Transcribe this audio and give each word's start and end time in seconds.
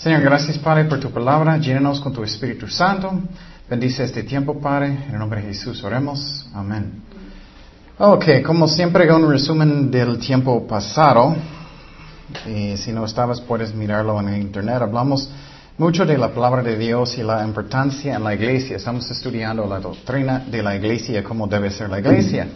Señor, 0.00 0.22
gracias 0.22 0.56
Padre 0.56 0.86
por 0.86 0.98
tu 0.98 1.10
palabra. 1.10 1.58
Llénanos 1.58 2.00
con 2.00 2.10
tu 2.10 2.24
Espíritu 2.24 2.66
Santo. 2.66 3.20
Bendice 3.68 4.02
este 4.04 4.22
tiempo, 4.22 4.58
Padre. 4.58 4.86
En 4.86 5.12
el 5.12 5.18
nombre 5.18 5.42
de 5.42 5.48
Jesús 5.48 5.84
oremos. 5.84 6.48
Amén. 6.54 7.02
Ok, 7.98 8.40
como 8.42 8.66
siempre, 8.66 9.12
un 9.12 9.30
resumen 9.30 9.90
del 9.90 10.18
tiempo 10.18 10.66
pasado. 10.66 11.36
Y 12.46 12.78
si 12.78 12.92
no 12.92 13.04
estabas, 13.04 13.42
puedes 13.42 13.74
mirarlo 13.74 14.18
en 14.20 14.40
internet. 14.40 14.80
Hablamos 14.80 15.30
mucho 15.76 16.06
de 16.06 16.16
la 16.16 16.30
palabra 16.30 16.62
de 16.62 16.78
Dios 16.78 17.18
y 17.18 17.22
la 17.22 17.44
importancia 17.44 18.16
en 18.16 18.24
la 18.24 18.34
iglesia. 18.34 18.78
Estamos 18.78 19.10
estudiando 19.10 19.66
la 19.66 19.80
doctrina 19.80 20.46
de 20.50 20.62
la 20.62 20.76
iglesia, 20.76 21.22
cómo 21.22 21.46
debe 21.46 21.70
ser 21.70 21.90
la 21.90 21.98
iglesia. 21.98 22.48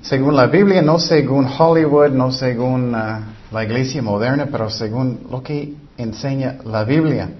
Según 0.00 0.36
la 0.36 0.46
Biblia, 0.46 0.80
no 0.80 1.00
según 1.00 1.48
Hollywood, 1.58 2.10
no 2.10 2.30
según 2.30 2.94
uh, 2.94 3.18
la 3.50 3.64
iglesia 3.64 4.00
moderna, 4.00 4.46
pero 4.48 4.70
según 4.70 5.26
lo 5.28 5.42
que 5.42 5.85
enseña 5.96 6.58
la 6.64 6.84
Biblia. 6.84 7.30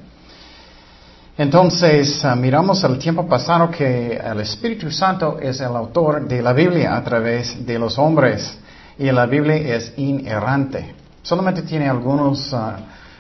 Entonces, 1.39 2.25
uh, 2.25 2.35
miramos 2.35 2.83
el 2.85 2.99
tiempo 2.99 3.29
pasado 3.29 3.71
que 3.71 4.17
el 4.17 4.41
Espíritu 4.41 4.91
Santo 4.91 5.39
es 5.39 5.61
el 5.61 5.77
autor 5.77 6.27
de 6.27 6.41
la 6.41 6.55
Biblia 6.55 6.97
a 6.97 7.05
través 7.05 7.67
de 7.67 7.79
los 7.79 7.99
hombres 7.99 8.57
y 8.99 9.13
la 9.13 9.27
Biblia 9.27 9.77
es 9.77 9.93
inerrante. 9.99 10.95
Solamente 11.23 11.61
tiene 11.61 11.91
algunos 11.91 12.51
uh, 12.55 12.73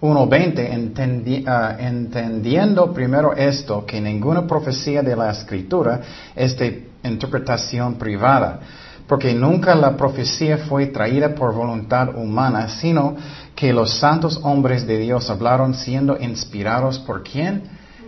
1.20, 0.00 0.72
entendi, 0.72 1.44
uh, 1.46 1.78
entendiendo 1.78 2.92
primero 2.92 3.34
esto, 3.34 3.84
que 3.84 4.00
ninguna 4.00 4.46
profecía 4.46 5.02
de 5.02 5.14
la 5.14 5.30
escritura 5.30 6.00
es 6.34 6.56
de 6.56 6.88
interpretación 7.04 7.96
privada, 7.96 8.60
porque 9.06 9.34
nunca 9.34 9.74
la 9.74 9.96
profecía 9.96 10.56
fue 10.56 10.86
traída 10.86 11.34
por 11.34 11.54
voluntad 11.54 12.16
humana, 12.16 12.68
sino 12.68 13.14
que 13.54 13.72
los 13.74 13.98
santos 13.98 14.40
hombres 14.42 14.86
de 14.86 14.96
Dios 14.98 15.28
hablaron 15.28 15.74
siendo 15.74 16.16
inspirados 16.18 16.98
por 16.98 17.22
quién? 17.22 17.64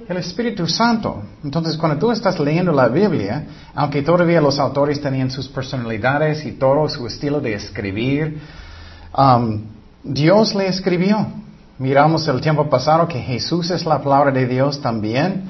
El 0.08 0.16
Espíritu 0.16 0.66
Santo. 0.66 1.22
Entonces, 1.44 1.76
cuando 1.76 1.98
tú 1.98 2.10
estás 2.10 2.40
leyendo 2.40 2.72
la 2.72 2.88
Biblia, 2.88 3.44
aunque 3.74 4.02
todavía 4.02 4.40
los 4.40 4.58
autores 4.58 5.00
tenían 5.00 5.30
sus 5.30 5.46
personalidades 5.46 6.44
y 6.46 6.52
todo 6.52 6.88
su 6.88 7.06
estilo 7.06 7.40
de 7.40 7.54
escribir, 7.54 8.40
um, 9.16 9.62
Dios 10.02 10.54
le 10.54 10.68
escribió. 10.68 11.42
Miramos 11.78 12.28
el 12.28 12.40
tiempo 12.40 12.68
pasado 12.68 13.08
que 13.08 13.18
Jesús 13.18 13.70
es 13.70 13.84
la 13.86 14.02
palabra 14.02 14.30
de 14.30 14.46
Dios 14.46 14.80
también. 14.80 15.44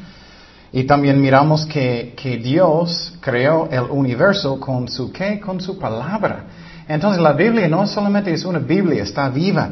Y 0.72 0.84
también 0.84 1.20
miramos 1.20 1.66
que, 1.66 2.14
que 2.16 2.38
Dios 2.38 3.12
creó 3.20 3.68
el 3.70 3.84
universo 3.90 4.58
con 4.58 4.88
su 4.88 5.12
qué? 5.12 5.38
Con 5.40 5.60
su 5.60 5.78
palabra. 5.78 6.44
Entonces 6.88 7.20
la 7.20 7.32
Biblia 7.32 7.68
no 7.68 7.86
solamente 7.86 8.32
es 8.32 8.44
una 8.44 8.58
Biblia, 8.58 9.02
está 9.02 9.28
viva. 9.28 9.70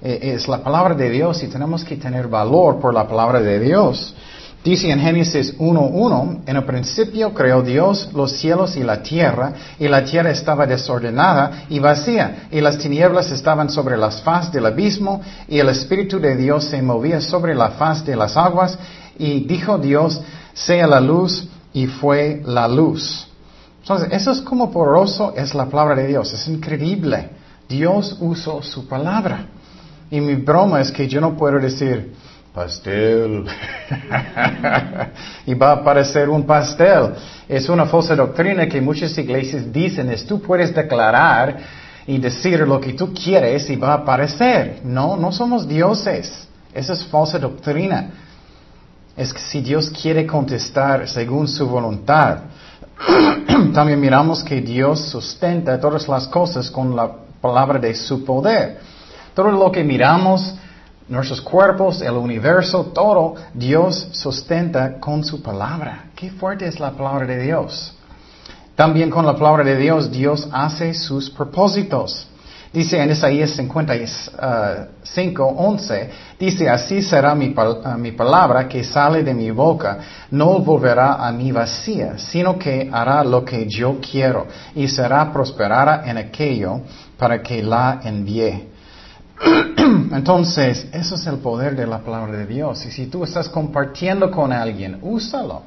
Es 0.00 0.48
la 0.48 0.62
palabra 0.62 0.94
de 0.94 1.10
Dios 1.10 1.42
y 1.42 1.48
tenemos 1.48 1.84
que 1.84 1.96
tener 1.96 2.26
valor 2.26 2.80
por 2.80 2.94
la 2.94 3.06
palabra 3.06 3.40
de 3.40 3.60
Dios. 3.60 4.14
Dice 4.62 4.90
en 4.90 5.00
Génesis 5.00 5.56
1.1, 5.58 6.40
en 6.44 6.56
el 6.56 6.64
principio 6.64 7.32
creó 7.32 7.62
Dios 7.62 8.10
los 8.12 8.32
cielos 8.32 8.76
y 8.76 8.82
la 8.82 9.02
tierra, 9.02 9.54
y 9.78 9.88
la 9.88 10.04
tierra 10.04 10.30
estaba 10.30 10.66
desordenada 10.66 11.64
y 11.70 11.78
vacía, 11.78 12.48
y 12.50 12.60
las 12.60 12.76
tinieblas 12.76 13.30
estaban 13.30 13.70
sobre 13.70 13.96
las 13.96 14.20
faz 14.20 14.52
del 14.52 14.66
abismo, 14.66 15.22
y 15.48 15.58
el 15.58 15.70
Espíritu 15.70 16.20
de 16.20 16.36
Dios 16.36 16.64
se 16.64 16.82
movía 16.82 17.22
sobre 17.22 17.54
la 17.54 17.70
faz 17.70 18.04
de 18.04 18.16
las 18.16 18.36
aguas, 18.36 18.78
y 19.18 19.40
dijo 19.46 19.78
Dios, 19.78 20.20
sea 20.52 20.86
la 20.86 21.00
luz, 21.00 21.48
y 21.72 21.86
fue 21.86 22.42
la 22.44 22.68
luz. 22.68 23.28
Entonces, 23.80 24.08
eso 24.12 24.30
es 24.30 24.42
como 24.42 24.70
poroso, 24.70 25.32
es 25.36 25.54
la 25.54 25.66
palabra 25.66 25.94
de 25.94 26.06
Dios, 26.06 26.34
es 26.34 26.46
increíble. 26.48 27.30
Dios 27.66 28.18
usó 28.20 28.62
su 28.62 28.86
palabra. 28.86 29.46
Y 30.10 30.20
mi 30.20 30.34
broma 30.34 30.80
es 30.80 30.90
que 30.90 31.08
yo 31.08 31.20
no 31.20 31.36
puedo 31.36 31.58
decir, 31.58 32.12
pastel. 32.54 33.44
y 35.46 35.54
va 35.54 35.70
a 35.70 35.74
aparecer 35.74 36.28
un 36.28 36.44
pastel. 36.44 37.14
Es 37.48 37.68
una 37.68 37.86
falsa 37.86 38.16
doctrina 38.16 38.68
que 38.68 38.80
muchas 38.80 39.16
iglesias 39.18 39.72
dicen, 39.72 40.10
es 40.10 40.26
tú 40.26 40.40
puedes 40.40 40.74
declarar 40.74 41.58
y 42.06 42.18
decir 42.18 42.60
lo 42.60 42.80
que 42.80 42.94
tú 42.94 43.12
quieres 43.12 43.68
y 43.70 43.76
va 43.76 43.92
a 43.92 43.96
aparecer. 43.98 44.80
No, 44.84 45.16
no 45.16 45.32
somos 45.32 45.66
dioses. 45.66 46.48
Esa 46.74 46.92
es 46.92 47.04
falsa 47.04 47.38
doctrina. 47.38 48.10
Es 49.16 49.32
que 49.32 49.40
si 49.40 49.60
Dios 49.60 49.90
quiere 49.90 50.26
contestar 50.26 51.08
según 51.08 51.48
su 51.48 51.68
voluntad, 51.68 52.38
también 53.74 54.00
miramos 54.00 54.42
que 54.42 54.60
Dios 54.60 55.10
sustenta 55.10 55.80
todas 55.80 56.08
las 56.08 56.26
cosas 56.28 56.70
con 56.70 56.94
la 56.94 57.10
palabra 57.40 57.78
de 57.78 57.94
su 57.94 58.24
poder. 58.24 58.78
Todo 59.34 59.50
lo 59.50 59.72
que 59.72 59.82
miramos, 59.82 60.54
nuestros 61.10 61.40
cuerpos, 61.42 62.00
el 62.00 62.12
universo, 62.12 62.92
todo, 62.94 63.34
Dios 63.52 64.08
sustenta 64.12 64.98
con 65.00 65.22
su 65.24 65.42
palabra. 65.42 66.04
Qué 66.14 66.30
fuerte 66.30 66.66
es 66.66 66.78
la 66.80 66.92
palabra 66.92 67.26
de 67.26 67.42
Dios. 67.42 67.92
También 68.76 69.10
con 69.10 69.26
la 69.26 69.34
palabra 69.34 69.64
de 69.64 69.76
Dios, 69.76 70.10
Dios 70.10 70.48
hace 70.52 70.94
sus 70.94 71.28
propósitos. 71.28 72.28
Dice 72.72 73.02
en 73.02 73.10
Isaías 73.10 73.50
55, 73.50 75.44
11, 75.44 76.10
dice, 76.38 76.68
así 76.68 77.02
será 77.02 77.34
mi, 77.34 77.52
mi, 77.98 78.12
palabra 78.12 78.68
que 78.68 78.84
sale 78.84 79.24
de 79.24 79.34
mi 79.34 79.50
boca, 79.50 79.98
no 80.30 80.60
volverá 80.60 81.14
a 81.14 81.32
mí 81.32 81.50
vacía, 81.50 82.16
sino 82.16 82.56
que 82.56 82.88
hará 82.92 83.24
lo 83.24 83.44
que 83.44 83.66
yo 83.66 83.98
quiero 84.00 84.46
y 84.76 84.86
será 84.86 85.32
prosperada 85.32 86.08
en 86.08 86.18
aquello 86.18 86.82
para 87.18 87.42
que 87.42 87.60
la 87.60 88.02
envíe. 88.04 88.69
Entonces, 90.12 90.86
eso 90.92 91.14
es 91.14 91.26
el 91.26 91.38
poder 91.38 91.74
de 91.74 91.86
la 91.86 91.98
palabra 91.98 92.36
de 92.36 92.46
Dios. 92.46 92.84
Y 92.86 92.90
si 92.90 93.06
tú 93.06 93.24
estás 93.24 93.48
compartiendo 93.48 94.30
con 94.30 94.52
alguien, 94.52 94.98
úsalo. 95.02 95.62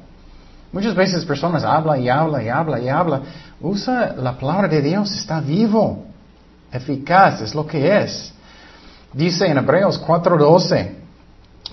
Muchas 0.72 0.94
veces 0.94 1.24
personas 1.24 1.62
hablan 1.62 2.02
y 2.02 2.08
hablan 2.08 2.44
y 2.44 2.48
hablan 2.48 2.82
y 2.82 2.88
hablan. 2.88 3.22
Usa 3.60 4.14
la 4.16 4.36
palabra 4.36 4.66
de 4.66 4.82
Dios, 4.82 5.12
está 5.12 5.40
vivo, 5.40 6.04
eficaz, 6.72 7.40
es 7.42 7.54
lo 7.54 7.64
que 7.66 8.02
es. 8.02 8.32
Dice 9.12 9.46
en 9.46 9.58
Hebreos 9.58 10.00
4:12, 10.04 11.03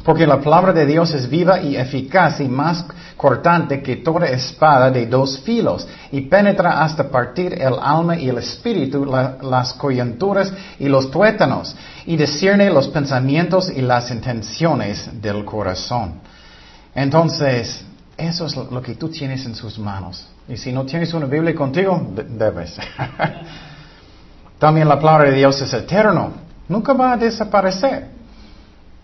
porque 0.03 0.25
la 0.25 0.39
palabra 0.39 0.73
de 0.73 0.85
Dios 0.85 1.13
es 1.13 1.29
viva 1.29 1.61
y 1.61 1.75
eficaz 1.75 2.39
y 2.39 2.47
más 2.47 2.85
cortante 3.17 3.81
que 3.81 3.97
toda 3.97 4.27
espada 4.27 4.89
de 4.89 5.05
dos 5.05 5.39
filos 5.39 5.87
y 6.11 6.21
penetra 6.21 6.83
hasta 6.83 7.09
partir 7.09 7.53
el 7.53 7.75
alma 7.79 8.17
y 8.17 8.29
el 8.29 8.39
espíritu, 8.39 9.05
la, 9.05 9.37
las 9.41 9.73
coyunturas 9.73 10.51
y 10.79 10.89
los 10.89 11.11
tuétanos 11.11 11.75
y 12.05 12.17
discierne 12.17 12.69
los 12.69 12.87
pensamientos 12.87 13.69
y 13.69 13.81
las 13.81 14.09
intenciones 14.09 15.21
del 15.21 15.45
corazón. 15.45 16.19
Entonces, 16.95 17.83
eso 18.17 18.45
es 18.45 18.55
lo 18.55 18.81
que 18.81 18.95
tú 18.95 19.09
tienes 19.09 19.45
en 19.45 19.55
sus 19.55 19.77
manos. 19.79 20.27
Y 20.47 20.57
si 20.57 20.71
no 20.71 20.85
tienes 20.85 21.13
una 21.13 21.27
Biblia 21.27 21.55
contigo, 21.55 22.11
debes. 22.29 22.75
También 24.59 24.87
la 24.87 24.99
palabra 24.99 25.29
de 25.29 25.37
Dios 25.37 25.61
es 25.61 25.73
eterno. 25.73 26.33
Nunca 26.67 26.93
va 26.93 27.13
a 27.13 27.17
desaparecer. 27.17 28.20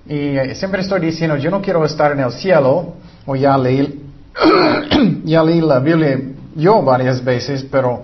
Y 0.09 0.55
siempre 0.55 0.81
estoy 0.81 1.01
diciendo, 1.01 1.35
yo 1.35 1.51
no 1.51 1.61
quiero 1.61 1.83
estar 1.83 2.11
en 2.13 2.21
el 2.21 2.31
cielo, 2.31 2.93
o 3.25 3.35
ya 3.35 3.57
leí, 3.57 4.03
ya 5.25 5.43
leí 5.43 5.59
la 5.59 5.79
Biblia 5.79 6.19
yo 6.55 6.81
varias 6.81 7.23
veces, 7.23 7.65
pero 7.69 8.03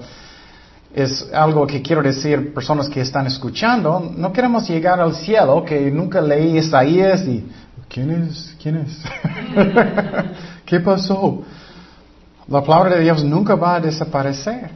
es 0.93 1.29
algo 1.33 1.65
que 1.65 1.81
quiero 1.81 2.03
decir 2.03 2.53
personas 2.53 2.87
que 2.87 3.01
están 3.01 3.25
escuchando, 3.25 4.11
no 4.15 4.31
queremos 4.31 4.67
llegar 4.67 4.99
al 4.99 5.15
cielo, 5.15 5.63
que 5.65 5.89
nunca 5.89 6.21
leí 6.21 6.57
Isaías 6.57 7.21
y, 7.25 7.49
¿quién 7.89 8.11
es? 8.11 8.55
¿quién 8.61 8.77
es? 8.77 9.01
¿Qué 10.65 10.79
pasó? 10.81 11.41
La 12.47 12.61
palabra 12.63 12.95
de 12.95 13.01
Dios 13.01 13.23
nunca 13.23 13.55
va 13.55 13.75
a 13.75 13.79
desaparecer. 13.79 14.69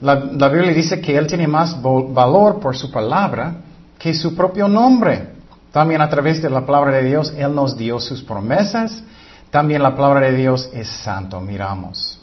La, 0.00 0.14
la 0.14 0.48
Biblia 0.48 0.72
dice 0.72 1.00
que 1.00 1.16
Él 1.16 1.26
tiene 1.26 1.48
más 1.48 1.80
valor 1.80 2.60
por 2.60 2.76
su 2.76 2.90
palabra 2.90 3.56
que 3.98 4.12
su 4.12 4.36
propio 4.36 4.68
nombre. 4.68 5.35
También 5.72 6.00
a 6.00 6.08
través 6.08 6.40
de 6.40 6.50
la 6.50 6.64
palabra 6.64 6.92
de 6.92 7.04
Dios, 7.04 7.32
Él 7.36 7.54
nos 7.54 7.76
dio 7.76 8.00
sus 8.00 8.22
promesas. 8.22 9.02
También 9.50 9.82
la 9.82 9.94
palabra 9.94 10.20
de 10.20 10.36
Dios 10.36 10.70
es 10.72 10.88
santo, 10.88 11.40
miramos. 11.40 12.20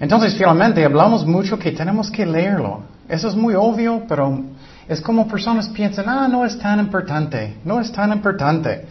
Entonces, 0.00 0.34
finalmente, 0.34 0.84
hablamos 0.84 1.26
mucho 1.26 1.58
que 1.58 1.72
tenemos 1.72 2.10
que 2.10 2.24
leerlo. 2.24 2.82
Eso 3.08 3.28
es 3.28 3.34
muy 3.34 3.54
obvio, 3.54 4.04
pero 4.08 4.42
es 4.88 5.00
como 5.00 5.26
personas 5.26 5.68
piensan, 5.68 6.08
ah, 6.08 6.28
no 6.28 6.44
es 6.44 6.58
tan 6.58 6.78
importante, 6.78 7.56
no 7.64 7.80
es 7.80 7.90
tan 7.90 8.12
importante. 8.12 8.86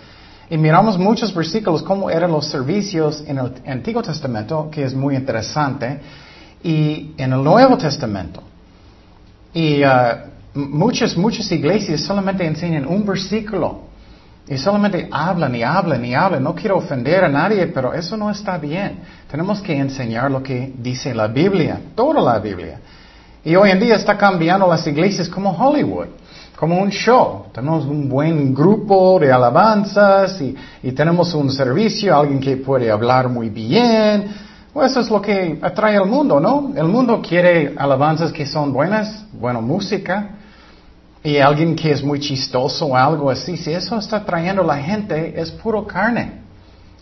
Y 0.50 0.58
miramos 0.58 0.98
muchos 0.98 1.34
versículos, 1.34 1.82
cómo 1.82 2.10
eran 2.10 2.32
los 2.32 2.48
servicios 2.48 3.24
en 3.28 3.38
el 3.38 3.54
Antiguo 3.66 4.02
Testamento, 4.02 4.70
que 4.72 4.84
es 4.84 4.94
muy 4.94 5.16
interesante, 5.16 6.00
y 6.64 7.14
en 7.18 7.34
el 7.34 7.44
Nuevo 7.44 7.78
Testamento. 7.78 8.44
Y 9.54 9.84
uh, 9.84 9.88
muchas, 10.58 11.16
muchas 11.16 11.52
iglesias 11.52 12.02
solamente 12.02 12.46
enseñan 12.46 12.86
un 12.86 13.06
versículo. 13.06 13.88
Y 14.50 14.58
solamente 14.58 15.10
hablan 15.12 15.54
y 15.56 15.64
hablan 15.64 16.06
y 16.06 16.16
hablan. 16.16 16.44
No 16.44 16.56
quiero 16.56 16.78
ofender 16.78 17.24
a 17.24 17.28
nadie, 17.28 17.68
pero 17.68 17.94
eso 17.94 18.16
no 18.16 18.32
está 18.32 18.58
bien. 18.58 19.00
Tenemos 19.30 19.62
que 19.62 19.78
enseñar 19.78 20.32
lo 20.32 20.42
que 20.42 20.74
dice 20.78 21.14
la 21.14 21.28
Biblia, 21.28 21.82
toda 21.96 22.22
la 22.22 22.40
Biblia. 22.40 22.80
Y 23.44 23.56
hoy 23.56 23.72
en 23.72 23.80
día 23.80 23.96
está 23.96 24.18
cambiando 24.18 24.68
las 24.68 24.88
iglesias 24.88 25.28
como 25.28 25.52
Hollywood, 25.52 26.08
como 26.56 26.82
un 26.82 26.90
show. 26.90 27.48
Tenemos 27.54 27.86
un 27.86 28.08
buen 28.08 28.54
grupo 28.54 29.20
de 29.20 29.32
alabanzas 29.32 30.40
y, 30.40 30.56
y 30.82 30.92
tenemos 30.94 31.34
un 31.34 31.52
servicio, 31.52 32.16
alguien 32.16 32.40
que 32.40 32.56
puede 32.56 32.90
hablar 32.90 33.28
muy 33.28 33.50
bien. 33.50 34.34
Pues 34.72 34.92
eso 34.92 35.02
es 35.02 35.10
lo 35.10 35.22
que 35.22 35.60
atrae 35.62 35.98
al 35.98 36.06
mundo, 36.06 36.40
¿no? 36.40 36.72
El 36.76 36.88
mundo 36.88 37.22
quiere 37.22 37.74
alabanzas 37.78 38.32
que 38.32 38.46
son 38.46 38.72
buenas, 38.72 39.26
buena 39.34 39.60
música, 39.60 40.37
y 41.28 41.40
alguien 41.40 41.76
que 41.76 41.92
es 41.92 42.02
muy 42.02 42.22
chistoso 42.22 42.86
o 42.86 42.96
algo 42.96 43.30
así, 43.30 43.58
si 43.58 43.74
eso 43.74 44.00
está 44.00 44.24
trayendo 44.24 44.64
la 44.64 44.78
gente, 44.78 45.38
es 45.38 45.52
puro 45.52 45.86
carne. 45.86 46.40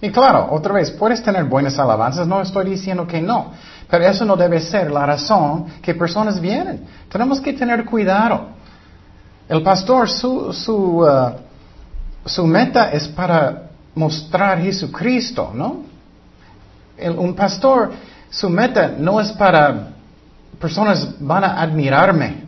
Y 0.02 0.10
claro, 0.10 0.48
otra 0.50 0.74
vez, 0.74 0.90
puedes 0.90 1.22
tener 1.22 1.44
buenas 1.44 1.78
alabanzas, 1.78 2.26
no 2.26 2.42
estoy 2.42 2.72
diciendo 2.72 3.06
que 3.06 3.22
no, 3.22 3.52
pero 3.88 4.04
eso 4.04 4.26
no 4.26 4.36
debe 4.36 4.60
ser 4.62 4.90
la 4.90 5.06
razón 5.06 5.68
que 5.80 5.94
personas 5.94 6.42
vienen. 6.42 6.88
Tenemos 7.08 7.40
que 7.40 7.54
tener 7.54 7.86
cuidado. 7.86 8.48
El 9.48 9.62
pastor, 9.62 10.10
su, 10.10 10.52
su, 10.52 11.02
uh, 11.04 11.34
su 12.26 12.48
meta 12.48 12.92
es 12.94 13.08
para 13.08 13.70
mostrar 13.94 14.60
Jesucristo, 14.60 15.52
¿no? 15.54 15.84
un 17.16 17.36
pastor, 17.36 17.92
su 18.32 18.50
meta 18.50 18.92
no 18.98 19.22
es 19.22 19.32
para 19.34 19.90
personas 20.60 21.16
van 21.20 21.44
a 21.44 21.62
admirarme. 21.62 22.45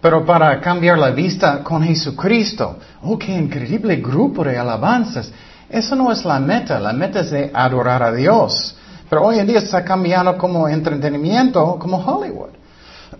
Pero 0.00 0.24
para 0.24 0.60
cambiar 0.60 0.98
la 0.98 1.10
vista 1.10 1.62
con 1.62 1.82
Jesucristo, 1.82 2.76
oh, 3.02 3.18
qué 3.18 3.32
increíble 3.36 3.96
grupo 3.96 4.44
de 4.44 4.56
alabanzas. 4.56 5.32
Eso 5.68 5.96
no 5.96 6.12
es 6.12 6.24
la 6.24 6.38
meta, 6.38 6.78
la 6.78 6.92
meta 6.92 7.20
es 7.20 7.30
de 7.30 7.50
adorar 7.52 8.02
a 8.02 8.12
Dios. 8.12 8.76
Pero 9.10 9.24
hoy 9.24 9.38
en 9.38 9.46
día 9.46 9.58
está 9.58 9.84
cambiando 9.84 10.38
como 10.38 10.68
entretenimiento, 10.68 11.78
como 11.78 11.98
Hollywood. 11.98 12.50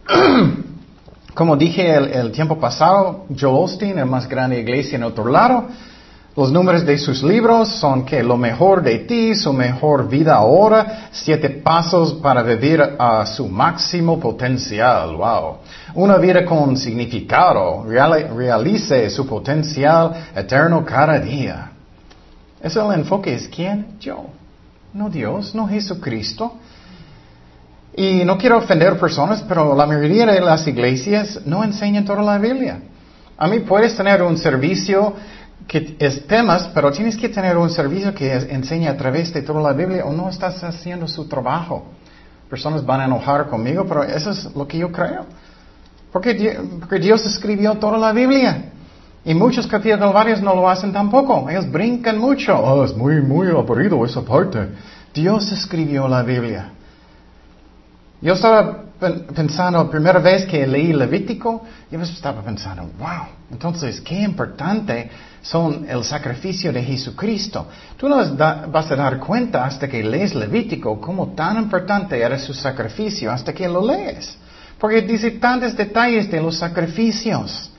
como 1.34 1.56
dije 1.56 1.94
el, 1.94 2.12
el, 2.12 2.32
tiempo 2.32 2.58
pasado, 2.58 3.26
Joel 3.28 3.64
Osteen, 3.64 3.98
el 3.98 4.06
más 4.06 4.28
grande 4.28 4.60
iglesia 4.60 4.96
en 4.96 5.02
otro 5.02 5.26
lado, 5.26 5.66
los 6.38 6.52
números 6.52 6.86
de 6.86 6.96
sus 6.98 7.24
libros 7.24 7.68
son 7.80 8.04
que 8.04 8.22
lo 8.22 8.36
mejor 8.36 8.80
de 8.80 9.00
ti, 9.00 9.34
su 9.34 9.52
mejor 9.52 10.08
vida 10.08 10.36
ahora, 10.36 11.08
siete 11.10 11.50
pasos 11.50 12.14
para 12.14 12.44
vivir 12.44 12.80
a 12.96 13.26
su 13.26 13.48
máximo 13.48 14.20
potencial. 14.20 15.16
Wow. 15.16 15.56
Una 15.94 16.16
vida 16.16 16.44
con 16.44 16.76
significado, 16.76 17.82
realice 17.82 19.10
su 19.10 19.26
potencial 19.26 20.28
eterno 20.32 20.84
cada 20.84 21.18
día. 21.18 21.72
Es 22.62 22.76
el 22.76 22.92
enfoque. 22.92 23.34
¿Es 23.34 23.48
quién? 23.48 23.98
Yo. 23.98 24.26
No 24.94 25.10
Dios, 25.10 25.56
no 25.56 25.66
Jesucristo. 25.66 26.52
Y 27.96 28.22
no 28.24 28.38
quiero 28.38 28.58
ofender 28.58 28.96
personas, 28.96 29.42
pero 29.42 29.74
la 29.74 29.86
mayoría 29.86 30.24
de 30.26 30.40
las 30.40 30.68
iglesias 30.68 31.40
no 31.44 31.64
enseñan 31.64 32.04
toda 32.04 32.22
la 32.22 32.38
Biblia. 32.38 32.78
A 33.36 33.48
mí 33.48 33.60
puedes 33.60 33.96
tener 33.96 34.22
un 34.22 34.36
servicio 34.36 35.14
que 35.68 35.96
es 35.98 36.26
temas, 36.26 36.70
pero 36.72 36.90
tienes 36.90 37.16
que 37.18 37.28
tener 37.28 37.56
un 37.58 37.68
servicio 37.68 38.14
que 38.14 38.32
enseña 38.32 38.92
a 38.92 38.96
través 38.96 39.32
de 39.34 39.42
toda 39.42 39.60
la 39.60 39.74
Biblia 39.74 40.06
o 40.06 40.12
no 40.14 40.30
estás 40.30 40.64
haciendo 40.64 41.06
su 41.06 41.28
trabajo. 41.28 41.84
Personas 42.48 42.84
van 42.84 43.02
a 43.02 43.04
enojar 43.04 43.48
conmigo, 43.48 43.84
pero 43.86 44.02
eso 44.02 44.30
es 44.30 44.56
lo 44.56 44.66
que 44.66 44.78
yo 44.78 44.90
creo. 44.90 45.26
Porque 46.10 46.32
Dios, 46.98 47.26
escribió 47.26 47.74
toda 47.74 47.98
la 47.98 48.12
Biblia. 48.12 48.72
Y 49.26 49.34
muchos 49.34 49.66
capítulos 49.66 50.14
varios 50.14 50.40
no 50.40 50.54
lo 50.54 50.70
hacen 50.70 50.90
tampoco. 50.90 51.50
Ellos 51.50 51.70
brincan 51.70 52.18
mucho. 52.18 52.58
Oh, 52.58 52.82
es 52.82 52.96
muy, 52.96 53.20
muy 53.20 53.48
aburrido 53.48 54.02
esa 54.06 54.22
parte. 54.22 54.70
Dios 55.12 55.52
escribió 55.52 56.08
la 56.08 56.22
Biblia. 56.22 56.70
Yo 58.22 58.32
estaba 58.32 58.84
pensando, 58.98 59.88
primera 59.90 60.18
vez 60.18 60.44
que 60.46 60.66
leí 60.66 60.92
Levítico, 60.92 61.64
yo 61.90 62.00
estaba 62.02 62.42
pensando, 62.42 62.82
wow, 62.98 63.26
entonces 63.50 64.00
qué 64.00 64.22
importante 64.22 65.10
son 65.40 65.86
el 65.88 66.02
sacrificio 66.04 66.72
de 66.72 66.82
Jesucristo. 66.82 67.66
Tú 67.96 68.08
no 68.08 68.16
vas 68.16 68.90
a 68.90 68.96
dar 68.96 69.18
cuenta 69.18 69.64
hasta 69.64 69.88
que 69.88 70.02
lees 70.02 70.34
Levítico 70.34 71.00
cómo 71.00 71.28
tan 71.28 71.58
importante 71.58 72.20
era 72.20 72.38
su 72.38 72.52
sacrificio, 72.52 73.30
hasta 73.30 73.52
que 73.52 73.68
lo 73.68 73.86
lees. 73.86 74.36
Porque 74.78 75.02
dice 75.02 75.32
tantos 75.32 75.76
detalles 75.76 76.30
de 76.30 76.40
los 76.40 76.56
sacrificios. 76.56 77.70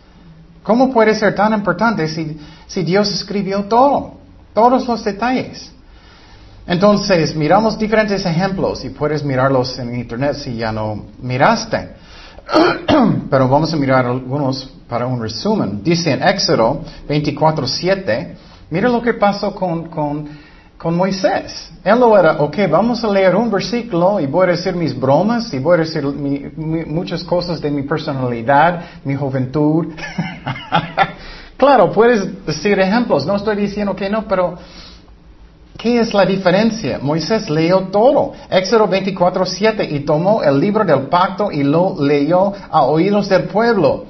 ¿Cómo 0.63 0.91
puede 0.91 1.15
ser 1.15 1.35
tan 1.35 1.53
importante 1.53 2.07
si, 2.07 2.37
si 2.67 2.83
Dios 2.83 3.11
escribió 3.11 3.65
todo? 3.65 4.19
Todos 4.53 4.87
los 4.87 5.03
detalles. 5.03 5.71
Entonces, 6.69 7.35
miramos 7.35 7.79
diferentes 7.79 8.23
ejemplos 8.27 8.85
y 8.85 8.89
puedes 8.89 9.23
mirarlos 9.23 9.79
en 9.79 9.95
internet 9.95 10.35
si 10.35 10.55
ya 10.55 10.71
no 10.71 11.05
miraste. 11.19 11.95
Pero 13.31 13.49
vamos 13.49 13.73
a 13.73 13.75
mirar 13.75 14.05
algunos 14.05 14.71
para 14.87 15.07
un 15.07 15.19
resumen. 15.19 15.81
Dice 15.83 16.11
en 16.11 16.21
Éxodo 16.21 16.81
24:7, 17.07 18.35
mira 18.69 18.87
lo 18.87 19.01
que 19.01 19.15
pasó 19.15 19.55
con, 19.55 19.89
con, 19.89 20.29
con, 20.77 20.95
Moisés. 20.95 21.71
Él 21.83 21.99
lo 21.99 22.15
era, 22.15 22.33
ok, 22.33 22.57
vamos 22.69 23.03
a 23.03 23.07
leer 23.07 23.35
un 23.35 23.49
versículo 23.49 24.19
y 24.19 24.27
voy 24.27 24.49
a 24.49 24.51
decir 24.51 24.75
mis 24.75 24.97
bromas 24.97 25.51
y 25.51 25.57
voy 25.57 25.73
a 25.73 25.77
decir 25.79 26.03
muchas 26.05 27.23
cosas 27.23 27.59
de 27.59 27.71
mi 27.71 27.81
personalidad, 27.81 28.81
mi 29.03 29.15
juventud. 29.15 29.87
claro, 31.57 31.91
puedes 31.91 32.45
decir 32.45 32.79
ejemplos, 32.79 33.25
no 33.25 33.37
estoy 33.37 33.55
diciendo 33.55 33.95
que 33.95 34.07
no, 34.07 34.27
pero 34.27 34.55
¿Qué 35.79 36.01
es 36.01 36.13
la 36.13 36.25
diferencia? 36.25 36.99
Moisés 37.01 37.49
leyó 37.49 37.83
todo. 37.83 38.33
Éxodo 38.49 38.85
24, 38.85 39.45
7 39.45 39.87
y 39.89 40.01
tomó 40.01 40.43
el 40.43 40.59
libro 40.59 40.83
del 40.83 41.03
pacto 41.07 41.53
y 41.53 41.63
lo 41.63 41.95
leyó 42.03 42.51
a 42.69 42.83
oídos 42.83 43.29
del 43.29 43.43
pueblo. 43.43 44.03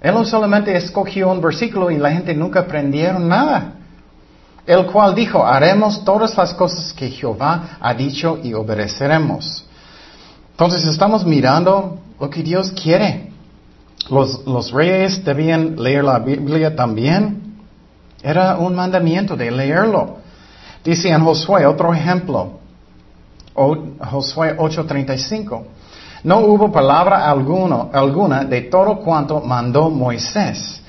Él 0.00 0.14
no 0.14 0.24
solamente 0.24 0.74
escogió 0.74 1.30
un 1.30 1.42
versículo 1.42 1.90
y 1.90 1.98
la 1.98 2.10
gente 2.10 2.34
nunca 2.34 2.60
aprendieron 2.60 3.28
nada. 3.28 3.74
El 4.66 4.86
cual 4.86 5.14
dijo, 5.14 5.46
haremos 5.46 6.02
todas 6.06 6.34
las 6.38 6.54
cosas 6.54 6.94
que 6.94 7.10
Jehová 7.10 7.76
ha 7.78 7.92
dicho 7.92 8.38
y 8.42 8.54
obedeceremos. 8.54 9.66
Entonces 10.52 10.86
estamos 10.86 11.26
mirando 11.26 11.98
lo 12.18 12.30
que 12.30 12.42
Dios 12.42 12.72
quiere. 12.72 13.30
Los, 14.08 14.46
los 14.46 14.72
reyes 14.72 15.22
debían 15.22 15.76
leer 15.76 16.02
la 16.02 16.18
Biblia 16.18 16.74
también. 16.74 17.58
Era 18.22 18.56
un 18.56 18.74
mandamiento 18.74 19.36
de 19.36 19.50
leerlo. 19.50 20.19
Dice 20.84 21.08
en 21.08 21.22
Josué, 21.24 21.66
otro 21.66 21.92
ejemplo, 21.92 22.60
Josué 23.54 24.56
8:35, 24.56 25.62
no 26.24 26.38
hubo 26.40 26.72
palabra 26.72 27.30
alguno, 27.30 27.90
alguna 27.92 28.44
de 28.44 28.62
todo 28.62 28.96
cuanto 28.96 29.40
mandó 29.40 29.90
Moisés 29.90 30.80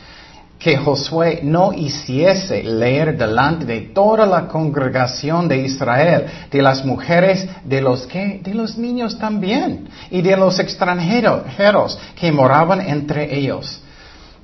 que 0.61 0.77
Josué 0.77 1.39
no 1.41 1.73
hiciese 1.73 2.61
leer 2.61 3.17
delante 3.17 3.65
de 3.65 3.81
toda 3.81 4.27
la 4.27 4.47
congregación 4.47 5.47
de 5.47 5.57
Israel, 5.57 6.25
de 6.51 6.61
las 6.61 6.85
mujeres, 6.85 7.47
de 7.65 7.81
los 7.81 8.05
que, 8.05 8.41
de 8.43 8.53
los 8.53 8.77
niños 8.77 9.17
también, 9.17 9.89
y 10.11 10.21
de 10.21 10.37
los 10.37 10.59
extranjeros 10.59 11.97
que 12.15 12.31
moraban 12.31 12.79
entre 12.79 13.35
ellos. 13.35 13.81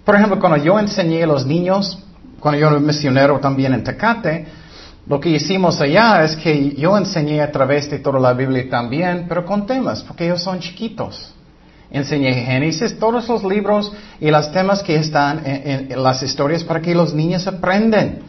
Por 0.04 0.16
ejemplo, 0.16 0.40
cuando 0.40 0.58
yo 0.58 0.80
enseñé 0.80 1.22
a 1.22 1.28
los 1.28 1.46
niños, 1.46 2.00
cuando 2.40 2.60
yo 2.60 2.70
era 2.70 2.80
misionero 2.80 3.40
también 3.40 3.76
en 3.76 3.84
Tecate, 3.84 4.48
lo 5.08 5.22
que 5.22 5.30
hicimos 5.30 5.80
allá 5.80 6.24
es 6.24 6.36
que 6.36 6.76
yo 6.76 6.98
enseñé 6.98 7.42
a 7.42 7.52
través 7.52 7.90
de 7.90 8.00
toda 8.00 8.20
la 8.20 8.34
Biblia 8.34 8.70
también, 8.70 9.26
pero 9.28 9.46
con 9.46 9.66
temas, 9.66 10.04
porque 10.04 10.26
ellos 10.26 10.44
son 10.44 10.60
chiquitos. 10.60 11.34
Enseñé 11.90 12.34
Génesis, 12.34 13.00
todos 13.00 13.30
los 13.30 13.44
libros 13.46 13.94
y 14.20 14.30
los 14.30 14.52
temas 14.52 14.84
que 14.84 14.98
están 14.98 15.42
en, 15.46 16.04
las 16.04 16.22
historias 16.22 16.66
para 16.66 16.82
que 16.82 16.94
los 16.94 17.14
niños 17.14 17.48
aprenden. 17.48 18.20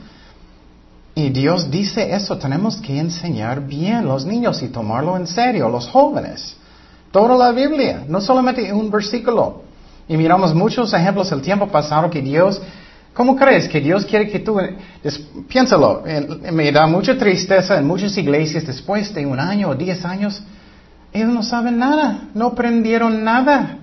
Y 1.16 1.30
Dios 1.30 1.68
dice 1.68 2.14
eso, 2.14 2.38
tenemos 2.38 2.76
que 2.76 2.96
enseñar 2.96 3.66
bien 3.66 4.06
los 4.06 4.24
niños 4.24 4.62
y 4.62 4.68
tomarlo 4.68 5.16
en 5.16 5.26
serio, 5.26 5.68
los 5.68 5.88
jóvenes. 5.88 6.56
Toda 7.10 7.36
la 7.36 7.50
Biblia, 7.50 8.04
no 8.06 8.20
solamente 8.20 8.72
un 8.72 8.88
versículo. 8.88 9.62
Y 10.06 10.16
miramos 10.16 10.54
muchos 10.54 10.94
ejemplos 10.94 11.32
el 11.32 11.42
tiempo 11.42 11.66
pasado 11.66 12.08
que 12.08 12.22
Dios 12.22 12.62
¿Cómo 13.18 13.34
crees 13.34 13.66
que 13.68 13.80
Dios 13.80 14.06
quiere 14.06 14.28
que 14.28 14.38
tú... 14.38 14.60
piénsalo, 15.48 16.04
me 16.52 16.70
da 16.70 16.86
mucha 16.86 17.18
tristeza 17.18 17.76
en 17.76 17.84
muchas 17.84 18.16
iglesias 18.16 18.64
después 18.64 19.12
de 19.12 19.26
un 19.26 19.40
año 19.40 19.70
o 19.70 19.74
diez 19.74 20.04
años, 20.04 20.40
ellos 21.12 21.32
no 21.32 21.42
saben 21.42 21.78
nada, 21.78 22.28
no 22.32 22.46
aprendieron 22.46 23.24
nada. 23.24 23.78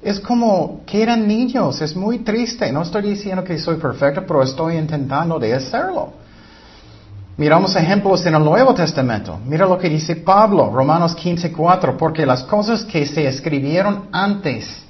Es 0.00 0.20
como 0.20 0.82
que 0.86 1.02
eran 1.02 1.26
niños, 1.26 1.82
es 1.82 1.96
muy 1.96 2.20
triste. 2.20 2.70
No 2.70 2.82
estoy 2.82 3.02
diciendo 3.02 3.42
que 3.42 3.58
soy 3.58 3.74
perfecto, 3.74 4.22
pero 4.24 4.44
estoy 4.44 4.76
intentando 4.76 5.36
de 5.40 5.52
hacerlo. 5.52 6.12
Miramos 7.36 7.74
ejemplos 7.74 8.24
en 8.24 8.36
el 8.36 8.44
Nuevo 8.44 8.72
Testamento. 8.72 9.36
Mira 9.44 9.66
lo 9.66 9.78
que 9.78 9.88
dice 9.88 10.14
Pablo, 10.14 10.70
Romanos 10.72 11.16
15:4, 11.16 11.96
porque 11.96 12.24
las 12.24 12.44
cosas 12.44 12.84
que 12.84 13.04
se 13.04 13.26
escribieron 13.26 14.04
antes, 14.12 14.84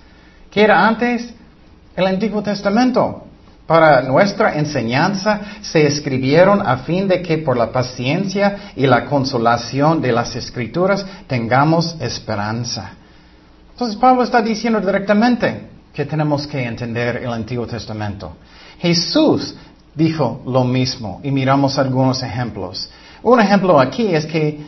¿qué 0.51 0.65
era 0.65 0.87
antes? 0.87 1.33
El 1.97 2.07
Antiguo 2.07 2.43
Testamento 2.43 3.26
para 3.67 4.03
nuestra 4.03 4.55
enseñanza 4.57 5.41
se 5.61 5.87
escribieron 5.87 6.67
a 6.67 6.79
fin 6.79 7.09
de 7.09 7.21
que 7.21 7.39
por 7.39 7.57
la 7.57 7.73
paciencia 7.73 8.73
y 8.77 8.87
la 8.87 9.07
consolación 9.07 10.01
de 10.01 10.13
las 10.13 10.37
escrituras 10.37 11.05
tengamos 11.27 11.97
esperanza. 12.01 12.93
Entonces 13.73 13.97
Pablo 13.97 14.23
está 14.23 14.41
diciendo 14.41 14.81
directamente 14.81 15.69
que 15.93 16.05
tenemos 16.05 16.47
que 16.47 16.63
entender 16.63 17.17
el 17.17 17.33
Antiguo 17.33 17.67
Testamento. 17.67 18.37
Jesús 18.79 19.57
dijo 19.95 20.43
lo 20.47 20.63
mismo 20.63 21.21
y 21.25 21.31
miramos 21.31 21.79
algunos 21.79 22.23
ejemplos. 22.23 22.89
Un 23.23 23.41
ejemplo 23.41 23.81
aquí 23.81 24.15
es 24.15 24.27
que 24.27 24.61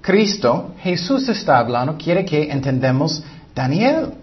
Cristo, 0.00 0.74
Jesús 0.80 1.28
está 1.28 1.58
hablando, 1.58 1.96
quiere 1.96 2.24
que 2.24 2.50
entendamos 2.50 3.22
Daniel. 3.54 4.14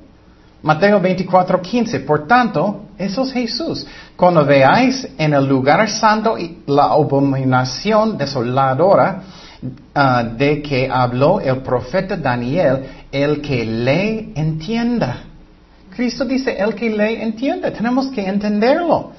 Mateo 0.68 1.00
24, 1.00 1.62
15. 1.62 2.02
Por 2.02 2.28
tanto, 2.28 2.88
eso 2.98 3.24
es 3.24 3.32
Jesús. 3.32 3.88
Cuando 4.18 4.44
veáis 4.44 5.08
en 5.18 5.34
el 5.34 5.48
lugar 5.48 5.90
santo 5.90 6.36
la 6.66 6.84
abominación 6.84 8.18
desoladora 8.18 9.24
ah, 9.96 10.24
de 10.24 10.62
que 10.62 10.90
habló 10.92 11.40
el 11.40 11.60
profeta 11.60 12.18
Daniel, 12.18 12.84
el 13.10 13.42
que 13.42 13.64
le 13.64 14.34
entienda. 14.36 15.24
Cristo 15.96 16.26
dice, 16.26 16.58
el 16.60 16.76
que 16.76 16.90
le 16.90 17.24
entienda. 17.24 17.72
Tenemos 17.72 18.08
que 18.08 18.28
entenderlo. 18.28 19.14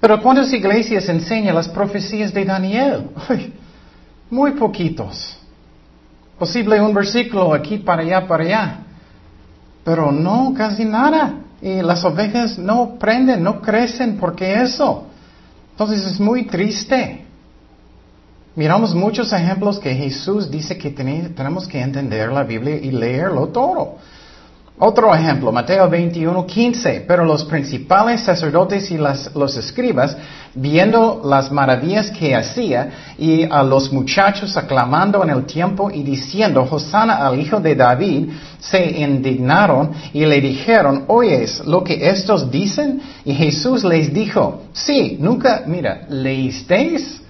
Pero 0.00 0.20
¿cuántas 0.20 0.52
iglesias 0.52 1.08
enseñan 1.08 1.54
las 1.54 1.68
profecías 1.68 2.34
de 2.34 2.44
Daniel? 2.44 3.08
muy 4.28 4.50
poquitos. 4.50 5.34
Posible 6.38 6.78
un 6.78 6.92
versículo 6.92 7.54
aquí 7.54 7.78
para 7.78 8.02
allá, 8.02 8.26
para 8.28 8.44
allá. 8.44 8.83
Pero 9.84 10.10
no, 10.10 10.54
casi 10.56 10.84
nada. 10.84 11.40
Y 11.60 11.82
las 11.82 12.04
ovejas 12.04 12.58
no 12.58 12.96
prenden, 12.98 13.42
no 13.42 13.60
crecen 13.60 14.16
porque 14.16 14.62
eso. 14.62 15.06
Entonces 15.72 16.04
es 16.06 16.20
muy 16.20 16.46
triste. 16.46 17.24
Miramos 18.56 18.94
muchos 18.94 19.32
ejemplos 19.32 19.78
que 19.78 19.94
Jesús 19.94 20.50
dice 20.50 20.78
que 20.78 20.90
tenemos 20.90 21.66
que 21.66 21.80
entender 21.80 22.30
la 22.30 22.44
Biblia 22.44 22.76
y 22.76 22.92
leerlo 22.92 23.48
todo. 23.48 23.96
Otro 24.76 25.14
ejemplo, 25.14 25.52
Mateo 25.52 25.88
21, 25.88 26.46
15. 26.46 27.04
Pero 27.06 27.24
los 27.24 27.44
principales 27.44 28.22
sacerdotes 28.22 28.90
y 28.90 28.96
los 28.96 29.56
escribas, 29.56 30.16
viendo 30.52 31.22
las 31.24 31.52
maravillas 31.52 32.10
que 32.10 32.34
hacía 32.34 33.14
y 33.16 33.44
a 33.44 33.62
los 33.62 33.92
muchachos 33.92 34.56
aclamando 34.56 35.22
en 35.22 35.30
el 35.30 35.44
tiempo 35.44 35.92
y 35.92 36.02
diciendo, 36.02 36.66
Hosanna 36.68 37.24
al 37.24 37.38
Hijo 37.38 37.60
de 37.60 37.76
David, 37.76 38.30
se 38.58 38.84
indignaron 39.00 39.92
y 40.12 40.26
le 40.26 40.40
dijeron, 40.40 41.04
oyes 41.06 41.64
lo 41.64 41.84
que 41.84 42.08
estos 42.08 42.50
dicen? 42.50 43.00
Y 43.24 43.32
Jesús 43.32 43.84
les 43.84 44.12
dijo, 44.12 44.62
sí, 44.72 45.16
nunca, 45.20 45.62
mira, 45.66 46.04
¿leísteis? 46.08 47.20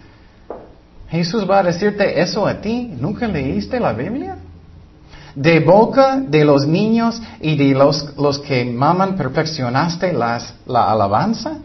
Jesús 1.10 1.48
va 1.48 1.58
a 1.58 1.62
decirte 1.64 2.18
eso 2.20 2.46
a 2.46 2.54
ti. 2.54 2.90
¿Nunca 2.98 3.28
leíste 3.28 3.78
la 3.78 3.92
Biblia? 3.92 4.38
De 5.35 5.61
boca 5.61 6.21
de 6.21 6.45
los 6.45 6.67
niños 6.67 7.21
y 7.41 7.57
de 7.57 7.75
los, 7.75 8.17
los 8.17 8.38
que 8.38 8.64
maman 8.64 9.17
perfeccionaste 9.17 10.12
las, 10.12 10.55
la 10.67 10.91
alabanza. 10.91 11.59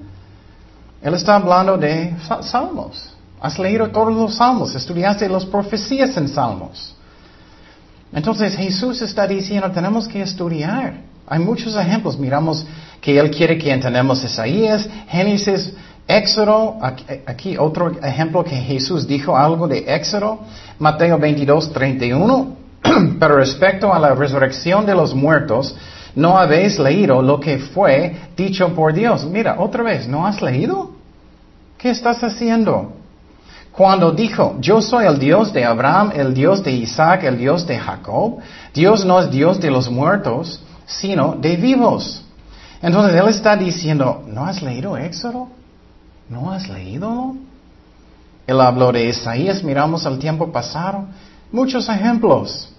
Él 1.01 1.13
está 1.13 1.35
hablando 1.35 1.77
de 1.77 2.15
salmos. 2.41 3.13
Has 3.41 3.57
leído 3.57 3.89
todos 3.89 4.13
los 4.13 4.35
salmos, 4.35 4.75
estudiaste 4.75 5.29
las 5.29 5.45
profecías 5.45 6.15
en 6.17 6.27
salmos. 6.27 6.95
Entonces 8.11 8.55
Jesús 8.55 9.01
está 9.01 9.27
diciendo, 9.27 9.71
tenemos 9.71 10.07
que 10.07 10.21
estudiar. 10.21 11.09
Hay 11.27 11.39
muchos 11.39 11.75
ejemplos. 11.75 12.17
Miramos 12.17 12.65
que 12.99 13.17
Él 13.17 13.29
quiere 13.29 13.57
que 13.57 13.71
entendamos 13.71 14.23
Isaías, 14.23 14.89
Génesis, 15.07 15.73
Éxodo. 16.07 16.79
Aquí, 17.27 17.55
otro 17.57 17.91
ejemplo 18.01 18.43
que 18.43 18.55
Jesús 18.55 19.07
dijo 19.07 19.37
algo 19.37 19.67
de 19.67 19.85
Éxodo. 19.87 20.39
Mateo 20.79 21.19
22, 21.19 21.71
31. 21.71 22.57
Pero 23.19 23.35
respecto 23.35 23.93
a 23.93 23.99
la 23.99 24.15
resurrección 24.15 24.85
de 24.85 24.95
los 24.95 25.13
muertos, 25.13 25.75
¿no 26.15 26.37
habéis 26.37 26.79
leído 26.79 27.21
lo 27.21 27.39
que 27.39 27.59
fue 27.59 28.15
dicho 28.35 28.73
por 28.73 28.93
Dios? 28.93 29.25
Mira, 29.25 29.55
otra 29.59 29.83
vez, 29.83 30.07
¿no 30.07 30.25
has 30.25 30.41
leído? 30.41 30.91
¿Qué 31.77 31.89
estás 31.91 32.23
haciendo? 32.23 32.93
Cuando 33.71 34.11
dijo, 34.11 34.57
yo 34.59 34.81
soy 34.81 35.05
el 35.05 35.19
Dios 35.19 35.53
de 35.53 35.63
Abraham, 35.63 36.11
el 36.13 36.33
Dios 36.33 36.63
de 36.63 36.71
Isaac, 36.71 37.23
el 37.23 37.37
Dios 37.37 37.65
de 37.65 37.77
Jacob, 37.77 38.39
Dios 38.73 39.05
no 39.05 39.19
es 39.21 39.31
Dios 39.31 39.59
de 39.59 39.71
los 39.71 39.89
muertos, 39.89 40.61
sino 40.85 41.35
de 41.35 41.55
vivos. 41.55 42.25
Entonces 42.81 43.15
Él 43.15 43.27
está 43.29 43.55
diciendo, 43.55 44.23
¿no 44.27 44.45
has 44.45 44.61
leído 44.61 44.97
Éxodo? 44.97 45.47
¿No 46.29 46.51
has 46.51 46.67
leído? 46.67 47.35
Él 48.47 48.59
habló 48.61 48.91
de 48.91 49.05
Isaías, 49.05 49.63
miramos 49.63 50.05
al 50.05 50.17
tiempo 50.19 50.51
pasado. 50.51 51.05
Muchos 51.51 51.89
ejemplos. 51.89 52.69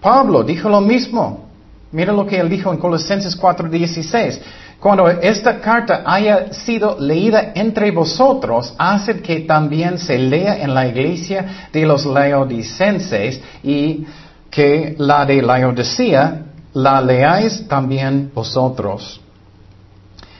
Pablo 0.00 0.42
dijo 0.42 0.68
lo 0.68 0.80
mismo. 0.80 1.48
Mira 1.92 2.12
lo 2.12 2.26
que 2.26 2.38
él 2.38 2.48
dijo 2.48 2.72
en 2.72 2.78
Colosenses 2.78 3.36
4:16. 3.36 4.40
Cuando 4.80 5.08
esta 5.08 5.60
carta 5.60 6.02
haya 6.04 6.52
sido 6.52 6.98
leída 7.00 7.52
entre 7.54 7.90
vosotros, 7.90 8.74
haced 8.76 9.22
que 9.22 9.40
también 9.40 9.98
se 9.98 10.18
lea 10.18 10.60
en 10.60 10.74
la 10.74 10.86
iglesia 10.86 11.68
de 11.72 11.86
los 11.86 12.04
laodicenses 12.04 13.40
y 13.62 14.04
que 14.50 14.94
la 14.98 15.24
de 15.24 15.40
Laodicea 15.40 16.42
la 16.74 17.00
leáis 17.00 17.66
también 17.66 18.30
vosotros. 18.34 19.20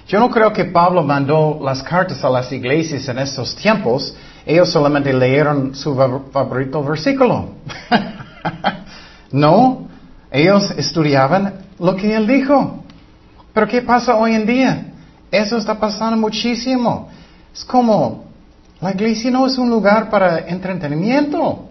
Yo 0.06 0.20
no 0.20 0.28
creo 0.28 0.52
que 0.52 0.66
Pablo 0.66 1.02
mandó 1.02 1.58
las 1.62 1.82
cartas 1.82 2.22
a 2.22 2.28
las 2.28 2.52
iglesias 2.52 3.08
en 3.08 3.18
estos 3.18 3.56
tiempos 3.56 4.14
ellos 4.46 4.70
solamente 4.70 5.12
leyeron 5.12 5.74
su 5.74 5.94
favorito 5.94 6.82
versículo. 6.82 7.50
no, 9.32 9.88
ellos 10.30 10.70
estudiaban 10.76 11.54
lo 11.78 11.96
que 11.96 12.14
él 12.14 12.26
dijo. 12.26 12.82
Pero 13.52 13.66
¿qué 13.68 13.82
pasa 13.82 14.16
hoy 14.16 14.34
en 14.34 14.46
día? 14.46 14.86
Eso 15.30 15.56
está 15.56 15.78
pasando 15.78 16.16
muchísimo. 16.16 17.08
Es 17.54 17.64
como, 17.64 18.24
la 18.80 18.92
iglesia 18.92 19.30
no 19.30 19.46
es 19.46 19.56
un 19.56 19.70
lugar 19.70 20.10
para 20.10 20.40
entretenimiento, 20.40 21.68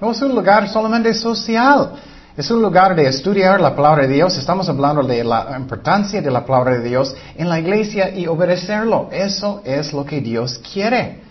no 0.00 0.10
es 0.10 0.22
un 0.22 0.34
lugar 0.34 0.68
solamente 0.68 1.12
social. 1.14 1.92
Es 2.34 2.50
un 2.50 2.62
lugar 2.62 2.94
de 2.96 3.06
estudiar 3.08 3.60
la 3.60 3.76
palabra 3.76 4.06
de 4.06 4.14
Dios. 4.14 4.38
Estamos 4.38 4.66
hablando 4.66 5.02
de 5.02 5.22
la 5.22 5.54
importancia 5.54 6.22
de 6.22 6.30
la 6.30 6.46
palabra 6.46 6.78
de 6.78 6.88
Dios 6.88 7.14
en 7.36 7.46
la 7.46 7.60
iglesia 7.60 8.08
y 8.08 8.26
obedecerlo. 8.26 9.10
Eso 9.12 9.60
es 9.66 9.92
lo 9.92 10.06
que 10.06 10.22
Dios 10.22 10.58
quiere. 10.72 11.21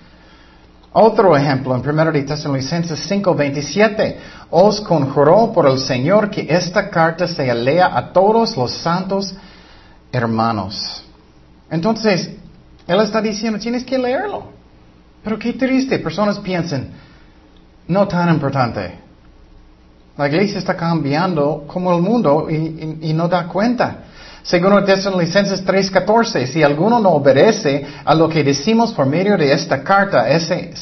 Otro 0.94 1.38
ejemplo 1.38 1.74
en 1.74 1.90
1 1.90 2.12
de 2.12 2.24
Tesalonicenses 2.24 3.10
5:27, 3.10 4.18
os 4.50 4.82
conjuró 4.82 5.54
por 5.54 5.66
el 5.68 5.80
Señor 5.80 6.30
que 6.30 6.46
esta 6.50 6.90
carta 6.90 7.28
se 7.28 7.54
lea 7.54 7.98
a 7.98 8.12
todos 8.12 8.58
los 8.58 8.72
santos 8.74 9.34
hermanos. 10.12 11.04
Entonces, 11.70 12.32
Él 12.86 13.00
está 13.00 13.22
diciendo, 13.22 13.58
tienes 13.58 13.86
que 13.86 13.98
leerlo. 13.98 14.44
Pero 15.24 15.40
qué 15.40 15.54
triste, 15.54 15.98
personas 16.00 16.40
piensan, 16.40 16.90
no 17.88 18.06
tan 18.08 18.28
importante. 18.30 19.00
La 20.18 20.28
iglesia 20.28 20.58
está 20.58 20.76
cambiando 20.76 21.64
como 21.68 21.96
el 21.96 22.02
mundo 22.02 22.48
y, 22.50 22.98
y 23.02 23.14
no 23.14 23.30
da 23.30 23.48
cuenta. 23.48 24.00
Según 24.44 24.84
Tesalonicenses 24.86 25.64
3:14, 25.64 26.48
si 26.48 26.64
alguno 26.64 27.00
no 27.00 27.12
obedece 27.12 27.86
a 28.04 28.16
lo 28.16 28.28
que 28.28 28.44
decimos 28.44 28.92
por 28.94 29.06
medio 29.06 29.38
de 29.38 29.54
esta 29.54 29.84
carta, 29.84 30.28
ese 30.30 30.74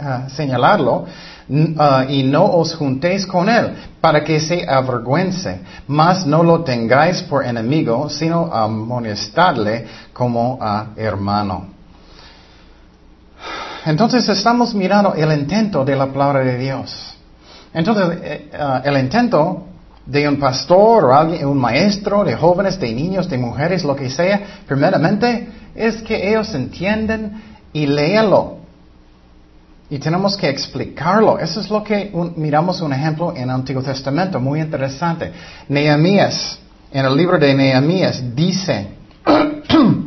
ah, 0.00 0.28
señalarlo, 0.28 1.06
ah, 1.78 2.04
y 2.08 2.22
no 2.22 2.44
os 2.44 2.74
juntéis 2.74 3.26
con 3.26 3.48
él, 3.48 3.72
para 4.00 4.22
que 4.22 4.38
se 4.38 4.68
avergüence, 4.68 5.60
mas 5.86 6.26
no 6.26 6.42
lo 6.42 6.62
tengáis 6.62 7.22
por 7.22 7.44
enemigo, 7.44 8.10
sino 8.10 8.52
amonestadle 8.52 9.86
como 10.12 10.58
a 10.60 10.88
hermano. 10.96 11.68
Entonces 13.86 14.28
estamos 14.28 14.74
mirando 14.74 15.14
el 15.14 15.32
intento 15.32 15.84
de 15.84 15.96
la 15.96 16.06
palabra 16.06 16.40
de 16.40 16.58
Dios. 16.58 17.14
Entonces, 17.72 18.18
eh, 18.22 18.50
ah, 18.58 18.82
el 18.84 18.98
intento 18.98 19.64
de 20.06 20.28
un 20.28 20.38
pastor 20.38 21.04
o 21.04 21.14
alguien, 21.14 21.46
un 21.46 21.58
maestro, 21.58 22.24
de 22.24 22.36
jóvenes, 22.36 22.78
de 22.78 22.92
niños, 22.92 23.28
de 23.28 23.38
mujeres, 23.38 23.84
lo 23.84 23.96
que 23.96 24.08
sea, 24.08 24.40
primeramente 24.66 25.48
es 25.74 26.00
que 26.02 26.30
ellos 26.30 26.54
entienden 26.54 27.42
y 27.72 27.86
léelo. 27.86 28.58
Y 29.90 29.98
tenemos 29.98 30.36
que 30.36 30.48
explicarlo. 30.48 31.38
Eso 31.38 31.60
es 31.60 31.70
lo 31.70 31.84
que 31.84 32.12
miramos 32.36 32.80
un 32.80 32.92
ejemplo 32.92 33.32
en 33.36 33.44
el 33.44 33.50
Antiguo 33.50 33.82
Testamento, 33.82 34.40
muy 34.40 34.60
interesante. 34.60 35.32
Nehemías, 35.68 36.58
en 36.92 37.04
el 37.04 37.16
libro 37.16 37.38
de 37.38 37.54
Nehemías, 37.54 38.34
dice, 38.34 38.88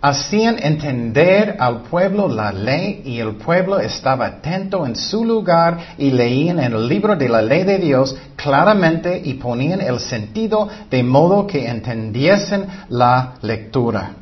hacían 0.00 0.58
entender 0.62 1.56
al 1.58 1.82
pueblo 1.82 2.28
la 2.28 2.52
ley 2.52 3.02
y 3.04 3.18
el 3.18 3.36
pueblo 3.36 3.80
estaba 3.80 4.26
atento 4.26 4.86
en 4.86 4.94
su 4.94 5.24
lugar 5.24 5.94
y 5.98 6.10
leían 6.10 6.60
el 6.60 6.86
libro 6.86 7.16
de 7.16 7.28
la 7.28 7.42
ley 7.42 7.64
de 7.64 7.78
Dios 7.78 8.16
claramente 8.36 9.20
y 9.24 9.34
ponían 9.34 9.80
el 9.80 9.98
sentido 9.98 10.68
de 10.90 11.02
modo 11.02 11.46
que 11.46 11.68
entendiesen 11.68 12.66
la 12.88 13.34
lectura. 13.42 14.12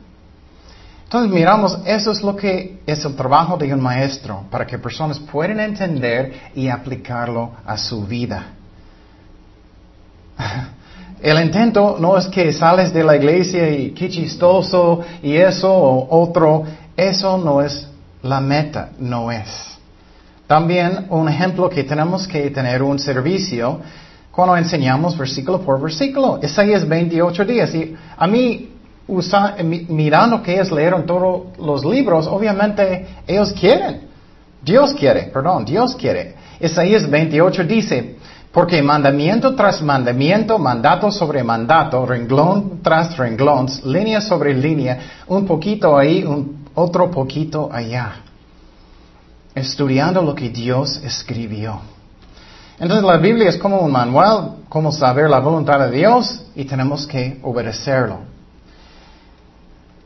Entonces 1.04 1.30
miramos, 1.30 1.78
eso 1.84 2.10
es 2.10 2.22
lo 2.22 2.34
que 2.34 2.80
es 2.84 3.04
el 3.04 3.14
trabajo 3.14 3.56
de 3.56 3.72
un 3.72 3.80
maestro, 3.80 4.44
para 4.50 4.66
que 4.66 4.76
personas 4.76 5.20
puedan 5.20 5.60
entender 5.60 6.50
y 6.54 6.68
aplicarlo 6.68 7.52
a 7.64 7.76
su 7.76 8.04
vida. 8.04 8.46
El 11.20 11.40
intento 11.42 11.96
no 11.98 12.16
es 12.16 12.26
que 12.26 12.52
sales 12.52 12.92
de 12.92 13.02
la 13.02 13.16
iglesia 13.16 13.70
y 13.70 13.90
qué 13.90 14.08
chistoso 14.08 15.00
y 15.22 15.36
eso 15.36 15.72
o 15.72 16.22
otro. 16.22 16.64
Eso 16.96 17.38
no 17.38 17.62
es 17.62 17.88
la 18.22 18.40
meta, 18.40 18.90
no 18.98 19.30
es. 19.30 19.48
También 20.46 21.06
un 21.10 21.28
ejemplo 21.28 21.68
que 21.68 21.84
tenemos 21.84 22.28
que 22.28 22.50
tener 22.50 22.82
un 22.82 22.98
servicio 22.98 23.80
cuando 24.30 24.56
enseñamos 24.56 25.16
versículo 25.16 25.60
por 25.60 25.80
versículo. 25.80 26.38
es 26.40 26.88
28 26.88 27.44
días. 27.44 27.74
Y 27.74 27.96
a 28.16 28.26
mí, 28.26 28.70
mirando 29.88 30.42
que 30.42 30.60
es 30.60 30.70
leer 30.70 30.94
en 30.94 31.06
todos 31.06 31.58
los 31.58 31.84
libros, 31.84 32.26
obviamente 32.26 33.06
ellos 33.26 33.52
quieren. 33.52 34.02
Dios 34.62 34.92
quiere, 34.94 35.30
perdón, 35.32 35.64
Dios 35.64 35.96
quiere. 35.96 36.34
Isaías 36.60 37.08
28 37.08 37.64
dice, 37.64 38.16
porque 38.56 38.82
mandamiento 38.82 39.54
tras 39.54 39.82
mandamiento, 39.82 40.58
mandato 40.58 41.12
sobre 41.12 41.44
mandato, 41.44 42.06
renglón 42.06 42.80
tras 42.82 43.14
renglón, 43.18 43.66
línea 43.84 44.22
sobre 44.22 44.54
línea, 44.54 44.98
un 45.26 45.44
poquito 45.44 45.94
ahí, 45.94 46.24
un 46.24 46.64
otro 46.74 47.10
poquito 47.10 47.68
allá. 47.70 48.12
Estudiando 49.54 50.22
lo 50.22 50.34
que 50.34 50.48
Dios 50.48 51.02
escribió. 51.04 51.82
Entonces 52.80 53.04
la 53.04 53.18
Biblia 53.18 53.50
es 53.50 53.58
como 53.58 53.80
un 53.80 53.92
manual, 53.92 54.52
como 54.70 54.90
saber 54.90 55.28
la 55.28 55.40
voluntad 55.40 55.78
de 55.80 55.90
Dios 55.90 56.40
y 56.54 56.64
tenemos 56.64 57.06
que 57.06 57.38
obedecerlo. 57.42 58.20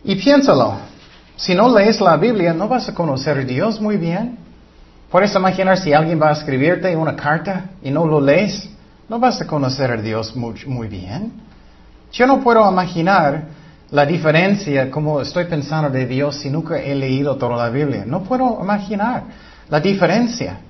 Y 0.02 0.16
piénsalo, 0.16 0.74
si 1.36 1.54
no 1.54 1.72
lees 1.72 2.00
la 2.00 2.16
Biblia 2.16 2.52
no 2.52 2.66
vas 2.66 2.88
a 2.88 2.94
conocer 2.94 3.38
a 3.38 3.44
Dios 3.44 3.80
muy 3.80 3.96
bien. 3.96 4.49
¿Puedes 5.10 5.34
imaginar 5.34 5.76
si 5.76 5.92
alguien 5.92 6.22
va 6.22 6.28
a 6.28 6.32
escribirte 6.32 6.94
una 6.94 7.16
carta 7.16 7.70
y 7.82 7.90
no 7.90 8.06
lo 8.06 8.20
lees? 8.20 8.70
No 9.08 9.18
vas 9.18 9.40
a 9.40 9.46
conocer 9.46 9.90
a 9.90 9.96
Dios 9.96 10.36
muy, 10.36 10.86
bien. 10.86 11.32
Yo 12.12 12.28
no 12.28 12.40
puedo 12.40 12.70
imaginar 12.70 13.42
la 13.90 14.06
diferencia 14.06 14.88
como 14.88 15.20
estoy 15.20 15.46
pensando 15.46 15.90
de 15.90 16.06
Dios 16.06 16.36
si 16.36 16.48
nunca 16.48 16.80
he 16.80 16.94
leído 16.94 17.34
toda 17.34 17.56
la 17.56 17.70
Biblia. 17.70 18.04
No 18.06 18.22
puedo 18.22 18.60
imaginar 18.62 19.24
la 19.68 19.80
diferencia. 19.80 20.60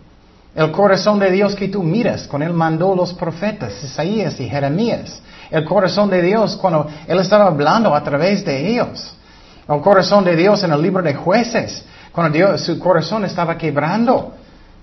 El 0.54 0.72
corazón 0.72 1.18
de 1.18 1.30
Dios 1.30 1.54
que 1.54 1.68
tú 1.68 1.82
miras 1.82 2.26
cuando 2.26 2.46
Él 2.46 2.54
mandó 2.54 2.96
los 2.96 3.12
profetas, 3.12 3.84
Isaías 3.84 4.40
y 4.40 4.48
Jeremías. 4.48 5.20
El 5.50 5.66
corazón 5.66 6.08
de 6.08 6.22
Dios 6.22 6.56
cuando 6.56 6.88
Él 7.06 7.18
estaba 7.18 7.46
hablando 7.48 7.94
a 7.94 8.02
través 8.02 8.42
de 8.46 8.70
ellos. 8.72 9.14
El 9.68 9.82
corazón 9.82 10.24
de 10.24 10.34
Dios 10.34 10.64
en 10.64 10.72
el 10.72 10.80
libro 10.80 11.02
de 11.02 11.14
jueces. 11.14 11.84
Cuando 12.12 12.36
Dios, 12.36 12.60
su 12.62 12.78
corazón 12.78 13.24
estaba 13.24 13.56
quebrando. 13.56 14.34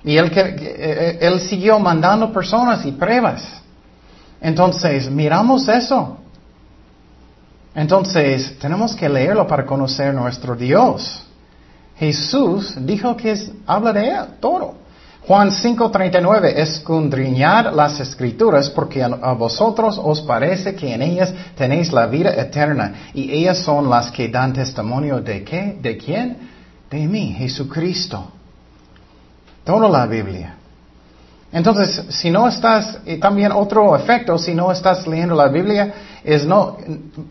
Y 0.03 0.17
él, 0.17 0.31
eh, 0.35 0.55
eh, 0.57 1.17
él 1.21 1.39
siguió 1.41 1.79
mandando 1.79 2.31
personas 2.31 2.85
y 2.85 2.91
pruebas. 2.91 3.43
Entonces, 4.39 5.09
miramos 5.09 5.67
eso. 5.67 6.17
Entonces, 7.75 8.57
tenemos 8.59 8.95
que 8.95 9.09
leerlo 9.09 9.45
para 9.45 9.65
conocer 9.65 10.13
nuestro 10.13 10.55
Dios. 10.55 11.23
Jesús 11.97 12.75
dijo 12.79 13.17
que 13.17 13.35
habla 13.65 13.93
de 13.93 14.09
él, 14.09 14.25
todo. 14.39 14.75
Juan 15.27 15.51
5:39, 15.51 16.53
escudriñad 16.55 17.73
las 17.73 17.99
escrituras 17.99 18.69
porque 18.69 19.03
a, 19.03 19.33
vosotros 19.33 19.99
os 20.01 20.21
parece 20.21 20.73
que 20.73 20.93
en 20.93 21.01
ellas 21.01 21.33
tenéis 21.57 21.91
la 21.91 22.07
vida 22.07 22.29
eterna 22.29 23.09
y 23.13 23.29
ellas 23.31 23.57
son 23.57 23.89
las 23.89 24.09
que 24.09 24.29
dan 24.29 24.53
testimonio 24.53 25.19
de 25.19 25.43
qué, 25.43 25.77
de 25.81 25.97
quién, 25.97 26.37
de 26.89 27.07
mí, 27.07 27.33
Jesucristo. 27.37 28.31
Toda 29.63 29.89
la 29.89 30.05
Biblia. 30.05 30.55
Entonces, 31.51 32.03
si 32.09 32.29
no 32.29 32.47
estás, 32.47 32.99
y 33.05 33.17
también 33.17 33.51
otro 33.53 33.95
efecto, 33.95 34.37
si 34.37 34.53
no 34.53 34.71
estás 34.71 35.07
leyendo 35.07 35.33
la 35.33 35.47
Biblia, 35.47 35.93
es 36.23 36.45
no, 36.45 36.77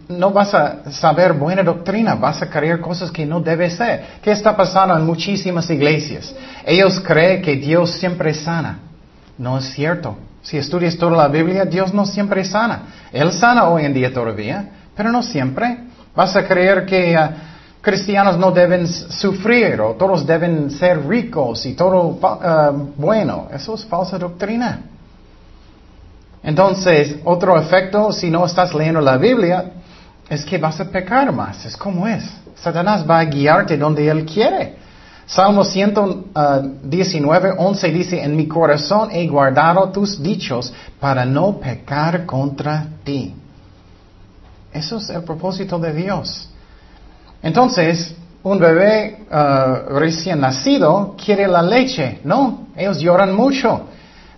no 0.09 0.31
vas 0.31 0.55
a 0.55 0.91
saber 0.91 1.35
buena 1.35 1.63
doctrina, 1.63 2.15
vas 2.15 2.41
a 2.41 2.49
creer 2.49 2.81
cosas 2.81 3.11
que 3.11 3.27
no 3.27 3.41
debe 3.41 3.69
ser. 3.71 4.05
¿Qué 4.23 4.33
está 4.33 4.57
pasando 4.57 4.97
en 4.97 5.05
muchísimas 5.05 5.69
iglesias? 5.69 6.35
Ellos 6.65 6.99
creen 7.01 7.43
que 7.43 7.57
Dios 7.57 7.91
siempre 7.91 8.33
sana. 8.33 8.79
No 9.37 9.59
es 9.59 9.67
cierto. 9.67 10.17
Si 10.41 10.57
estudias 10.57 10.97
toda 10.97 11.17
la 11.17 11.29
Biblia, 11.29 11.65
Dios 11.67 11.93
no 11.93 12.07
siempre 12.07 12.45
sana. 12.45 13.09
Él 13.13 13.33
sana 13.33 13.69
hoy 13.69 13.85
en 13.85 13.93
día 13.93 14.13
todavía, 14.15 14.71
pero 14.97 15.13
no 15.13 15.23
siempre. 15.23 15.79
Vas 16.15 16.35
a 16.37 16.47
creer 16.47 16.87
que 16.87 17.15
ah, 17.15 17.31
cristianos 17.87 18.37
no 18.37 18.51
deben 18.51 18.89
sufrir 18.89 19.81
o 19.81 19.95
todos 19.95 20.27
deben 20.27 20.73
ser 20.73 21.07
ricos 21.07 21.65
y 21.67 21.75
todo 21.75 22.19
uh, 22.19 22.93
bueno. 22.97 23.47
Eso 23.53 23.77
es 23.77 23.85
falsa 23.85 24.19
doctrina. 24.19 24.81
Entonces, 26.43 27.21
otro 27.23 27.57
efecto, 27.57 28.11
si 28.11 28.29
no 28.29 28.45
estás 28.45 28.75
leyendo 28.75 29.01
la 29.01 29.17
Biblia, 29.19 29.71
es 30.29 30.45
que 30.45 30.59
vas 30.59 30.81
a 30.81 30.87
pecar 30.87 31.33
más. 31.33 31.65
Es 31.65 31.77
como 31.77 32.09
es. 32.09 32.25
Satanás 32.57 33.09
va 33.09 33.21
a 33.21 33.25
guiarte 33.25 33.79
donde 33.79 34.09
él 34.09 34.27
quiere. 34.27 34.75
Salmo 35.25 35.63
119, 35.63 37.55
11 37.57 37.89
dice, 37.93 38.21
en 38.21 38.35
mi 38.35 38.49
corazón 38.49 39.11
he 39.13 39.29
guardado 39.29 39.91
tus 39.91 40.21
dichos 40.21 40.73
para 40.99 41.25
no 41.25 41.61
pecar 41.61 42.27
contra 42.27 42.85
ti. 43.05 43.33
Eso 44.73 44.97
es 44.97 45.09
el 45.11 45.23
propósito 45.23 45.79
de 45.79 45.93
Dios. 45.93 46.51
Entonces, 47.47 48.13
un 48.43 48.59
bebé 48.59 49.19
uh, 49.31 49.97
recién 50.01 50.41
nacido 50.41 51.15
quiere 51.17 51.47
la 51.47 51.63
leche, 51.63 52.19
¿no? 52.25 52.67
Ellos 52.77 52.99
lloran 52.99 53.37
mucho. 53.37 53.83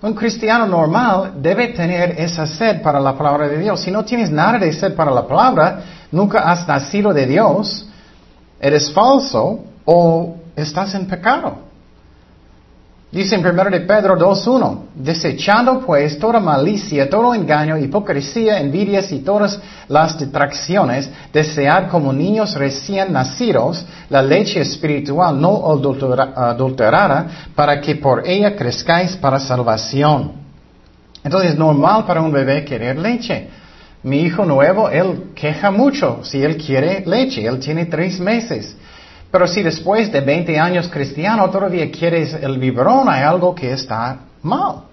Un 0.02 0.12
cristiano 0.12 0.66
normal 0.66 1.32
debe 1.40 1.68
tener 1.68 2.20
esa 2.20 2.46
sed 2.46 2.82
para 2.82 3.00
la 3.00 3.16
palabra 3.16 3.48
de 3.48 3.56
Dios. 3.56 3.80
Si 3.80 3.90
no 3.90 4.04
tienes 4.04 4.30
nada 4.30 4.58
de 4.58 4.74
sed 4.74 4.94
para 4.94 5.10
la 5.10 5.26
palabra, 5.26 5.80
nunca 6.12 6.40
has 6.40 6.68
nacido 6.68 7.14
de 7.14 7.24
Dios, 7.24 7.88
eres 8.60 8.92
falso 8.92 9.60
o 9.86 10.36
estás 10.54 10.94
en 10.94 11.06
pecado. 11.06 11.67
Dice 13.10 13.36
en 13.36 13.46
1 13.46 13.70
de 13.70 13.80
Pedro 13.80 14.18
2.1, 14.18 14.80
desechando 14.94 15.80
pues 15.80 16.18
toda 16.18 16.40
malicia, 16.40 17.08
todo 17.08 17.34
engaño, 17.34 17.78
hipocresía, 17.78 18.60
envidias 18.60 19.10
y 19.12 19.20
todas 19.20 19.58
las 19.88 20.18
detracciones, 20.18 21.08
desead 21.32 21.88
como 21.88 22.12
niños 22.12 22.54
recién 22.54 23.10
nacidos 23.10 23.82
la 24.10 24.20
leche 24.20 24.60
espiritual 24.60 25.40
no 25.40 25.62
adulterada, 26.36 27.26
para 27.54 27.80
que 27.80 27.94
por 27.94 28.28
ella 28.28 28.54
crezcáis 28.54 29.16
para 29.16 29.40
salvación. 29.40 30.32
Entonces 31.24 31.52
es 31.52 31.58
normal 31.58 32.04
para 32.04 32.20
un 32.20 32.30
bebé 32.30 32.62
querer 32.62 32.98
leche. 32.98 33.48
Mi 34.02 34.20
hijo 34.20 34.44
nuevo, 34.44 34.90
él 34.90 35.30
queja 35.34 35.70
mucho 35.70 36.20
si 36.24 36.42
él 36.42 36.58
quiere 36.58 37.04
leche, 37.06 37.46
él 37.46 37.58
tiene 37.58 37.86
tres 37.86 38.20
meses. 38.20 38.76
Pero 39.30 39.46
si 39.46 39.62
después 39.62 40.10
de 40.10 40.20
20 40.20 40.58
años 40.58 40.88
cristiano 40.88 41.50
todavía 41.50 41.90
quieres 41.90 42.34
el 42.34 42.58
biberón, 42.58 43.08
hay 43.08 43.22
algo 43.22 43.54
que 43.54 43.72
está 43.72 44.20
mal. 44.42 44.84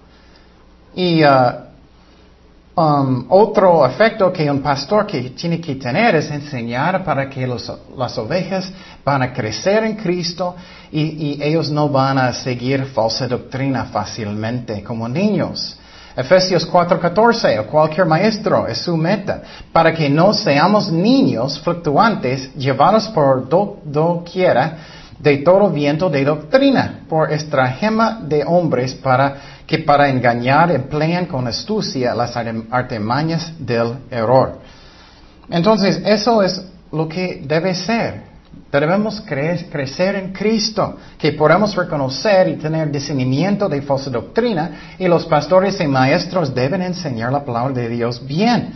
Y 0.94 1.24
uh, 1.24 2.80
um, 2.80 3.26
otro 3.30 3.86
efecto 3.86 4.30
que 4.32 4.50
un 4.50 4.60
pastor 4.60 5.06
que 5.06 5.30
tiene 5.30 5.60
que 5.60 5.76
tener 5.76 6.16
es 6.16 6.30
enseñar 6.30 7.02
para 7.02 7.30
que 7.30 7.46
las 7.46 8.18
ovejas 8.18 8.70
van 9.04 9.22
a 9.22 9.32
crecer 9.32 9.84
en 9.84 9.96
Cristo 9.96 10.54
y 10.92 11.38
ellos 11.42 11.70
no 11.70 11.88
van 11.88 12.18
a 12.18 12.32
seguir 12.32 12.84
falsa 12.86 13.26
doctrina 13.26 13.86
fácilmente 13.86 14.82
como 14.82 15.08
niños. 15.08 15.78
Efesios 16.16 16.66
4:14, 16.66 17.58
o 17.58 17.66
cualquier 17.66 18.06
maestro 18.06 18.66
es 18.66 18.78
su 18.78 18.96
meta, 18.96 19.42
para 19.70 19.92
que 19.92 20.08
no 20.08 20.32
seamos 20.32 20.90
niños 20.90 21.60
fluctuantes 21.60 22.54
llevados 22.54 23.08
por 23.08 23.48
doquiera 23.48 24.78
de 25.18 25.38
todo 25.38 25.70
viento 25.70 26.08
de 26.08 26.24
doctrina, 26.24 27.00
por 27.08 27.32
estragema 27.32 28.20
de 28.22 28.44
hombres 28.44 28.94
para 28.94 29.36
que 29.66 29.78
para 29.78 30.08
engañar 30.08 30.70
emplean 30.70 31.26
con 31.26 31.46
astucia 31.46 32.14
las 32.14 32.36
artimañas 32.36 33.52
del 33.58 33.96
error. 34.10 34.58
Entonces, 35.50 36.00
eso 36.04 36.42
es 36.42 36.64
lo 36.92 37.08
que 37.08 37.42
debe 37.44 37.74
ser. 37.74 38.35
Debemos 38.70 39.22
crecer 39.22 40.16
en 40.16 40.32
Cristo, 40.32 40.96
que 41.16 41.32
podamos 41.32 41.74
reconocer 41.74 42.48
y 42.48 42.56
tener 42.56 42.90
discernimiento 42.90 43.68
de 43.68 43.80
falsa 43.80 44.10
doctrina 44.10 44.96
y 44.98 45.06
los 45.06 45.24
pastores 45.26 45.80
y 45.80 45.86
maestros 45.86 46.54
deben 46.54 46.82
enseñar 46.82 47.32
la 47.32 47.44
palabra 47.44 47.72
de 47.74 47.88
Dios 47.88 48.26
bien. 48.26 48.72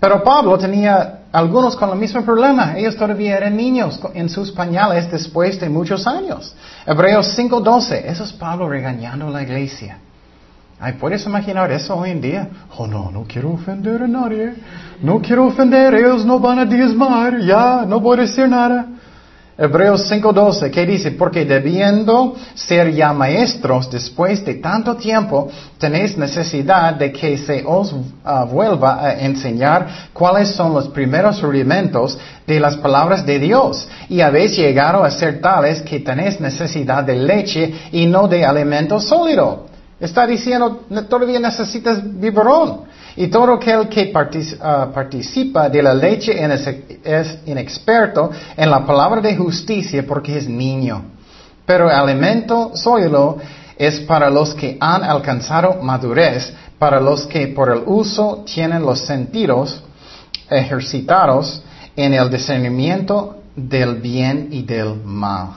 Pero 0.00 0.24
Pablo 0.24 0.58
tenía 0.58 1.20
algunos 1.30 1.76
con 1.76 1.90
el 1.90 1.96
mismo 1.96 2.24
problema. 2.24 2.76
Ellos 2.76 2.96
todavía 2.96 3.36
eran 3.36 3.56
niños 3.56 4.00
en 4.14 4.28
sus 4.28 4.50
pañales 4.50 5.08
después 5.08 5.60
de 5.60 5.68
muchos 5.68 6.08
años. 6.08 6.52
Hebreos 6.84 7.38
5.12. 7.38 8.02
Eso 8.06 8.24
es 8.24 8.32
Pablo 8.32 8.68
regañando 8.68 9.28
a 9.28 9.30
la 9.30 9.42
iglesia. 9.44 9.98
Ay, 10.80 10.94
¿puedes 10.94 11.24
imaginar 11.24 11.70
eso 11.70 11.94
hoy 11.94 12.10
en 12.10 12.20
día? 12.20 12.48
Oh, 12.76 12.88
no, 12.88 13.12
no 13.12 13.24
quiero 13.28 13.52
ofender 13.52 14.02
a 14.02 14.08
nadie. 14.08 14.54
No 15.00 15.20
quiero 15.20 15.46
ofender, 15.46 15.94
ellos 15.94 16.26
no 16.26 16.40
van 16.40 16.58
a 16.58 16.64
diezmar. 16.64 17.38
Ya, 17.40 17.84
no 17.86 18.00
voy 18.00 18.18
a 18.18 18.22
decir 18.22 18.48
nada. 18.48 18.86
Hebreos 19.58 20.10
5:12, 20.10 20.70
¿qué 20.70 20.86
dice? 20.86 21.10
Porque 21.10 21.44
debiendo 21.44 22.34
ser 22.54 22.90
ya 22.92 23.12
maestros 23.12 23.90
después 23.90 24.42
de 24.46 24.54
tanto 24.54 24.96
tiempo, 24.96 25.50
tenéis 25.76 26.16
necesidad 26.16 26.94
de 26.94 27.12
que 27.12 27.36
se 27.36 27.62
os 27.66 27.94
ah, 28.24 28.44
vuelva 28.44 29.04
a 29.04 29.20
enseñar 29.20 30.08
cuáles 30.14 30.48
son 30.52 30.72
los 30.72 30.88
primeros 30.88 31.42
rudimentos 31.42 32.18
de 32.46 32.60
las 32.60 32.76
palabras 32.78 33.26
de 33.26 33.38
Dios. 33.38 33.86
Y 34.08 34.22
habéis 34.22 34.56
llegado 34.56 35.04
a 35.04 35.10
ser 35.10 35.42
tales 35.42 35.82
que 35.82 36.00
tenéis 36.00 36.40
necesidad 36.40 37.04
de 37.04 37.16
leche 37.16 37.74
y 37.92 38.06
no 38.06 38.28
de 38.28 38.46
alimento 38.46 38.98
sólido. 39.00 39.66
Está 40.00 40.26
diciendo, 40.26 40.86
todavía 41.10 41.38
necesitas 41.38 42.00
biberón. 42.02 42.91
Y 43.16 43.28
todo 43.28 43.54
aquel 43.54 43.88
que 43.88 44.12
ah, 44.60 44.88
participa 44.92 45.68
de 45.68 45.82
la 45.82 45.94
leche 45.94 46.32
es 47.04 47.38
inexperto 47.46 48.30
en 48.56 48.70
la 48.70 48.84
palabra 48.86 49.20
de 49.20 49.36
justicia 49.36 50.04
porque 50.06 50.38
es 50.38 50.48
niño. 50.48 51.04
Pero 51.66 51.90
el 51.90 51.96
alimento 51.96 52.72
sólido 52.74 53.38
es 53.76 54.00
para 54.00 54.30
los 54.30 54.54
que 54.54 54.76
han 54.80 55.04
alcanzado 55.04 55.82
madurez, 55.82 56.52
para 56.78 57.00
los 57.00 57.26
que 57.26 57.48
por 57.48 57.70
el 57.70 57.82
uso 57.86 58.44
tienen 58.46 58.82
los 58.82 59.00
sentidos 59.00 59.82
ejercitados 60.50 61.62
en 61.96 62.14
el 62.14 62.30
discernimiento 62.30 63.36
del 63.54 63.96
bien 63.96 64.48
y 64.50 64.62
del 64.62 64.96
mal. 65.04 65.48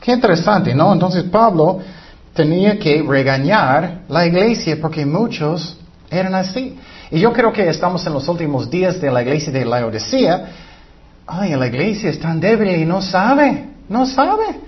Qué 0.00 0.12
interesante, 0.12 0.74
¿no? 0.74 0.92
Entonces 0.92 1.24
Pablo 1.24 1.80
tenía 2.34 2.78
que 2.78 3.02
regañar 3.06 4.02
la 4.08 4.26
iglesia 4.26 4.78
porque 4.80 5.06
muchos 5.06 5.76
eran 6.10 6.34
así. 6.34 6.78
Y 7.10 7.20
yo 7.20 7.32
creo 7.32 7.52
que 7.52 7.68
estamos 7.68 8.06
en 8.06 8.12
los 8.12 8.28
últimos 8.28 8.68
días 8.68 9.00
de 9.00 9.10
la 9.10 9.22
iglesia 9.22 9.52
de 9.52 9.64
Laodicea. 9.64 10.46
Ay, 11.26 11.54
la 11.54 11.66
iglesia 11.66 12.10
es 12.10 12.18
tan 12.18 12.40
débil 12.40 12.74
y 12.76 12.84
no 12.84 13.00
sabe, 13.00 13.68
no 13.88 14.06
sabe. 14.06 14.60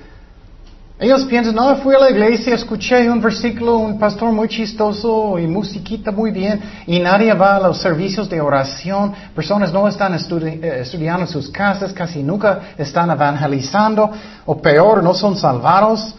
Ellos 1.01 1.25
piensan, 1.27 1.55
no, 1.55 1.77
fui 1.77 1.95
a 1.95 1.99
la 2.01 2.11
iglesia, 2.11 2.57
escuché 2.57 3.09
un 3.09 3.21
versículo, 3.21 3.79
un 3.79 4.01
pastor 4.01 4.33
muy 4.33 4.49
chistoso 4.49 5.39
y 5.39 5.47
musiquita 5.47 6.11
muy 6.11 6.33
bien, 6.33 6.61
y 6.89 6.99
nadie 6.99 7.33
va 7.35 7.55
a 7.55 7.61
los 7.61 7.81
servicios 7.81 8.29
de 8.29 8.41
oración, 8.41 9.15
personas 9.33 9.73
no 9.73 9.87
están 9.87 10.15
eh, 10.15 10.81
estudiando 10.81 11.21
en 11.21 11.29
sus 11.29 11.51
casas, 11.51 11.93
casi 11.93 12.21
nunca 12.21 12.75
están 12.77 13.13
evangelizando, 13.13 14.11
o 14.45 14.61
peor, 14.61 15.01
no 15.05 15.15
son 15.15 15.37
salvados, 15.37 16.17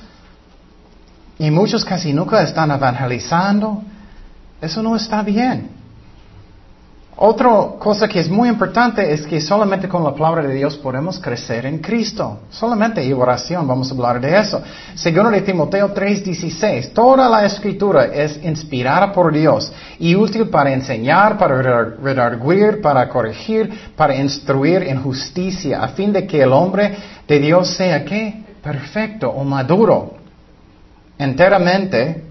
y 1.37 1.51
muchos 1.51 1.83
casi 1.83 2.13
nunca 2.13 2.41
están 2.41 2.71
evangelizando. 2.71 3.83
Eso 4.61 4.81
no 4.81 4.95
está 4.95 5.21
bien. 5.23 5.78
Otra 7.21 7.49
cosa 7.77 8.07
que 8.07 8.21
es 8.21 8.29
muy 8.29 8.47
importante 8.47 9.11
es 9.11 9.27
que 9.27 9.41
solamente 9.41 9.89
con 9.89 10.05
la 10.05 10.15
palabra 10.15 10.41
de 10.41 10.53
Dios 10.53 10.77
podemos 10.77 11.19
crecer 11.19 11.65
en 11.65 11.79
Cristo. 11.79 12.43
Solamente 12.49 13.03
y 13.03 13.11
oración, 13.11 13.67
vamos 13.67 13.91
a 13.91 13.93
hablar 13.93 14.21
de 14.21 14.39
eso. 14.39 14.61
Segundo 14.95 15.29
de 15.29 15.41
Timoteo 15.41 15.93
3:16, 15.93 16.93
toda 16.93 17.27
la 17.27 17.45
escritura 17.45 18.05
es 18.05 18.41
inspirada 18.41 19.11
por 19.11 19.33
Dios 19.33 19.69
y 19.99 20.15
útil 20.15 20.47
para 20.47 20.71
enseñar, 20.71 21.37
para 21.37 21.61
redarguir, 22.01 22.79
para 22.79 23.09
corregir, 23.09 23.69
para 23.97 24.15
instruir 24.15 24.83
en 24.83 25.03
justicia, 25.03 25.83
a 25.83 25.89
fin 25.89 26.13
de 26.13 26.25
que 26.25 26.41
el 26.41 26.53
hombre 26.53 26.95
de 27.27 27.37
Dios 27.37 27.67
sea 27.75 28.05
qué? 28.05 28.45
Perfecto 28.63 29.29
o 29.29 29.43
maduro, 29.43 30.13
enteramente 31.17 32.23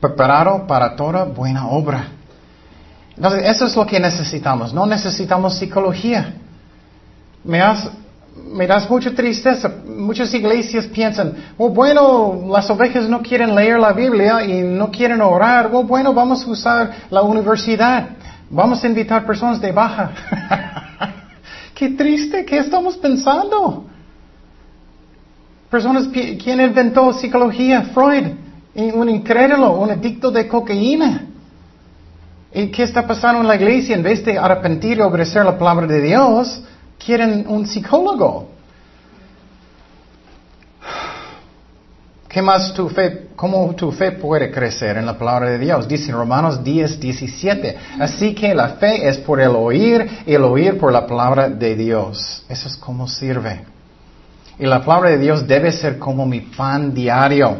preparado 0.00 0.68
para 0.68 0.94
toda 0.94 1.24
buena 1.24 1.66
obra. 1.66 2.17
Entonces, 3.18 3.42
eso 3.46 3.66
es 3.66 3.74
lo 3.74 3.84
que 3.84 3.98
necesitamos. 3.98 4.72
No 4.72 4.86
necesitamos 4.86 5.58
psicología. 5.58 6.34
Me, 7.42 7.60
me 8.52 8.64
das 8.64 8.88
mucha 8.88 9.12
tristeza. 9.12 9.68
Muchas 9.84 10.32
iglesias 10.32 10.86
piensan, 10.86 11.34
oh, 11.56 11.68
bueno, 11.68 12.44
las 12.48 12.70
ovejas 12.70 13.08
no 13.08 13.20
quieren 13.20 13.56
leer 13.56 13.80
la 13.80 13.92
Biblia 13.92 14.44
y 14.44 14.62
no 14.62 14.92
quieren 14.92 15.20
orar. 15.20 15.68
Oh, 15.72 15.82
bueno, 15.82 16.14
vamos 16.14 16.44
a 16.44 16.46
usar 16.48 16.90
la 17.10 17.22
universidad. 17.22 18.10
Vamos 18.50 18.84
a 18.84 18.86
invitar 18.86 19.26
personas 19.26 19.60
de 19.60 19.72
baja. 19.72 20.12
Qué 21.74 21.88
triste, 21.88 22.44
¿qué 22.44 22.58
estamos 22.58 22.96
pensando? 22.98 23.84
Personas, 25.68 26.06
¿quién 26.06 26.60
inventó 26.60 27.12
psicología? 27.12 27.82
Freud, 27.92 28.28
un 28.94 29.08
incrédulo, 29.08 29.72
un 29.72 29.90
adicto 29.90 30.30
de 30.30 30.46
cocaína. 30.46 31.26
¿Y 32.52 32.68
qué 32.68 32.82
está 32.84 33.06
pasando 33.06 33.42
en 33.42 33.48
la 33.48 33.56
iglesia? 33.56 33.94
En 33.94 34.02
vez 34.02 34.24
de 34.24 34.38
arrepentir 34.38 34.98
y 34.98 35.00
obedecer 35.00 35.44
la 35.44 35.58
palabra 35.58 35.86
de 35.86 36.00
Dios, 36.00 36.62
quieren 36.98 37.44
un 37.46 37.66
psicólogo. 37.66 38.48
¿Qué 42.28 42.42
más 42.42 42.74
tu 42.74 42.88
fe, 42.90 43.28
cómo 43.36 43.74
tu 43.74 43.90
fe 43.90 44.12
puede 44.12 44.50
crecer 44.50 44.98
en 44.98 45.06
la 45.06 45.16
palabra 45.16 45.48
de 45.50 45.58
Dios? 45.58 45.88
Dice 45.88 46.12
Romanos 46.12 46.62
10, 46.62 47.00
17. 47.00 47.76
Así 47.98 48.34
que 48.34 48.54
la 48.54 48.70
fe 48.70 49.08
es 49.08 49.16
por 49.18 49.40
el 49.40 49.56
oír 49.56 50.06
y 50.26 50.34
el 50.34 50.44
oír 50.44 50.78
por 50.78 50.92
la 50.92 51.06
palabra 51.06 51.48
de 51.48 51.74
Dios. 51.74 52.44
Eso 52.48 52.68
es 52.68 52.76
como 52.76 53.08
sirve. 53.08 53.64
Y 54.58 54.66
la 54.66 54.84
palabra 54.84 55.10
de 55.10 55.18
Dios 55.18 55.46
debe 55.46 55.72
ser 55.72 55.98
como 55.98 56.26
mi 56.26 56.40
pan 56.40 56.92
diario. 56.92 57.56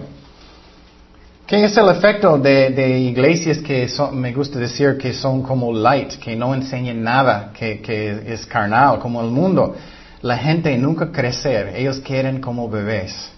¿Qué 1.48 1.64
es 1.64 1.74
el 1.78 1.88
efecto 1.88 2.36
de, 2.36 2.98
iglesias 3.00 3.56
que 3.56 3.88
me 4.12 4.34
gusta 4.34 4.58
decir 4.58 4.98
que 4.98 5.14
son 5.14 5.42
como 5.42 5.72
light, 5.72 6.16
que 6.16 6.36
no 6.36 6.54
enseñan 6.54 7.02
nada, 7.02 7.54
que, 7.54 8.22
es 8.26 8.44
carnal, 8.44 8.98
como 8.98 9.22
el 9.22 9.30
mundo? 9.30 9.74
La 10.20 10.36
gente 10.36 10.76
nunca 10.76 11.10
crecer, 11.10 11.72
ellos 11.74 12.00
quieren 12.00 12.42
como 12.42 12.68
bebés. 12.68 13.32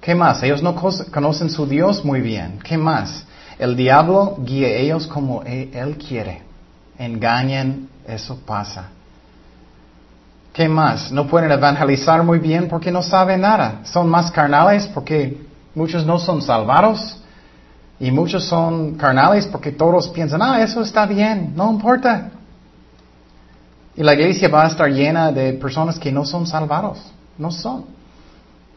¿Qué 0.00 0.14
más? 0.14 0.40
Ellos 0.44 0.62
no 0.62 0.76
conocen 1.10 1.50
su 1.50 1.66
Dios 1.66 2.04
muy 2.04 2.20
bien. 2.20 2.60
¿Qué 2.62 2.78
más? 2.78 3.24
El 3.58 3.74
diablo 3.74 4.36
guía 4.38 4.68
a 4.68 4.70
ellos 4.70 5.08
como 5.08 5.42
e, 5.42 5.70
él 5.74 5.96
quiere. 5.98 6.42
Engañan, 7.00 7.88
eso 8.06 8.38
pasa. 8.46 8.90
¿Qué 10.52 10.68
más? 10.68 11.10
No 11.10 11.26
pueden 11.26 11.50
evangelizar 11.50 12.22
muy 12.22 12.38
bien 12.38 12.68
porque 12.68 12.92
no 12.92 13.02
saben 13.02 13.40
nada. 13.40 13.80
Son 13.82 14.08
más 14.08 14.30
carnales 14.30 14.86
porque 14.94 15.45
Muchos 15.76 16.06
no 16.06 16.18
son 16.18 16.40
salvados 16.40 17.18
y 18.00 18.10
muchos 18.10 18.44
son 18.44 18.94
carnales 18.94 19.46
porque 19.46 19.72
todos 19.72 20.08
piensan, 20.08 20.40
ah, 20.40 20.62
eso 20.62 20.80
está 20.80 21.04
bien, 21.04 21.52
no 21.54 21.70
importa. 21.70 22.30
Y 23.94 24.02
la 24.02 24.14
iglesia 24.14 24.48
va 24.48 24.64
a 24.64 24.68
estar 24.68 24.90
llena 24.90 25.30
de 25.30 25.52
personas 25.52 25.98
que 25.98 26.10
no 26.10 26.24
son 26.24 26.46
salvados, 26.46 26.98
no 27.36 27.50
son. 27.50 27.84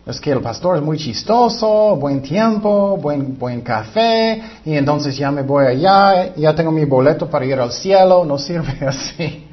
Es 0.06 0.20
que 0.20 0.32
el 0.32 0.42
pastor 0.42 0.76
es 0.76 0.84
muy 0.84 0.98
chistoso, 0.98 1.96
buen 1.96 2.22
tiempo, 2.22 2.98
buen, 2.98 3.40
buen 3.40 3.62
café, 3.62 4.42
y 4.66 4.76
entonces 4.76 5.16
ya 5.16 5.32
me 5.32 5.44
voy 5.44 5.68
allá, 5.68 6.36
ya 6.36 6.54
tengo 6.54 6.72
mi 6.72 6.84
boleto 6.84 7.30
para 7.30 7.46
ir 7.46 7.58
al 7.58 7.72
cielo, 7.72 8.26
no 8.26 8.38
sirve 8.38 8.78
así. 8.86 9.48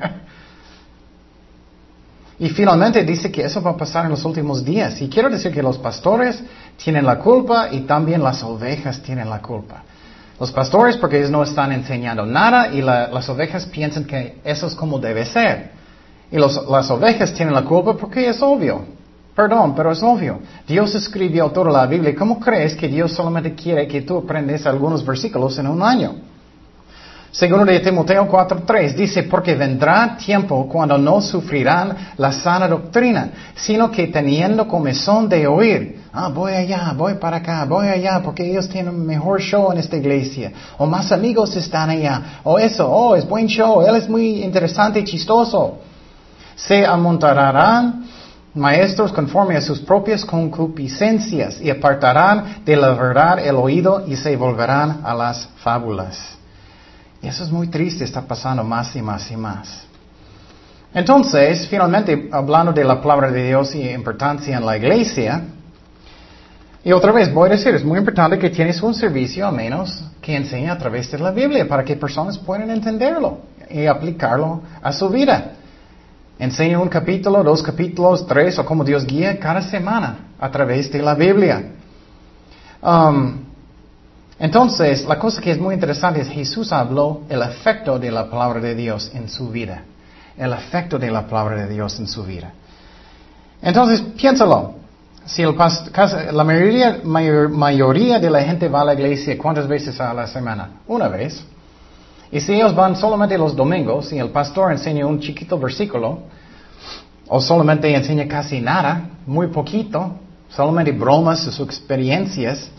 Y 2.39 2.51
finalmente 2.51 3.03
dice 3.03 3.33
que 3.33 3.45
eso 3.45 3.63
va 3.63 3.71
a 3.71 3.77
pasar 3.77 4.05
en 4.05 4.11
los 4.11 4.25
últimos 4.25 4.65
días. 4.65 5.01
Y 5.01 5.09
quiero 5.09 5.31
decir 5.31 5.53
que 5.53 5.63
los 5.63 5.79
pastores 5.79 6.43
tienen 6.77 7.07
la 7.07 7.19
culpa 7.19 7.69
y 7.73 7.81
también 7.81 8.23
las 8.23 8.43
ovejas 8.43 9.01
tienen 9.03 9.31
la 9.31 9.41
culpa. 9.41 9.83
Los 10.39 10.53
pastores 10.53 10.99
porque 10.99 11.19
ellos 11.19 11.31
no 11.31 11.43
están 11.43 11.73
enseñando 11.73 12.27
nada 12.27 12.69
y 12.69 12.83
las 12.83 13.29
ovejas 13.31 13.65
piensan 13.67 14.05
que 14.05 14.39
eso 14.45 14.67
es 14.67 14.75
como 14.75 14.99
debe 14.99 15.25
ser. 15.25 15.71
Y 16.31 16.37
las 16.37 16.91
ovejas 16.91 17.33
tienen 17.33 17.55
la 17.55 17.65
culpa 17.65 17.97
porque 17.97 18.29
es 18.29 18.43
obvio. 18.43 18.85
Perdón, 19.35 19.75
pero 19.75 19.93
es 19.93 20.03
obvio. 20.03 20.41
Dios 20.67 20.95
escribió 20.95 21.51
toda 21.51 21.71
la 21.71 21.87
Biblia. 21.87 22.15
¿Cómo 22.15 22.39
crees 22.39 22.75
que 22.75 22.89
Dios 22.89 23.13
solamente 23.13 23.55
quiere 23.55 23.87
que 23.87 24.03
tú 24.03 24.19
aprendes 24.19 24.67
algunos 24.67 25.05
versículos 25.05 25.59
en 25.59 25.69
un 25.69 25.83
año? 25.83 26.15
Segundo 27.37 27.67
de 27.67 27.81
Timoteo 27.81 28.27
4.3 28.27 28.95
dice, 28.95 29.25
porque 29.25 29.55
vendrá 29.55 30.17
tiempo 30.17 30.67
cuando 30.67 30.97
no 30.97 31.21
sufrirán 31.21 31.95
la 32.17 32.33
sana 32.33 32.67
doctrina, 32.67 33.29
sino 33.55 33.91
que 33.91 34.07
teniendo 34.07 34.67
comezón 34.67 35.29
de 35.29 35.47
oír, 35.47 36.05
ah, 36.15 36.31
voy 36.31 36.55
allá, 36.55 36.95
voy 36.97 37.17
para 37.17 37.37
acá, 37.37 37.67
voy 37.67 37.89
allá, 37.89 38.23
porque 38.25 38.51
ellos 38.51 38.71
tienen 38.71 39.05
mejor 39.05 39.43
show 39.43 39.71
en 39.71 39.77
esta 39.77 39.99
iglesia, 39.99 40.51
o 40.79 40.87
más 40.87 41.13
amigos 41.13 41.55
están 41.57 41.91
allá, 41.91 42.41
o 42.43 42.59
eso, 42.59 42.91
oh, 42.91 43.15
es 43.15 43.29
buen 43.29 43.49
show, 43.49 43.83
él 43.87 43.97
es 43.97 44.09
muy 44.09 44.43
interesante 44.43 45.01
y 45.01 45.05
chistoso. 45.05 45.81
Se 46.55 46.87
amontonarán 46.87 48.07
maestros 48.55 49.13
conforme 49.13 49.59
a 49.59 49.61
sus 49.61 49.81
propias 49.81 50.25
concupiscencias 50.25 51.61
y 51.61 51.69
apartarán 51.69 52.63
de 52.65 52.77
la 52.77 52.95
verdad 52.95 53.47
el 53.47 53.57
oído 53.57 54.05
y 54.07 54.17
se 54.17 54.35
volverán 54.37 55.03
a 55.05 55.13
las 55.13 55.47
fábulas. 55.59 56.36
Eso 57.27 57.43
es 57.43 57.51
muy 57.51 57.67
triste, 57.67 58.05
está 58.05 58.23
pasando 58.23 58.63
más 58.63 58.95
y 58.95 59.03
más 59.03 59.31
y 59.31 59.37
más. 59.37 59.85
Entonces, 60.95 61.67
finalmente, 61.69 62.29
hablando 62.31 62.73
de 62.73 62.85
la 62.85 63.01
palabra 63.01 63.31
de 63.31 63.49
Dios 63.49 63.75
y 63.75 63.91
importancia 63.91 64.57
en 64.57 64.65
la 64.65 64.77
iglesia, 64.77 65.43
y 66.85 66.93
otra 66.93 67.11
vez 67.11 67.35
voy 67.35 67.49
a 67.49 67.53
decir, 67.53 67.75
es 67.75 67.85
muy 67.85 67.99
importante 67.99 68.39
que 68.39 68.49
tienes 68.51 68.81
un 68.81 68.95
servicio 68.95 69.45
al 69.49 69.55
menos 69.57 70.05
que 70.21 70.37
enseñe 70.37 70.71
a 70.71 70.79
través 70.79 71.11
de 71.11 71.19
la 71.19 71.33
Biblia 71.33 71.67
para 71.67 71.85
que 71.85 71.97
personas 71.97 72.39
puedan 72.39 72.71
entenderlo 72.71 73.41
y 73.69 73.87
aplicarlo 73.87 74.63
a 74.81 74.93
su 74.93 75.09
vida. 75.09 75.53
Enseña 76.39 76.79
un 76.79 76.89
capítulo, 76.89 77.43
dos 77.43 77.61
capítulos, 77.61 78.25
tres 78.25 78.57
o 78.61 78.65
como 78.65 78.85
Dios 78.85 79.05
guía 79.05 79.37
cada 79.41 79.63
semana 79.63 80.29
a 80.39 80.49
través 80.49 80.93
de 80.93 81.03
la 81.03 81.17
Biblia. 81.17 81.73
Um, 82.81 83.46
entonces, 84.39 85.07
la 85.07 85.19
cosa 85.19 85.41
que 85.41 85.51
es 85.51 85.59
muy 85.59 85.75
interesante 85.75 86.21
es 86.21 86.29
Jesús 86.29 86.71
habló 86.71 87.23
el 87.29 87.41
efecto 87.43 87.99
de 87.99 88.11
la 88.11 88.29
palabra 88.29 88.61
de 88.61 88.75
Dios 88.75 89.11
en 89.15 89.29
su 89.31 89.51
vida. 89.51 89.83
El 90.37 90.53
efecto 90.53 90.99
de 90.99 91.11
la 91.11 91.27
palabra 91.27 91.57
de 91.57 91.73
Dios 91.73 91.99
en 91.99 92.07
su 92.07 92.23
vida. 92.23 92.53
Entonces, 93.63 94.01
piénsalo. 94.17 94.75
Si 95.25 95.43
la 95.43 96.45
mayoría, 96.45 98.19
de 98.21 98.31
la 98.31 98.43
gente 98.43 98.69
va 98.69 98.83
a 98.83 98.85
la 98.85 98.95
iglesia, 98.95 99.37
¿cuántas 99.39 99.67
veces 99.67 99.99
a 100.01 100.15
la 100.15 100.27
semana? 100.27 100.83
Una 100.87 101.09
vez. 101.09 101.43
Y 102.31 102.41
si 102.41 102.55
ellos 102.55 102.75
van 102.75 102.95
solamente 102.95 103.37
los 103.39 103.57
domingos 103.57 104.13
y 104.13 104.19
el 104.19 104.29
pastor 104.29 104.71
enseña 104.71 105.07
un 105.07 105.19
chiquito 105.19 105.59
versículo, 105.59 106.21
o 107.27 107.41
solamente 107.41 107.93
enseña 107.93 108.29
casi 108.29 108.61
nada, 108.61 109.09
muy 109.27 109.49
poquito, 109.49 110.13
solamente 110.49 110.93
bromas 110.93 111.41
sus 111.41 111.59
experiencias, 111.59 112.71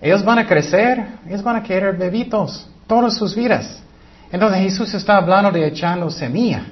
ellos 0.00 0.24
van 0.24 0.38
a 0.38 0.46
crecer, 0.46 1.06
ellos 1.26 1.42
van 1.42 1.56
a 1.56 1.62
querer 1.62 1.96
bebitos 1.96 2.68
todas 2.86 3.16
sus 3.16 3.34
vidas. 3.34 3.82
Entonces 4.30 4.60
Jesús 4.60 4.92
está 4.94 5.16
hablando 5.16 5.50
de 5.50 5.66
echando 5.66 6.10
semilla. 6.10 6.64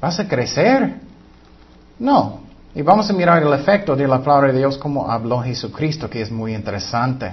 ¿Vas 0.00 0.18
a 0.20 0.28
crecer? 0.28 0.94
No, 1.98 2.40
y 2.74 2.82
vamos 2.82 3.10
a 3.10 3.12
mirar 3.12 3.42
el 3.42 3.52
efecto 3.52 3.96
de 3.96 4.06
la 4.06 4.20
palabra 4.20 4.52
de 4.52 4.58
Dios 4.58 4.78
como 4.78 5.10
habló 5.10 5.40
Jesucristo, 5.40 6.08
que 6.08 6.22
es 6.22 6.30
muy 6.30 6.54
interesante. 6.54 7.32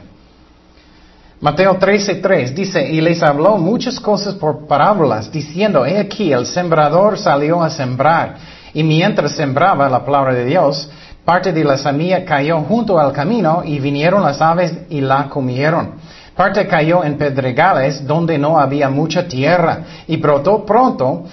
Mateo 1.40 1.78
13:3 1.78 2.54
dice, 2.54 2.90
y 2.90 3.00
les 3.00 3.22
habló 3.22 3.58
muchas 3.58 4.00
cosas 4.00 4.34
por 4.34 4.68
parábolas, 4.68 5.32
diciendo, 5.32 5.86
he 5.86 6.00
aquí, 6.00 6.34
el 6.34 6.48
sembrador 6.48 7.20
salió 7.20 7.62
a 7.62 7.70
sembrar, 7.70 8.38
y 8.74 8.82
mientras 8.84 9.34
sembraba 9.34 9.88
la 9.88 10.04
palabra 10.04 10.34
de 10.34 10.46
Dios, 10.46 10.90
parte 11.28 11.52
de 11.52 11.62
la 11.66 11.78
semilla 11.78 12.24
cayó 12.24 12.62
junto 12.62 12.98
al 12.98 13.12
camino, 13.12 13.62
y 13.66 13.80
vinieron 13.80 14.24
las 14.24 14.40
aves 14.40 14.72
y 14.90 15.02
la 15.02 15.28
comieron. 15.28 15.96
Parte 16.34 16.66
cayó 16.68 17.04
en 17.04 17.18
pedregales 17.18 18.08
donde 18.08 18.38
no 18.38 18.58
había 18.58 18.90
mucha 18.90 19.28
tierra, 19.28 19.80
y 20.08 20.16
brotó 20.16 20.66
pronto, 20.66 21.26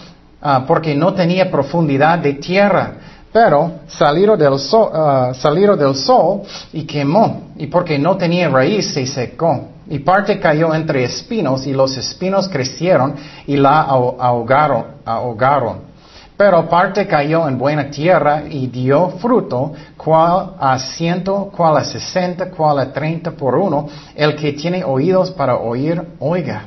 ah, 0.43 0.65
porque 0.67 0.97
no 0.97 1.15
tenía 1.15 1.49
profundidad 1.49 2.19
de 2.19 2.33
tierra 2.35 2.93
pero 3.35 3.81
salieron 3.89 4.39
del, 4.39 4.61
sol, 4.61 4.91
ah, 4.95 5.33
del 5.77 5.95
sol 5.97 6.43
y 6.73 6.85
quemó, 6.85 7.51
y 7.57 7.67
porque 7.67 7.99
no 7.99 8.17
tenía 8.17 8.49
raíz 8.49 8.95
se 8.95 9.05
secó. 9.09 9.71
Y 9.91 9.99
parte 9.99 10.39
cayó 10.39 10.73
entre 10.73 11.03
espinos, 11.03 11.67
y 11.67 11.73
los 11.73 11.97
espinos 11.97 12.49
crecieron 12.49 13.15
y 13.49 13.57
la 13.57 13.81
ahogaron. 13.81 14.85
ahogaron. 15.05 15.94
Pero 16.37 16.69
parte 16.69 17.07
cayó 17.07 17.49
en 17.49 17.57
buena 17.57 17.91
tierra 17.91 18.43
y 18.49 18.67
dio 18.67 19.11
fruto, 19.21 19.73
cual 19.97 20.55
a 20.59 20.79
ciento, 20.79 21.51
cual 21.57 21.77
a 21.77 21.85
sesenta, 21.85 22.51
cual 22.51 22.81
a 22.81 22.93
treinta 22.93 23.31
por 23.31 23.55
uno. 23.55 23.89
El 24.17 24.35
que 24.35 24.53
tiene 24.53 24.83
oídos 24.83 25.31
para 25.31 25.57
oír, 25.57 26.03
oiga. 26.19 26.65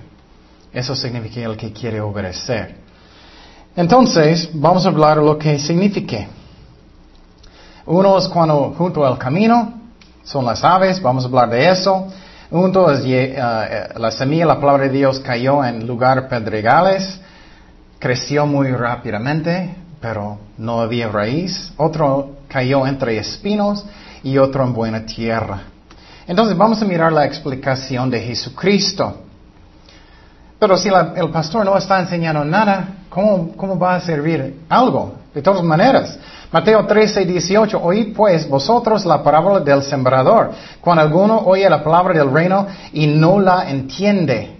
Eso 0.71 0.95
significa 0.95 1.41
el 1.41 1.57
que 1.57 1.73
quiere 1.73 1.99
obedecer. 1.99 2.75
Entonces, 3.75 4.49
vamos 4.53 4.85
a 4.85 4.89
hablar 4.89 5.19
de 5.19 5.25
lo 5.25 5.37
que 5.37 5.59
significa. 5.59 6.27
Uno 7.85 8.17
es 8.17 8.27
cuando 8.27 8.73
junto 8.77 9.05
al 9.05 9.17
camino 9.17 9.73
son 10.23 10.45
las 10.45 10.63
aves, 10.63 11.01
vamos 11.01 11.23
a 11.23 11.27
hablar 11.27 11.49
de 11.49 11.69
eso. 11.69 12.07
Uno 12.51 12.89
es 12.91 13.03
eh, 13.05 13.35
eh, 13.37 13.89
la 13.97 14.11
semilla, 14.11 14.45
la 14.45 14.59
palabra 14.59 14.83
de 14.83 14.89
Dios 14.89 15.19
cayó 15.19 15.63
en 15.63 15.85
lugar 15.85 16.27
pedregales, 16.27 17.19
creció 17.99 18.45
muy 18.45 18.71
rápidamente, 18.71 19.75
pero 19.99 20.37
no 20.57 20.81
había 20.81 21.09
raíz. 21.09 21.73
Otro 21.77 22.37
cayó 22.47 22.85
entre 22.87 23.17
espinos 23.17 23.85
y 24.23 24.37
otro 24.37 24.63
en 24.63 24.73
buena 24.73 25.05
tierra. 25.05 25.63
Entonces 26.27 26.57
vamos 26.57 26.81
a 26.81 26.85
mirar 26.85 27.11
la 27.11 27.25
explicación 27.25 28.09
de 28.09 28.19
Jesucristo. 28.19 29.21
Pero 30.59 30.77
si 30.77 30.89
el 30.89 31.29
pastor 31.29 31.65
no 31.65 31.77
está 31.77 31.99
enseñando 31.99 32.43
nada, 32.43 32.87
¿cómo, 33.09 33.51
¿cómo 33.55 33.77
va 33.77 33.95
a 33.95 34.01
servir 34.01 34.61
algo? 34.67 35.13
De 35.33 35.41
todas 35.41 35.63
maneras, 35.63 36.17
Mateo 36.51 36.85
13, 36.85 37.25
18, 37.25 37.79
oíd 37.81 38.15
pues 38.15 38.49
vosotros 38.49 39.05
la 39.05 39.21
parábola 39.21 39.59
del 39.59 39.83
sembrador. 39.83 40.51
Cuando 40.81 41.03
alguno 41.03 41.37
oye 41.39 41.69
la 41.69 41.83
palabra 41.83 42.17
del 42.17 42.31
reino 42.31 42.67
y 42.93 43.05
no 43.07 43.39
la 43.39 43.69
entiende. 43.69 44.56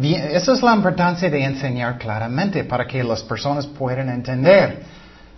Esa 0.00 0.52
es 0.52 0.62
la 0.62 0.74
importancia 0.74 1.28
de 1.28 1.44
enseñar 1.44 1.98
claramente 1.98 2.64
para 2.64 2.86
que 2.86 3.04
las 3.04 3.22
personas 3.22 3.66
puedan 3.66 4.08
entender. 4.08 4.82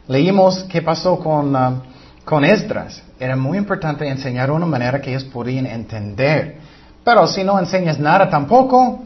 Leímos 0.06 0.64
qué 0.64 0.82
pasó 0.82 1.18
con, 1.18 1.56
uh, 1.56 1.80
con 2.24 2.44
Esdras. 2.44 3.02
Era 3.18 3.36
muy 3.36 3.58
importante 3.58 4.06
enseñar 4.06 4.48
de 4.48 4.52
una 4.54 4.66
manera 4.66 5.00
que 5.00 5.10
ellos 5.10 5.24
podían 5.24 5.66
entender. 5.66 6.58
Pero 7.02 7.26
si 7.26 7.42
no 7.42 7.58
enseñas 7.58 7.98
nada 7.98 8.28
tampoco, 8.28 9.04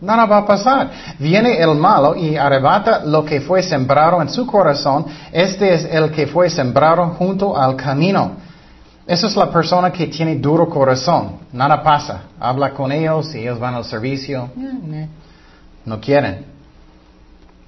Nada 0.00 0.26
va 0.26 0.38
a 0.38 0.46
pasar. 0.46 0.90
Viene 1.18 1.58
el 1.60 1.74
malo 1.74 2.14
y 2.14 2.36
arrebata 2.36 3.04
lo 3.04 3.24
que 3.24 3.40
fue 3.40 3.62
sembrado 3.62 4.22
en 4.22 4.28
su 4.28 4.46
corazón. 4.46 5.06
Este 5.32 5.74
es 5.74 5.84
el 5.90 6.12
que 6.12 6.28
fue 6.28 6.48
sembrado 6.48 7.08
junto 7.18 7.56
al 7.56 7.74
camino. 7.74 8.36
Esa 9.08 9.26
es 9.26 9.36
la 9.36 9.50
persona 9.50 9.90
que 9.90 10.06
tiene 10.06 10.36
duro 10.36 10.68
corazón. 10.68 11.38
Nada 11.50 11.82
pasa. 11.82 12.24
Habla 12.38 12.74
con 12.74 12.92
ellos 12.92 13.34
y 13.34 13.38
ellos 13.38 13.58
van 13.58 13.74
al 13.74 13.84
servicio. 13.86 14.50
No 15.86 15.98
quieren. 15.98 16.44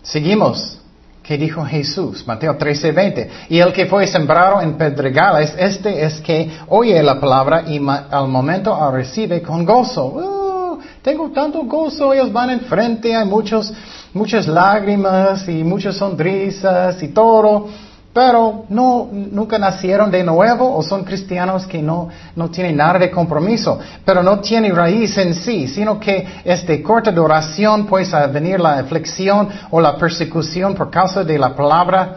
Seguimos. 0.02 0.76
¿Qué 1.22 1.38
dijo 1.38 1.64
Jesús? 1.64 2.26
Mateo 2.26 2.56
13, 2.58 2.92
20. 2.92 3.30
Y 3.48 3.58
el 3.58 3.72
que 3.72 3.86
fue 3.86 4.06
sembrado 4.06 4.60
en 4.60 4.74
pedregales, 4.74 5.54
este 5.56 6.04
es 6.04 6.20
que 6.20 6.50
oye 6.68 7.02
la 7.02 7.18
palabra 7.18 7.62
y 7.66 7.80
al 7.88 8.28
momento 8.28 8.76
la 8.78 8.90
recibe 8.90 9.40
con 9.40 9.64
gozo. 9.64 10.06
Uh, 10.06 10.78
tengo 11.00 11.30
tanto 11.30 11.62
gozo, 11.62 12.12
ellos 12.12 12.30
van 12.30 12.50
enfrente, 12.50 13.14
hay 13.16 13.24
muchos, 13.24 13.72
muchas 14.12 14.46
lágrimas 14.46 15.48
y 15.48 15.64
muchas 15.64 15.96
sonrisas 15.96 17.02
y 17.02 17.08
todo, 17.08 17.68
pero 18.12 18.64
no, 18.68 19.08
nunca 19.12 19.56
nacieron 19.56 20.10
de 20.10 20.24
nuevo 20.24 20.76
o 20.76 20.82
son 20.82 21.04
cristianos 21.04 21.66
que 21.66 21.80
no, 21.80 22.08
no 22.34 22.50
tienen 22.50 22.76
nada 22.76 22.98
de 22.98 23.10
compromiso, 23.10 23.78
pero 24.04 24.22
no 24.22 24.40
tienen 24.40 24.74
raíz 24.74 25.16
en 25.16 25.34
sí, 25.34 25.68
sino 25.68 26.00
que 26.00 26.26
es 26.44 26.66
de 26.66 26.82
corta 26.82 27.12
duración, 27.12 27.86
pues 27.86 28.12
a 28.12 28.26
venir 28.26 28.58
la 28.58 28.78
aflicción 28.78 29.48
o 29.70 29.80
la 29.80 29.96
persecución 29.96 30.74
por 30.74 30.90
causa 30.90 31.22
de 31.22 31.38
la 31.38 31.54
palabra, 31.54 32.16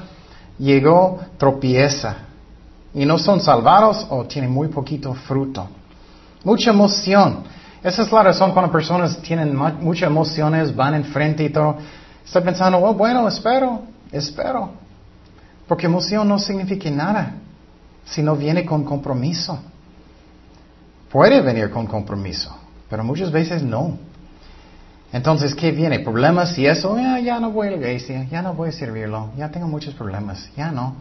llegó 0.57 1.19
tropieza. 1.37 2.15
Y 2.95 3.05
no 3.05 3.17
son 3.17 3.39
salvados 3.39 4.05
o 4.09 4.25
tienen 4.25 4.51
muy 4.51 4.67
poquito 4.67 5.13
fruto. 5.13 5.67
Mucha 6.43 6.71
emoción. 6.71 7.43
Esa 7.83 8.03
es 8.03 8.11
la 8.11 8.23
razón 8.23 8.51
cuando 8.51 8.71
personas 8.71 9.17
tienen 9.21 9.55
muchas 9.55 10.09
emociones, 10.09 10.75
van 10.75 10.95
enfrente 10.95 11.43
y 11.43 11.49
todo. 11.49 11.77
Está 12.23 12.41
pensando, 12.41 12.79
oh, 12.79 12.93
bueno, 12.93 13.27
espero, 13.27 13.81
espero. 14.11 14.82
Porque 15.73 15.87
emoción 15.87 16.27
no 16.27 16.37
significa 16.37 16.87
nada 16.91 17.31
si 18.05 18.21
no 18.21 18.35
viene 18.35 18.63
con 18.63 18.83
compromiso. 18.83 19.59
Puede 21.11 21.41
venir 21.41 21.71
con 21.71 21.87
compromiso, 21.87 22.55
pero 22.87 23.03
muchas 23.03 23.31
veces 23.31 23.63
no. 23.63 23.97
Entonces, 25.11 25.55
¿qué 25.55 25.71
viene? 25.71 25.97
¿Problemas 26.01 26.55
y 26.59 26.67
eso? 26.67 26.95
Ya, 26.95 27.17
ya 27.17 27.39
no 27.39 27.49
voy 27.49 27.69
a 27.69 27.71
la 27.71 27.77
iglesia, 27.77 28.23
ya 28.25 28.43
no 28.43 28.53
voy 28.53 28.69
a 28.69 28.71
servirlo, 28.71 29.31
ya 29.35 29.49
tengo 29.49 29.67
muchos 29.67 29.95
problemas, 29.95 30.47
ya 30.55 30.69
no. 30.69 30.97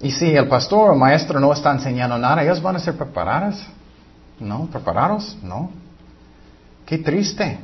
Y 0.00 0.12
si 0.12 0.34
el 0.34 0.48
pastor 0.48 0.92
o 0.92 0.94
maestro 0.94 1.38
no 1.38 1.52
está 1.52 1.72
enseñando 1.72 2.16
nada, 2.16 2.42
ellos 2.42 2.62
van 2.62 2.76
a 2.76 2.78
ser 2.78 2.96
preparados. 2.96 3.62
¿No? 4.40 4.64
¿Preparados? 4.72 5.36
No. 5.42 5.68
Qué 6.86 6.96
triste. 6.96 7.58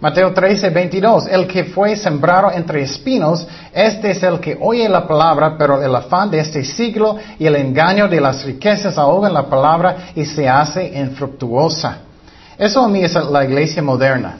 Mateo 0.00 0.32
13, 0.32 0.70
22. 0.70 1.26
El 1.26 1.46
que 1.46 1.64
fue 1.64 1.94
sembrado 1.94 2.50
entre 2.50 2.82
espinos, 2.82 3.46
este 3.72 4.12
es 4.12 4.22
el 4.22 4.40
que 4.40 4.56
oye 4.58 4.88
la 4.88 5.06
palabra, 5.06 5.56
pero 5.58 5.82
el 5.82 5.94
afán 5.94 6.30
de 6.30 6.40
este 6.40 6.64
siglo 6.64 7.18
y 7.38 7.46
el 7.46 7.54
engaño 7.56 8.08
de 8.08 8.20
las 8.20 8.42
riquezas 8.44 8.96
ahogan 8.96 9.34
la 9.34 9.46
palabra 9.46 10.10
y 10.14 10.24
se 10.24 10.48
hace 10.48 10.98
infructuosa. 10.98 11.98
Eso 12.56 12.80
a 12.80 12.88
mí 12.88 13.02
es 13.04 13.14
la 13.14 13.44
iglesia 13.44 13.82
moderna. 13.82 14.38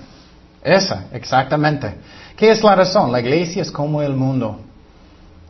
Esa, 0.62 1.04
exactamente. 1.12 1.94
¿Qué 2.36 2.50
es 2.50 2.62
la 2.62 2.74
razón? 2.74 3.12
La 3.12 3.20
iglesia 3.20 3.60
es 3.60 3.70
como 3.70 4.00
el 4.00 4.14
mundo. 4.14 4.60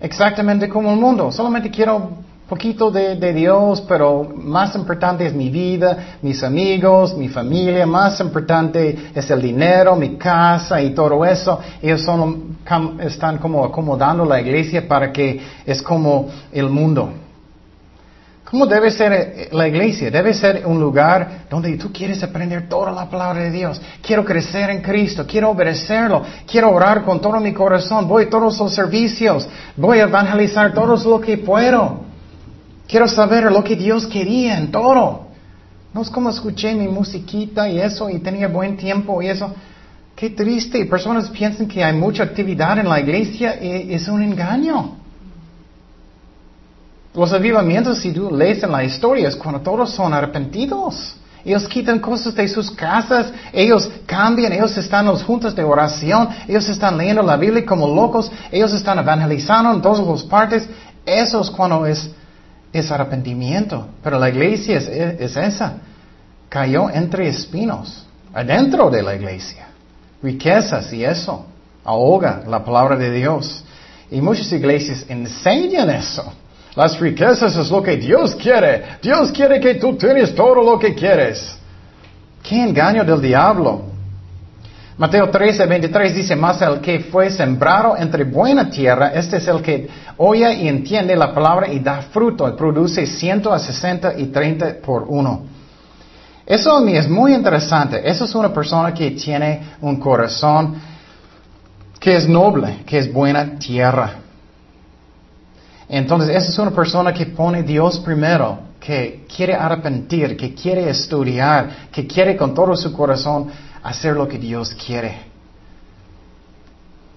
Exactamente 0.01 0.69
como 0.69 0.91
el 0.91 0.99
mundo. 0.99 1.31
Solamente 1.31 1.71
quiero 1.71 2.11
poquito 2.51 2.91
de, 2.91 3.33
Dios, 3.33 3.81
pero 3.83 4.25
más 4.35 4.75
importante 4.75 5.25
es 5.25 5.33
mi 5.33 5.51
vida, 5.51 6.19
mis 6.21 6.43
amigos, 6.43 7.17
mi 7.17 7.29
familia, 7.29 7.87
más 7.87 8.19
importante 8.19 9.13
es 9.15 9.31
el 9.31 9.41
dinero, 9.41 9.95
mi 9.95 10.17
casa 10.17 10.83
y 10.83 10.91
todo 10.91 11.25
eso. 11.25 11.61
Ellos 11.81 12.03
son, 12.03 12.59
están 12.99 13.39
como 13.39 13.65
acomodando 13.65 14.25
la 14.25 14.41
iglesia 14.41 14.89
para 14.89 15.13
que 15.13 15.41
es 15.65 15.81
como 15.81 16.29
el 16.51 16.69
mundo. 16.69 17.13
¿Cómo 18.51 18.67
debe 18.67 18.91
ser 18.91 19.13
eh, 19.13 19.49
la 19.53 19.69
iglesia? 19.69 20.11
Debe 20.11 20.35
ser 20.35 20.67
un 20.67 20.81
lugar 20.81 21.43
donde 21.49 21.77
tú 21.77 21.93
quieres 21.93 22.21
aprender 22.25 22.69
toda 22.69 22.91
la 22.91 23.09
palabra 23.09 23.43
de 23.43 23.53
Dios. 23.53 23.81
Quiero 24.03 24.25
crecer 24.25 24.71
en 24.71 24.83
Cristo, 24.83 25.25
quiero 25.25 25.51
obedecerlo, 25.51 26.25
quiero 26.51 26.73
orar 26.73 27.05
con 27.05 27.21
todo 27.21 27.39
mi 27.39 27.53
corazón, 27.53 28.09
voy 28.09 28.25
a 28.25 28.29
todos 28.29 28.59
los 28.59 28.75
servicios, 28.75 29.49
voy 29.77 30.01
a 30.01 30.03
evangelizar 30.03 30.75
todo 30.75 30.97
lo 30.97 31.21
que 31.21 31.39
puedo. 31.39 32.10
Quiero 32.91 33.07
saber 33.07 33.45
lo 33.53 33.63
que 33.63 33.77
Dios 33.77 34.05
quería 34.09 34.59
en 34.59 34.73
todo. 34.73 35.29
No 35.95 36.03
es 36.03 36.11
como 36.11 36.29
escuché 36.29 36.75
mi 36.75 36.89
musiquita 36.89 37.69
y 37.69 37.79
eso 37.79 38.11
y 38.11 38.19
tenía 38.19 38.49
buen 38.49 38.77
tiempo 38.77 39.23
y 39.23 39.29
eso. 39.29 39.55
Qué 40.17 40.31
triste. 40.31 40.85
Personas 40.87 41.31
piensan 41.31 41.69
que 41.69 41.85
hay 41.85 41.97
mucha 41.97 42.25
actividad 42.25 42.77
en 42.81 42.89
la 42.89 42.99
iglesia 42.99 43.63
y 43.63 43.95
es 43.95 44.09
un 44.09 44.25
engaño. 44.25 44.97
Los 47.15 47.33
avivamientos, 47.33 47.99
si 47.99 48.11
tú 48.11 48.29
lees 48.29 48.61
en 48.65 48.73
la 48.73 48.83
historia, 48.83 49.29
es 49.29 49.37
cuando 49.37 49.61
todos 49.61 49.93
son 49.93 50.13
arrepentidos. 50.13 51.15
Ellos 51.45 51.69
quitan 51.69 52.01
cosas 52.01 52.35
de 52.35 52.49
sus 52.49 52.73
casas, 52.73 53.33
ellos 53.53 53.89
cambian, 54.05 54.53
ellos 54.53 54.77
están 54.77 55.07
en 55.07 55.13
los 55.13 55.23
juntas 55.23 55.55
de 55.55 55.63
oración, 55.63 56.29
ellos 56.49 56.69
están 56.69 56.99
leyendo 56.99 57.23
la 57.23 57.37
Biblia 57.37 57.65
como 57.65 57.87
locos, 57.87 58.31
ellos 58.51 58.73
están 58.73 58.99
evangelizando 58.99 59.75
en 59.75 59.81
todas 59.81 60.05
las 60.05 60.25
partes. 60.25 60.69
Eso 61.07 61.41
es 61.41 61.51
cuando 61.51 61.87
es, 61.87 62.11
es 62.73 62.91
arrepentimiento. 62.91 63.89
Pero 64.03 64.19
la 64.19 64.29
iglesia 64.29 64.79
es, 64.79 64.89
es 64.89 65.37
esa. 65.37 65.75
Cayó 66.49 66.91
entre 66.91 67.29
espinos, 67.29 68.07
adentro 68.33 68.91
de 68.91 69.03
la 69.03 69.15
iglesia. 69.15 69.69
Riquezas 70.23 70.93
y 70.93 71.05
eso. 71.05 71.47
Ahoga 71.85 72.43
la 72.47 72.65
palabra 72.65 72.97
de 72.97 73.11
Dios. 73.11 73.65
Y 74.11 74.21
muchas 74.21 74.53
iglesias 74.53 75.05
enseñan 75.09 75.91
eso. 75.91 76.33
Las 76.75 76.99
riquezas 77.01 77.57
es 77.57 77.71
lo 77.71 77.83
que 77.83 77.97
Dios 77.97 78.35
quiere. 78.37 78.99
Dios 79.03 79.33
quiere 79.33 79.61
que 79.61 79.75
tú 79.75 79.97
tienes 79.97 80.35
todo 80.35 80.57
lo 80.57 80.79
que 80.79 80.95
quieres. 80.95 81.57
¿Qué 82.43 82.63
engaño 82.63 83.05
del 83.05 83.21
diablo? 83.21 83.83
Mateo 85.01 85.31
13, 85.31 85.65
23 85.65 86.15
dice, 86.15 86.37
más 86.37 86.61
el 86.61 86.79
que 86.83 87.01
fue 87.01 87.31
sembrado 87.31 87.97
entre 87.97 88.25
buena 88.25 88.69
tierra, 88.69 89.13
este 89.15 89.39
es 89.39 89.49
el 89.49 89.63
que 89.63 89.89
oye 90.19 90.53
y 90.57 90.69
entiende 90.69 91.17
la 91.17 91.33
palabra 91.33 91.69
y 91.69 91.79
da 91.79 92.03
fruto 92.03 92.47
y 92.47 92.53
produce 92.53 93.07
ciento 93.07 93.51
a 93.51 93.59
sesenta 93.59 94.13
y 94.15 94.27
treinta 94.27 94.77
por 94.85 95.07
uno. 95.09 95.45
Eso 96.45 96.77
a 96.77 96.83
mí 96.83 96.95
es 96.99 97.09
muy 97.09 97.33
interesante. 97.33 98.03
Eso 98.05 98.27
es 98.27 98.35
una 98.35 98.53
persona 98.53 98.93
que 98.93 99.13
tiene 99.13 99.71
un 99.81 99.97
corazón 99.97 100.75
que 101.99 102.17
es 102.17 102.29
noble, 102.29 102.83
que 102.85 102.99
es 102.99 103.11
buena 103.11 103.59
tierra. 103.59 104.17
Entonces, 105.89 106.29
esa 106.29 106.51
es 106.51 106.59
una 106.59 106.73
persona 106.73 107.15
que 107.15 107.25
pone 107.25 107.63
Dios 107.63 107.99
primero, 108.01 108.59
que 108.79 109.25
quiere 109.35 109.55
arrepentir, 109.55 110.37
que 110.37 110.53
quiere 110.53 110.91
estudiar, 110.91 111.89
que 111.91 112.07
quiere 112.07 112.37
con 112.37 112.53
todo 112.53 112.77
su 112.77 112.93
corazón 112.93 113.49
hacer 113.83 114.17
lo 114.17 114.29
que 114.29 114.39
Dios 114.39 114.75
quiere. 114.75 115.31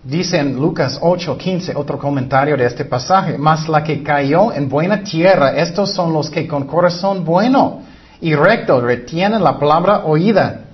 Dice 0.03 0.37
en 0.37 0.55
Lucas 0.55 0.99
8, 1.01 1.37
15, 1.37 1.75
otro 1.75 1.97
comentario 1.97 2.57
de 2.57 2.65
este 2.65 2.83
pasaje, 2.83 3.37
mas 3.37 3.69
la 3.69 3.83
que 3.83 4.03
cayó 4.03 4.51
en 4.51 4.67
buena 4.67 5.01
tierra, 5.01 5.55
estos 5.55 5.93
son 5.93 6.11
los 6.11 6.29
que 6.29 6.45
con 6.45 6.67
corazón 6.67 7.23
bueno 7.23 7.81
y 8.19 8.35
recto 8.35 8.81
retienen 8.81 9.41
la 9.41 9.57
palabra 9.57 10.03
oída 10.03 10.65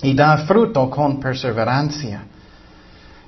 y 0.00 0.14
dan 0.14 0.46
fruto 0.46 0.88
con 0.88 1.20
perseverancia. 1.20 2.24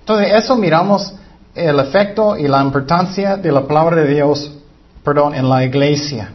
Entonces, 0.00 0.32
eso 0.34 0.56
miramos 0.56 1.14
el 1.54 1.80
efecto 1.80 2.36
y 2.36 2.48
la 2.48 2.62
importancia 2.62 3.36
de 3.36 3.52
la 3.52 3.66
palabra 3.66 3.96
de 3.96 4.14
Dios, 4.14 4.56
perdón, 5.02 5.34
en 5.34 5.48
la 5.48 5.64
iglesia. 5.64 6.30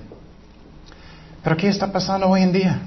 Pero 1.44 1.58
¿qué 1.58 1.70
está 1.70 1.92
pasando 1.92 2.28
hoy 2.28 2.44
en 2.44 2.52
día? 2.52 2.80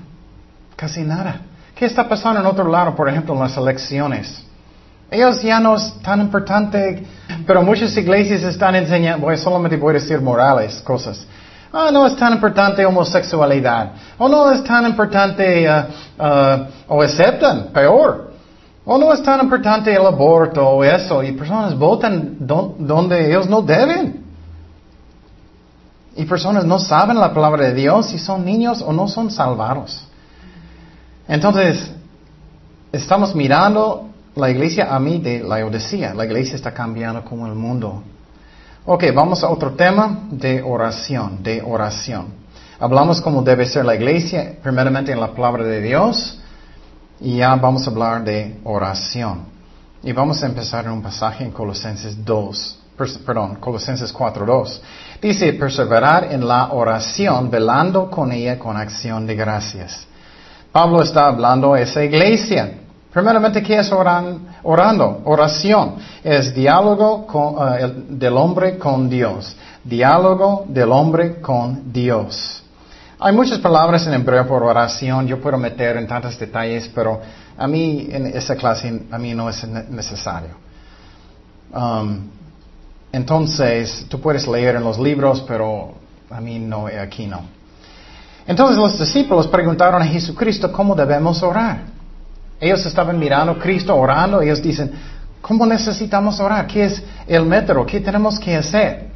Casi 0.77 1.03
nada. 1.03 1.41
¿Qué 1.75 1.87
está 1.87 2.09
pasando 2.09 2.41
en 2.41 2.47
otro 2.47 2.69
lado, 2.69 2.95
por 2.95 3.09
ejemplo, 3.09 3.35
en 3.35 3.41
las 3.41 3.57
elecciones? 3.57 4.45
Ellos 5.11 5.43
ya 5.43 5.59
no 5.61 5.77
es 5.77 5.95
tan 6.03 6.21
importante, 6.21 7.05
pero 7.47 7.63
muchas 7.63 7.97
iglesias 7.97 8.43
están 8.43 8.77
enseñando, 8.77 9.27
voy, 9.27 9.37
solamente 9.37 9.77
voy 9.77 9.91
a 9.91 10.01
decir 10.01 10.21
morales, 10.21 10.81
cosas. 10.83 11.27
Ah, 11.73 11.91
no 11.93 12.07
es 12.07 12.17
tan 12.17 12.33
importante 12.33 12.87
homosexualidad. 12.87 13.93
O 14.19 14.29
no 14.29 14.53
es 14.53 14.63
tan 14.63 14.87
importante, 14.87 15.69
uh, 15.69 16.23
uh, 16.23 16.67
o 16.87 17.03
aceptan, 17.03 17.71
peor. 17.73 18.31
O 18.85 18.97
no 18.97 19.13
es 19.13 19.23
tan 19.23 19.41
importante 19.41 19.93
el 19.93 20.07
aborto 20.07 20.65
o 20.65 20.85
eso, 20.85 21.23
y 21.23 21.33
personas 21.33 21.77
votan 21.77 22.37
donde 22.39 23.29
ellos 23.29 23.49
no 23.49 23.63
deben. 23.63 24.25
Y 26.15 26.25
personas 26.25 26.65
no 26.65 26.79
saben 26.79 27.19
la 27.19 27.35
palabra 27.35 27.65
de 27.65 27.75
Dios 27.75 28.07
si 28.07 28.19
son 28.19 28.45
niños 28.45 28.81
o 28.81 28.93
no 28.93 29.09
son 29.09 29.31
salvados. 29.31 30.07
Entonces, 31.27 31.91
estamos 32.93 33.35
mirando 33.35 34.11
la 34.37 34.51
iglesia 34.51 34.95
a 34.95 34.99
mí 34.99 35.19
de 35.19 35.43
la 35.43 35.65
Odisea. 35.65 36.15
La 36.15 36.25
iglesia 36.25 36.57
está 36.57 36.73
cambiando 36.73 37.25
como 37.25 37.47
el 37.47 37.55
mundo. 37.55 38.03
Ok, 38.85 39.05
vamos 39.15 39.43
a 39.43 39.49
otro 39.49 39.73
tema 39.73 40.27
de 40.31 40.63
oración, 40.63 41.43
de 41.43 41.63
oración. 41.63 42.27
Hablamos 42.79 43.21
cómo 43.21 43.43
debe 43.43 43.65
ser 43.67 43.85
la 43.85 43.95
iglesia, 43.95 44.57
primeramente 44.63 45.13
en 45.13 45.21
la 45.21 45.33
palabra 45.33 45.65
de 45.65 45.81
Dios. 45.81 46.39
Y 47.21 47.39
ya 47.39 47.55
vamos 47.55 47.87
a 47.87 47.91
hablar 47.91 48.25
de 48.25 48.61
oración. 48.65 49.47
Y 50.03 50.13
vamos 50.13 50.43
a 50.43 50.47
empezar 50.47 50.85
en 50.85 50.93
un 50.93 51.03
pasaje 51.03 51.45
en 51.45 51.51
Colosenses 51.51 52.23
2, 52.23 52.79
perdón, 53.25 53.55
Colosenses 53.57 54.15
4.2. 54.15 54.81
Dice, 55.23 55.55
perseverar 55.55 56.31
en 56.31 56.47
la 56.47 56.73
oración, 56.73 57.51
velando 57.51 58.11
con 58.11 58.31
ella 58.31 58.59
con 58.59 58.77
acción 58.77 59.27
de 59.27 59.35
gracias. 59.35 60.07
Pablo 60.75 61.03
está 61.03 61.27
hablando 61.27 61.75
a 61.75 61.81
esa 61.81 62.03
iglesia. 62.03 62.69
Primeramente, 63.13 63.63
¿qué 63.63 63.79
es 63.79 63.93
orando? 63.93 65.21
Oración 65.25 65.95
es 66.25 66.53
diálogo 66.53 67.29
eh, 67.79 67.93
del 68.09 68.37
hombre 68.37 68.77
con 68.77 69.09
Dios. 69.09 69.55
Diálogo 69.85 70.65
del 70.67 70.91
hombre 70.91 71.41
con 71.41 71.93
Dios. 71.93 72.61
Hay 73.21 73.33
muchas 73.33 73.61
palabras 73.61 74.05
en 74.09 74.15
hebreo 74.15 74.49
por 74.49 74.65
oración, 74.65 75.29
yo 75.29 75.41
puedo 75.41 75.57
meter 75.59 75.97
en 75.97 76.09
tantos 76.09 76.37
detalles, 76.37 76.91
pero 76.93 77.21
a 77.57 77.69
mí 77.69 78.09
en 78.11 78.27
esa 78.27 78.57
clase 78.57 79.03
a 79.13 79.17
mí 79.17 79.33
no 79.33 79.49
es 79.49 79.65
necesario. 79.69 80.57
Um, 81.73 82.19
entonces, 83.13 84.07
tú 84.09 84.21
puedes 84.21 84.49
leer 84.49 84.75
en 84.75 84.83
los 84.83 84.99
libros, 84.99 85.45
pero 85.47 85.95
a 86.29 86.41
mí 86.41 86.59
no, 86.59 86.89
aquí 86.89 87.29
no. 87.29 87.43
Entonces 88.47 88.77
los 88.77 88.99
discípulos 88.99 89.47
preguntaron 89.49 90.03
a 90.03 90.07
Jesucristo 90.07 90.71
cómo 90.71 90.95
debemos 90.95 91.43
orar. 91.43 91.79
Ellos 92.61 92.85
estaban 92.87 93.19
mirando 93.19 93.53
a 93.53 93.59
Cristo 93.59 93.97
orando, 93.97 94.41
ellos 94.41 94.63
dicen, 94.63 94.93
¿cómo 95.41 95.67
necesitamos 95.67 96.39
orar? 96.41 96.67
¿Qué 96.67 96.85
es 96.85 97.03
el 97.27 97.45
método? 97.45 97.85
¿Qué 97.85 98.01
tenemos 98.01 98.39
que 98.39 98.57
hacer? 98.57 99.09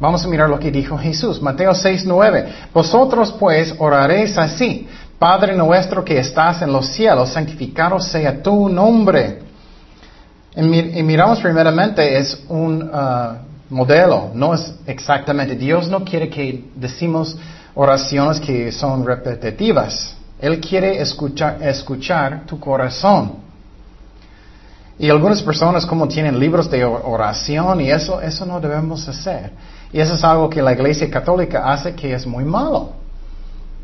Vamos 0.00 0.24
a 0.24 0.28
mirar 0.28 0.50
lo 0.50 0.58
que 0.58 0.70
dijo 0.70 0.98
Jesús. 0.98 1.40
Mateo 1.40 1.74
6, 1.74 2.04
9. 2.04 2.48
Vosotros 2.72 3.32
pues 3.38 3.74
oraréis 3.78 4.36
así. 4.36 4.88
Padre 5.18 5.56
nuestro 5.56 6.04
que 6.04 6.18
estás 6.18 6.60
en 6.62 6.72
los 6.72 6.88
cielos, 6.88 7.30
santificado 7.30 8.00
sea 8.00 8.42
tu 8.42 8.68
nombre. 8.68 9.38
Y, 10.56 10.62
miramos 11.02 11.40
primeramente, 11.40 12.18
es 12.18 12.44
un 12.48 12.82
uh, 12.82 13.36
modelo, 13.70 14.30
no 14.34 14.54
es 14.54 14.74
exactamente. 14.86 15.54
Dios 15.54 15.88
no 15.88 16.04
quiere 16.04 16.28
que 16.28 16.64
decimos 16.74 17.36
oraciones 17.74 18.40
que 18.40 18.72
son 18.72 19.04
repetitivas. 19.04 20.16
Él 20.40 20.60
quiere 20.60 21.00
escuchar, 21.00 21.62
escuchar 21.62 22.44
tu 22.46 22.58
corazón. 22.58 23.44
Y 24.98 25.10
algunas 25.10 25.42
personas 25.42 25.84
como 25.84 26.06
tienen 26.06 26.38
libros 26.38 26.70
de 26.70 26.84
oración 26.84 27.80
y 27.80 27.90
eso, 27.90 28.20
eso 28.20 28.46
no 28.46 28.60
debemos 28.60 29.08
hacer. 29.08 29.50
Y 29.92 30.00
eso 30.00 30.14
es 30.14 30.24
algo 30.24 30.48
que 30.48 30.62
la 30.62 30.72
iglesia 30.72 31.10
católica 31.10 31.72
hace 31.72 31.94
que 31.94 32.12
es 32.12 32.26
muy 32.26 32.44
malo. 32.44 32.92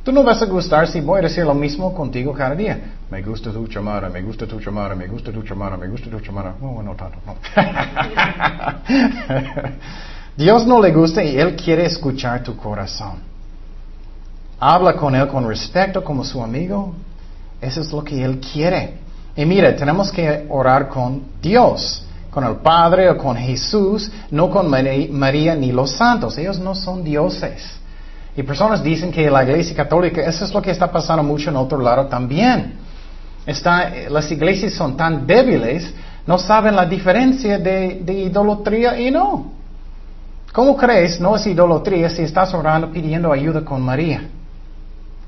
Tú 0.05 0.13
no 0.13 0.23
vas 0.23 0.41
a 0.41 0.47
gustar 0.47 0.89
si 0.89 1.01
voy 1.01 1.19
a 1.19 1.23
decir 1.23 1.45
lo 1.45 1.55
mismo 1.55 1.93
contigo 1.95 2.33
cada 2.33 2.55
día. 2.55 2.95
Me 3.11 3.23
gusta 3.23 3.53
tu 3.53 3.67
chamara, 3.67 4.09
me 4.09 4.23
gusta 4.23 4.47
tu 4.47 4.61
chamara, 4.61 4.95
me 4.95 5.07
gusta 5.07 5.31
tu 5.31 5.43
chamara, 5.43 5.77
me 5.77 5.89
gusta 5.89 6.09
tu 6.09 6.21
chamara. 6.21 6.55
No, 6.61 6.83
no 6.83 6.95
tanto, 6.95 7.19
no. 7.27 7.35
Dios 10.37 10.67
no 10.67 10.81
le 10.81 10.93
gusta 10.93 11.23
y 11.23 11.39
Él 11.39 11.57
quiere 11.57 11.85
escuchar 11.85 12.43
tu 12.43 12.57
corazón. 12.57 13.30
Habla 14.61 14.93
con 14.95 15.15
Él 15.15 15.27
con 15.27 15.49
respeto 15.49 16.05
como 16.05 16.23
su 16.23 16.43
amigo. 16.43 16.93
Eso 17.61 17.81
es 17.81 17.91
lo 17.91 18.05
que 18.05 18.23
Él 18.23 18.39
quiere. 18.41 18.99
Y 19.35 19.45
mire, 19.47 19.73
tenemos 19.73 20.13
que 20.13 20.47
orar 20.51 20.89
con 20.89 21.23
Dios. 21.41 22.07
con 22.31 22.45
el 22.45 22.57
Padre 22.57 23.11
o 23.11 23.19
con 23.19 23.37
Jesús, 23.37 24.09
no 24.31 24.49
con 24.51 24.71
María 24.71 25.55
ni 25.57 25.73
los 25.73 25.91
santos. 25.91 26.39
Ellos 26.39 26.61
no 26.61 26.75
son 26.75 27.03
dioses. 27.03 27.81
Y 28.37 28.43
personas 28.45 28.83
dicen 28.83 29.11
que 29.11 29.29
la 29.29 29.43
iglesia 29.43 29.75
católica, 29.75 30.21
eso 30.21 30.45
es 30.45 30.55
lo 30.55 30.63
que 30.63 30.71
está 30.71 30.91
pasando 30.91 31.23
mucho 31.25 31.51
en 31.51 31.57
otro 31.57 31.79
lado 31.79 32.07
también. 32.07 32.75
Está, 33.45 33.91
las 34.09 34.31
iglesias 34.31 34.75
son 34.75 34.97
tan 34.97 35.27
débiles, 35.27 35.93
no 36.27 36.39
saben 36.39 36.77
la 36.77 36.87
diferencia 36.87 37.59
de, 37.59 38.01
de 38.05 38.13
idolatría 38.13 39.01
y 39.01 39.11
no. 39.11 39.51
¿Cómo 40.53 40.77
crees? 40.77 41.21
No 41.21 41.35
es 41.35 41.47
idolatría 41.47 42.11
si 42.11 42.23
estás 42.23 42.55
orando 42.55 42.93
pidiendo 42.93 43.33
ayuda 43.33 43.65
con 43.65 43.83
María. 43.83 44.23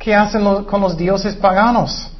¿Qué 0.03 0.12
hacen 0.12 0.64
con 0.64 0.80
los 0.80 0.96
dioses 0.96 1.36
paganos? 1.36 2.11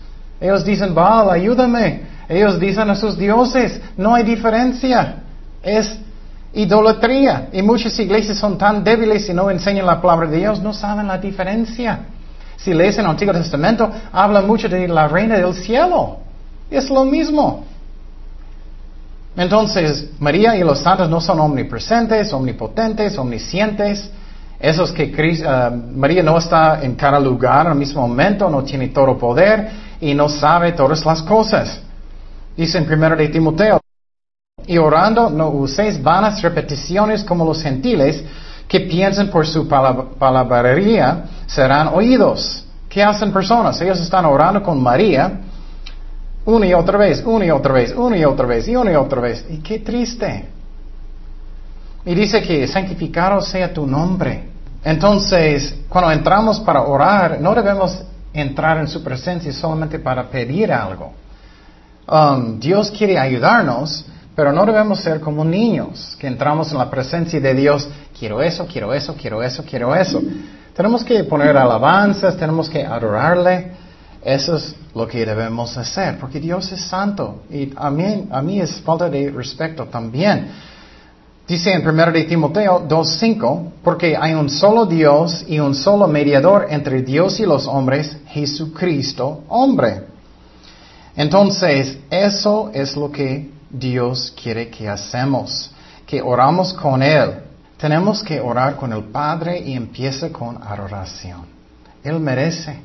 Ellos 0.41 0.65
dicen, 0.65 0.95
Baal, 0.95 1.31
ayúdame. 1.31 2.03
Ellos 2.29 2.61
dicen 2.61 2.89
a 2.89 2.95
sus 2.95 3.19
dioses, 3.19 3.81
no 3.97 4.15
hay 4.15 4.23
diferencia. 4.23 5.17
Es 5.61 5.99
idolatría. 6.53 7.49
Y 7.53 7.61
muchas 7.61 7.99
iglesias 7.99 8.39
son 8.39 8.57
tan 8.57 8.85
débiles 8.85 9.29
y 9.29 9.35
no 9.35 9.51
enseñan 9.51 9.85
la 9.85 10.01
palabra 10.01 10.29
de 10.29 10.37
Dios, 10.37 10.63
no 10.63 10.73
saben 10.73 11.09
la 11.09 11.19
diferencia. 11.19 12.07
Si 12.57 12.73
lees 12.73 12.97
el 12.99 13.07
Antiguo 13.07 13.35
Testamento, 13.35 13.91
habla 14.13 14.43
mucho 14.43 14.69
de 14.69 14.87
la 14.87 15.09
reina 15.09 15.37
del 15.39 15.53
cielo. 15.53 16.19
Es 16.71 16.89
lo 16.89 17.05
mismo. 17.05 17.65
Entonces, 19.37 20.09
María 20.21 20.57
y 20.57 20.63
los 20.63 20.79
santos 20.79 21.11
no 21.11 21.21
son 21.21 21.41
omnipresentes, 21.41 22.33
omnipotentes, 22.33 23.19
omniscientes. 23.19 24.09
Esos 24.63 24.93
que 24.93 25.07
uh, 25.07 25.99
María 25.99 26.23
no 26.23 26.39
está 26.39 26.83
en 26.83 26.95
cada 26.95 27.19
lugar 27.19 27.67
al 27.67 27.75
mismo 27.75 28.07
momento, 28.07 28.49
no 28.49 28.63
tiene 28.63 28.89
todo 28.89 29.19
poder 29.19 29.69
y 30.01 30.15
no 30.15 30.29
sabe 30.29 30.71
todas 30.71 31.05
las 31.05 31.21
cosas. 31.23 31.81
Dice 32.57 32.79
en 32.79 32.85
1 32.91 33.17
de 33.17 33.29
Timoteo, 33.29 33.81
y 34.65 34.79
orando 34.79 35.31
no 35.31 35.49
uséis 35.49 36.01
vanas 36.01 36.41
repeticiones 36.43 37.25
como 37.25 37.45
los 37.45 37.61
gentiles 37.61 38.23
que 38.69 38.81
piensan 38.81 39.31
por 39.31 39.49
su 39.49 39.67
palabrería 39.67 41.25
serán 41.47 41.89
oídos. 41.89 42.65
¿Qué 42.89 43.03
hacen 43.03 43.33
personas? 43.33 43.81
Ellos 43.81 44.01
están 44.01 44.25
orando 44.27 44.63
con 44.63 44.81
María 44.81 45.41
una 46.45 46.67
y 46.67 46.73
otra 46.75 46.99
vez, 46.99 47.21
una 47.25 47.47
y 47.47 47.51
otra 47.51 47.73
vez, 47.73 47.93
una 47.97 48.17
y 48.17 48.25
otra 48.25 48.47
vez, 48.47 48.69
y 48.69 48.77
una 48.77 48.93
y 48.93 48.95
otra 48.95 49.21
vez. 49.21 49.45
Y 49.51 49.57
qué 49.59 49.81
triste. 49.81 50.47
Y 52.05 52.15
dice 52.15 52.41
que 52.43 52.69
santificado 52.69 53.41
sea 53.41 53.73
tu 53.73 53.87
nombre. 53.87 54.52
Entonces, 54.85 55.75
cuando 55.89 56.11
entramos 56.11 56.61
para 56.61 56.83
orar, 56.83 57.41
no 57.41 57.55
debemos 57.55 58.03
entrar 58.33 58.79
en 58.79 58.89
su 58.89 59.03
presencia 59.03 59.53
solamente 59.53 59.99
para 59.99 60.29
pedir 60.29 60.73
algo. 60.73 61.13
Um, 62.09 62.59
Dios 62.59 62.91
quiere 62.91 63.19
ayudarnos, 63.19 64.05
pero 64.35 64.53
no 64.53 64.67
debemos 64.67 65.01
ser 65.01 65.21
como 65.21 65.45
niños, 65.45 66.17
que 66.19 66.27
entramos 66.27 66.73
en 66.73 66.79
la 66.79 66.91
presencia 66.91 67.41
de 67.41 67.55
Dios, 67.55 67.89
quiero 68.19 68.43
eso, 68.43 68.67
quiero 68.67 68.93
eso, 68.93 69.15
quiero 69.15 69.43
eso, 69.43 69.65
quiero 69.65 69.95
eso. 69.95 70.21
Tenemos 70.75 71.05
que 71.05 71.23
poner 71.25 71.57
alabanzas, 71.57 72.37
tenemos 72.37 72.69
que 72.69 72.85
adorarle. 72.85 73.73
Eso 74.25 74.57
es 74.57 74.75
lo 74.95 75.07
que 75.07 75.27
debemos 75.27 75.77
hacer, 75.77 76.17
porque 76.19 76.39
Dios 76.39 76.71
es 76.71 76.81
santo 76.83 77.43
y 77.51 77.73
a 77.75 77.91
mí, 77.91 78.29
a 78.31 78.41
mí 78.41 78.61
es 78.61 78.81
falta 78.81 79.09
de 79.09 79.31
respeto 79.31 79.87
también. 79.87 80.49
Dice 81.47 81.73
en 81.73 81.87
1 81.87 82.13
de 82.13 82.25
Timoteo 82.25 82.87
2.5, 82.89 83.73
porque 83.83 84.17
hay 84.17 84.33
un 84.35 84.49
solo 84.49 84.87
Dios 84.87 85.45
y 85.49 85.59
un 85.59 85.75
solo 85.75 86.07
mediador 86.07 86.69
entre 86.71 87.03
Dios 87.03 87.41
y 87.41 87.45
los 87.45 87.67
hombres, 87.67 88.17
Jesucristo, 88.29 89.43
hombre. 89.49 90.05
Entonces, 91.17 91.99
eso 92.11 92.71
es 92.73 92.97
lo 92.97 93.11
que 93.11 93.51
Dios 93.69 94.33
quiere 94.41 94.69
que 94.69 94.89
hacemos, 94.89 95.71
que 96.07 96.23
oramos 96.23 96.73
con 96.73 97.03
Él. 97.03 97.35
Tenemos 97.77 98.23
que 98.23 98.41
orar 98.41 98.77
con 98.77 98.93
el 98.93 99.05
Padre 99.05 99.59
y 99.59 99.75
empieza 99.75 100.31
con 100.31 100.63
adoración. 100.63 101.45
Él 102.05 102.21
merece. 102.21 102.79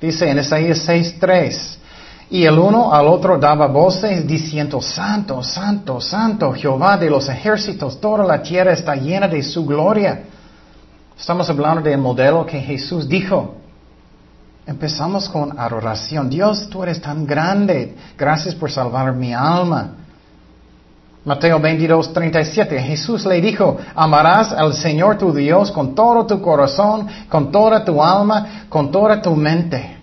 Dice 0.00 0.28
en 0.28 0.38
Isaías 0.38 0.86
6.3, 0.88 1.77
y 2.30 2.44
el 2.44 2.58
uno 2.58 2.92
al 2.92 3.06
otro 3.06 3.38
daba 3.38 3.66
voces 3.68 4.26
diciendo, 4.26 4.82
Santo, 4.82 5.42
Santo, 5.42 6.00
Santo, 6.00 6.52
Jehová 6.52 6.98
de 6.98 7.08
los 7.08 7.28
ejércitos, 7.28 8.00
toda 8.00 8.24
la 8.24 8.42
tierra 8.42 8.72
está 8.72 8.94
llena 8.94 9.28
de 9.28 9.42
su 9.42 9.64
gloria. 9.64 10.24
Estamos 11.18 11.48
hablando 11.48 11.80
del 11.80 11.98
modelo 11.98 12.44
que 12.44 12.60
Jesús 12.60 13.08
dijo. 13.08 13.54
Empezamos 14.66 15.28
con 15.30 15.58
adoración. 15.58 16.28
Dios, 16.28 16.68
tú 16.68 16.82
eres 16.82 17.00
tan 17.00 17.26
grande. 17.26 17.96
Gracias 18.18 18.54
por 18.54 18.70
salvar 18.70 19.14
mi 19.14 19.32
alma. 19.32 19.94
Mateo 21.24 21.58
22, 21.58 22.12
37. 22.12 22.78
Jesús 22.78 23.24
le 23.24 23.40
dijo, 23.40 23.78
amarás 23.94 24.52
al 24.52 24.74
Señor 24.74 25.16
tu 25.16 25.32
Dios 25.32 25.72
con 25.72 25.94
todo 25.94 26.26
tu 26.26 26.42
corazón, 26.42 27.08
con 27.30 27.50
toda 27.50 27.82
tu 27.82 28.02
alma, 28.02 28.66
con 28.68 28.90
toda 28.90 29.20
tu 29.22 29.34
mente. 29.34 29.97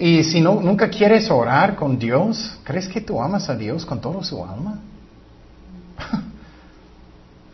Y 0.00 0.24
si 0.24 0.40
no, 0.40 0.54
nunca 0.54 0.88
quieres 0.88 1.30
orar 1.30 1.76
con 1.76 1.98
Dios, 1.98 2.58
¿crees 2.64 2.88
que 2.88 3.02
tú 3.02 3.20
amas 3.20 3.50
a 3.50 3.54
Dios 3.54 3.84
con 3.84 4.00
toda 4.00 4.24
su 4.24 4.42
alma? 4.42 4.78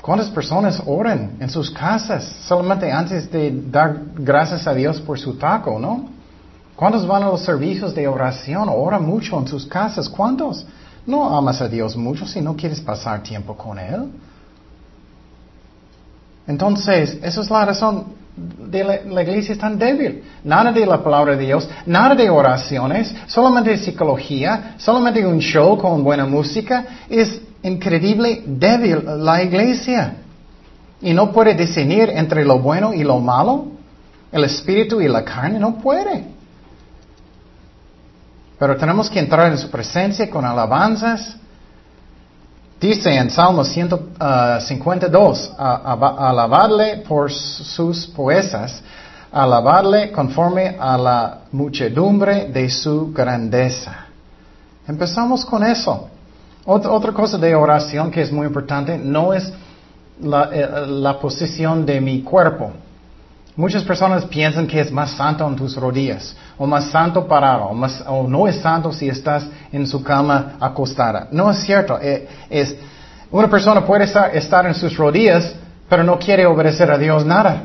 ¿Cuántas 0.00 0.30
personas 0.30 0.80
oran 0.86 1.32
en 1.40 1.50
sus 1.50 1.72
casas 1.72 2.22
solamente 2.46 2.92
antes 2.92 3.28
de 3.32 3.50
dar 3.68 4.00
gracias 4.14 4.64
a 4.68 4.72
Dios 4.72 5.00
por 5.00 5.18
su 5.18 5.34
taco, 5.34 5.80
no? 5.80 6.08
¿Cuántos 6.76 7.04
van 7.04 7.24
a 7.24 7.26
los 7.26 7.42
servicios 7.42 7.92
de 7.96 8.06
oración? 8.06 8.68
Oran 8.68 9.04
mucho 9.04 9.36
en 9.40 9.48
sus 9.48 9.66
casas. 9.66 10.08
¿Cuántos? 10.08 10.64
No 11.04 11.36
amas 11.36 11.60
a 11.60 11.68
Dios 11.68 11.96
mucho 11.96 12.28
si 12.28 12.40
no 12.40 12.54
quieres 12.54 12.80
pasar 12.80 13.24
tiempo 13.24 13.56
con 13.56 13.76
Él. 13.76 14.12
Entonces, 16.46 17.18
esa 17.24 17.40
es 17.40 17.50
la 17.50 17.64
razón 17.64 18.04
de 18.36 18.84
la, 18.84 19.22
iglesia 19.22 19.54
es 19.54 19.58
tan 19.58 19.78
débil. 19.78 20.22
Nada 20.44 20.70
de 20.70 20.84
la 20.84 21.02
palabra 21.02 21.36
de 21.36 21.46
Dios, 21.46 21.68
nada 21.86 22.14
de 22.14 22.28
oraciones, 22.28 23.14
solamente 23.26 23.76
psicología, 23.78 24.74
solamente 24.76 25.26
un 25.26 25.38
show 25.38 25.78
con 25.78 26.04
buena 26.04 26.26
música. 26.26 26.84
Es 27.08 27.40
increíble 27.62 28.42
débil 28.46 29.02
la 29.18 29.42
iglesia. 29.42 30.16
Y 31.00 31.14
no 31.14 31.32
puede 31.32 31.54
discernir 31.54 32.10
entre 32.10 32.44
lo 32.44 32.58
bueno 32.58 32.92
y 32.92 33.04
lo 33.04 33.18
malo. 33.20 33.68
El 34.30 34.44
espíritu 34.44 35.00
y 35.00 35.08
la 35.08 35.24
carne 35.24 35.58
no 35.58 35.78
puede. 35.78 36.24
Pero 38.58 38.76
tenemos 38.76 39.08
que 39.08 39.18
entrar 39.18 39.50
en 39.50 39.58
su 39.58 39.70
presencia 39.70 40.28
con 40.28 40.44
alabanzas. 40.44 41.36
Dice 42.80 43.14
en 43.14 43.30
Salmo 43.30 43.64
152, 43.64 45.52
alabarle 45.58 46.98
por 47.08 47.32
sus 47.32 48.06
poesas, 48.08 48.82
alabarle 49.32 50.12
conforme 50.12 50.76
a 50.78 50.98
la 50.98 51.38
muchedumbre 51.52 52.48
de 52.48 52.68
su 52.68 53.12
grandeza. 53.12 54.06
Empezamos 54.86 55.44
con 55.44 55.64
eso. 55.64 56.10
Otra, 56.66 57.12
cosa 57.12 57.38
de 57.38 57.54
oración 57.54 58.10
que 58.10 58.22
es 58.22 58.32
muy 58.32 58.46
importante 58.46 58.98
no 58.98 59.32
es 59.32 59.48
eh, 59.48 60.68
la, 60.88 61.18
posición 61.18 61.86
de 61.86 62.00
mi 62.00 62.22
cuerpo. 62.22 62.72
Muchas 63.54 63.84
personas 63.84 64.24
piensan 64.26 64.66
que 64.66 64.80
es 64.80 64.90
más 64.90 65.12
santo 65.12 65.46
en 65.46 65.56
tus 65.56 65.76
rodillas, 65.76 66.36
o 66.58 66.66
más 66.66 66.90
santo 66.90 67.26
parado, 67.26 67.70
o, 68.06 68.28
no 68.28 68.46
es 68.48 68.56
santo 68.56 68.92
si 68.92 69.08
estás 69.08 69.46
en 69.72 69.86
su 69.86 70.02
cama 70.02 70.56
acostada. 70.58 71.28
No 71.30 71.50
es 71.50 71.58
cierto. 71.58 71.98
Eh, 72.00 72.26
es, 72.48 72.74
una 73.30 73.48
persona 73.48 73.84
puede 73.84 74.04
estar, 74.04 74.66
en 74.66 74.74
sus 74.74 74.96
rodillas, 74.96 75.54
pero 75.88 76.02
no 76.02 76.18
quiere 76.18 76.46
obedecer 76.46 76.90
a 76.90 76.96
Dios 76.96 77.26
nada. 77.26 77.64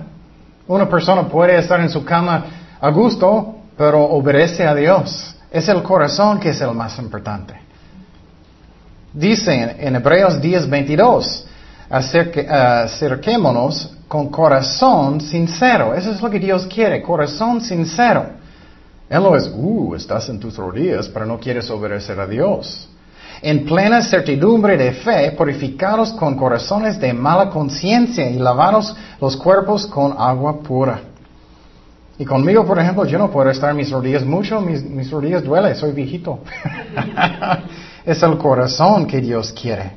Una 0.67 0.89
persona 0.89 1.23
puede 1.23 1.57
estar 1.57 1.79
en 1.79 1.89
su 1.89 2.03
cama 2.03 2.43
a 2.79 2.89
gusto, 2.89 3.55
pero 3.77 4.03
obedece 4.03 4.67
a 4.67 4.75
Dios. 4.75 5.35
Es 5.49 5.69
el 5.69 5.81
corazón 5.83 6.39
que 6.39 6.49
es 6.49 6.59
el 6.61 6.73
más 6.73 6.97
importante. 6.99 7.53
Dice 9.13 9.77
en 9.79 9.95
Hebreos 9.95 10.41
10, 10.41 10.69
22, 10.69 11.47
acerquémonos 11.89 13.97
con 14.07 14.29
corazón 14.29 15.19
sincero. 15.21 15.93
Eso 15.93 16.11
es 16.11 16.21
lo 16.21 16.29
que 16.29 16.39
Dios 16.39 16.65
quiere, 16.67 17.01
corazón 17.01 17.61
sincero. 17.61 18.40
Él 19.12 19.24
no 19.24 19.36
es, 19.36 19.51
uh, 19.53 19.93
estás 19.95 20.30
en 20.30 20.39
tus 20.39 20.55
rodillas, 20.55 21.09
pero 21.09 21.26
no 21.26 21.38
quieres 21.38 21.70
obedecer 21.70 22.18
a 22.18 22.26
Dios. 22.26 22.88
En 23.41 23.66
plena 23.66 24.01
certidumbre 24.01 24.78
de 24.78 24.93
fe, 24.93 25.34
purificados 25.34 26.14
con 26.14 26.38
corazones 26.38 26.97
de 26.97 27.12
mala 27.12 27.49
conciencia 27.49 28.30
y 28.30 28.39
lavados 28.39 28.95
los 29.20 29.36
cuerpos 29.36 29.86
con 29.86 30.16
agua 30.18 30.62
pura. 30.62 31.01
Y 32.18 32.24
conmigo, 32.24 32.66
por 32.66 32.80
ejemplo, 32.80 33.03
yo 33.03 33.18
no 33.18 33.30
puedo 33.30 33.49
estar 33.49 33.72
en 33.72 33.78
mis 33.78 33.91
rodillas 33.91 34.24
mucho, 34.24 34.62
mis, 34.62 34.82
mis 34.82 35.12
rodillas 35.12 35.43
duelen, 35.43 35.76
soy 35.76 35.91
viejito. 35.91 36.39
Es 38.05 38.24
el 38.24 38.38
corazón 38.38 39.05
que 39.05 39.20
Dios 39.22 39.51
quiere. 39.51 39.91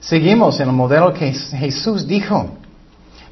Seguimos 0.00 0.58
en 0.60 0.68
el 0.68 0.74
modelo 0.74 1.12
que 1.12 1.32
Jesús 1.32 2.06
dijo. 2.06 2.55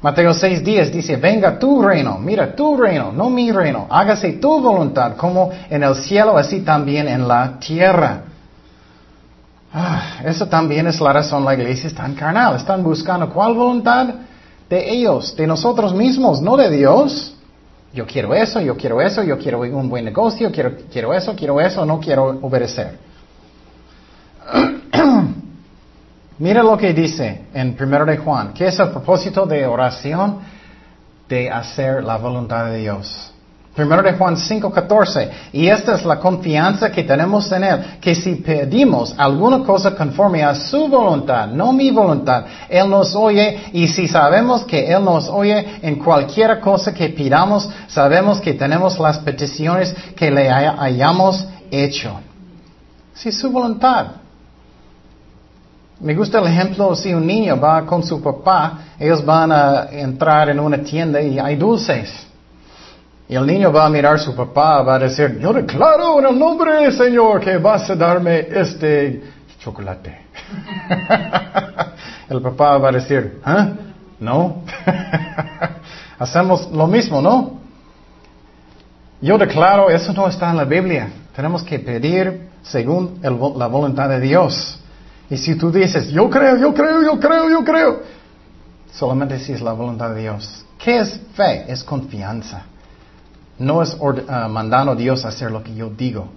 Mateo 0.05 0.35
6:10 0.35 0.91
dice, 0.91 1.15
venga 1.15 1.57
tu 1.57 1.81
reino, 1.81 2.19
mira 2.19 2.55
tu 2.55 2.77
reino, 2.77 3.11
no 3.11 3.31
mi 3.31 3.51
reino, 3.51 3.87
hágase 3.89 4.33
tu 4.33 4.61
voluntad 4.61 5.15
como 5.15 5.49
en 5.67 5.81
el 5.81 5.95
cielo, 5.95 6.37
así 6.37 6.61
también 6.61 7.07
en 7.07 7.27
la 7.27 7.57
tierra. 7.57 8.21
Ah, 9.73 10.19
eso 10.23 10.45
también 10.45 10.85
es 10.85 11.01
la 11.01 11.11
razón 11.11 11.43
la 11.43 11.55
iglesia 11.55 11.87
es 11.87 11.95
tan 11.95 12.13
carnal. 12.13 12.55
Están 12.55 12.83
buscando 12.83 13.31
cuál 13.31 13.55
voluntad 13.55 14.09
de 14.69 14.91
ellos, 14.93 15.35
de 15.35 15.47
nosotros 15.47 15.91
mismos, 15.91 16.39
no 16.39 16.55
de 16.55 16.69
Dios. 16.69 17.35
Yo 17.91 18.05
quiero 18.05 18.35
eso, 18.35 18.61
yo 18.61 18.77
quiero 18.77 19.01
eso, 19.01 19.23
yo 19.23 19.39
quiero 19.39 19.61
un 19.61 19.89
buen 19.89 20.05
negocio, 20.05 20.51
quiero, 20.51 20.73
quiero 20.93 21.15
eso, 21.15 21.35
quiero 21.35 21.59
eso, 21.59 21.83
no 21.83 21.99
quiero 21.99 22.25
obedecer. 22.43 22.99
Mira 26.37 26.61
lo 26.61 26.77
que 26.77 26.93
dice 26.93 27.45
en 27.53 27.77
1 27.79 28.05
de 28.05 28.17
Juan, 28.17 28.53
que 28.53 28.67
es 28.67 28.77
el 28.79 28.89
propósito 28.89 29.45
de 29.45 29.65
oración 29.65 30.39
de 31.29 31.49
hacer 31.49 32.03
la 32.03 32.17
voluntad 32.17 32.65
de 32.65 32.77
Dios. 32.79 33.31
Primero 33.73 34.01
de 34.03 34.13
Juan 34.13 34.37
5:14. 34.37 35.29
Y 35.51 35.67
esta 35.67 35.95
es 35.95 36.05
la 36.05 36.17
confianza 36.19 36.91
que 36.91 37.03
tenemos 37.03 37.51
en 37.51 37.63
Él, 37.63 37.79
que 37.99 38.15
si 38.15 38.35
pedimos 38.35 39.13
alguna 39.17 39.63
cosa 39.63 39.95
conforme 39.95 40.43
a 40.43 40.55
su 40.55 40.87
voluntad, 40.87 41.47
no 41.47 41.73
mi 41.73 41.91
voluntad, 41.91 42.45
Él 42.69 42.89
nos 42.89 43.15
oye 43.15 43.69
y 43.73 43.87
si 43.87 44.07
sabemos 44.07 44.63
que 44.63 44.91
Él 44.91 45.03
nos 45.03 45.27
oye 45.27 45.79
en 45.81 45.97
cualquier 45.97 46.59
cosa 46.61 46.93
que 46.93 47.09
pidamos, 47.09 47.69
sabemos 47.87 48.39
que 48.39 48.53
tenemos 48.53 48.97
las 48.97 49.19
peticiones 49.19 49.93
que 50.15 50.31
le 50.31 50.49
hayamos 50.49 51.45
hecho. 51.69 52.19
Si 53.13 53.31
su 53.31 53.51
voluntad. 53.51 54.24
Me 55.99 56.13
gusta 56.13 56.39
el 56.39 56.47
ejemplo 56.47 56.93
si 56.95 57.13
un 57.13 57.25
niño 57.25 57.59
va 57.59 57.85
con 57.85 58.03
su 58.03 58.21
papá, 58.21 58.79
ellos 58.99 59.23
van 59.23 59.51
a 59.51 59.87
entrar 59.91 60.49
en 60.49 60.59
una 60.59 60.79
tienda 60.79 61.21
y 61.21 61.39
hay 61.39 61.55
dulces. 61.55 62.27
Y 63.27 63.35
el 63.35 63.45
niño 63.45 63.71
va 63.71 63.85
a 63.85 63.89
mirar 63.89 64.15
a 64.15 64.17
su 64.17 64.35
papá, 64.35 64.81
va 64.83 64.95
a 64.95 64.99
decir, 64.99 65.39
yo 65.39 65.53
declaro 65.53 66.19
en 66.19 66.27
el 66.27 66.37
nombre 66.37 66.81
del 66.81 66.93
Señor 66.93 67.39
que 67.39 67.57
vas 67.57 67.89
a 67.89 67.95
darme 67.95 68.39
este 68.39 69.23
chocolate. 69.59 70.19
el 72.29 72.41
papá 72.41 72.77
va 72.77 72.89
a 72.89 72.91
decir, 72.91 73.41
¿eh? 73.45 73.73
No. 74.19 74.63
Hacemos 76.19 76.69
lo 76.71 76.87
mismo, 76.87 77.21
¿no? 77.21 77.59
Yo 79.21 79.37
declaro, 79.37 79.89
eso 79.89 80.13
no 80.13 80.27
está 80.27 80.51
en 80.51 80.57
la 80.57 80.65
Biblia. 80.65 81.09
Tenemos 81.35 81.63
que 81.63 81.79
pedir 81.79 82.49
según 82.61 83.19
la 83.21 83.67
voluntad 83.67 84.09
de 84.09 84.19
Dios. 84.19 84.79
Y 85.29 85.37
si 85.37 85.55
tú 85.55 85.71
dices, 85.71 86.09
yo 86.09 86.29
creo, 86.29 86.57
yo 86.57 86.73
creo, 86.73 87.01
yo 87.01 87.19
creo, 87.19 87.49
yo 87.49 87.63
creo, 87.63 88.01
solamente 88.91 89.39
si 89.39 89.53
es 89.53 89.61
la 89.61 89.73
voluntad 89.73 90.13
de 90.13 90.21
Dios. 90.21 90.65
¿Qué 90.77 90.99
es 90.99 91.19
fe? 91.33 91.65
Es 91.71 91.83
confianza. 91.83 92.63
No 93.57 93.81
es 93.81 93.95
uh, 93.99 94.13
mandando 94.49 94.91
a 94.91 94.95
Dios 94.95 95.25
a 95.25 95.29
hacer 95.29 95.49
lo 95.51 95.63
que 95.63 95.73
yo 95.73 95.89
digo. 95.89 96.27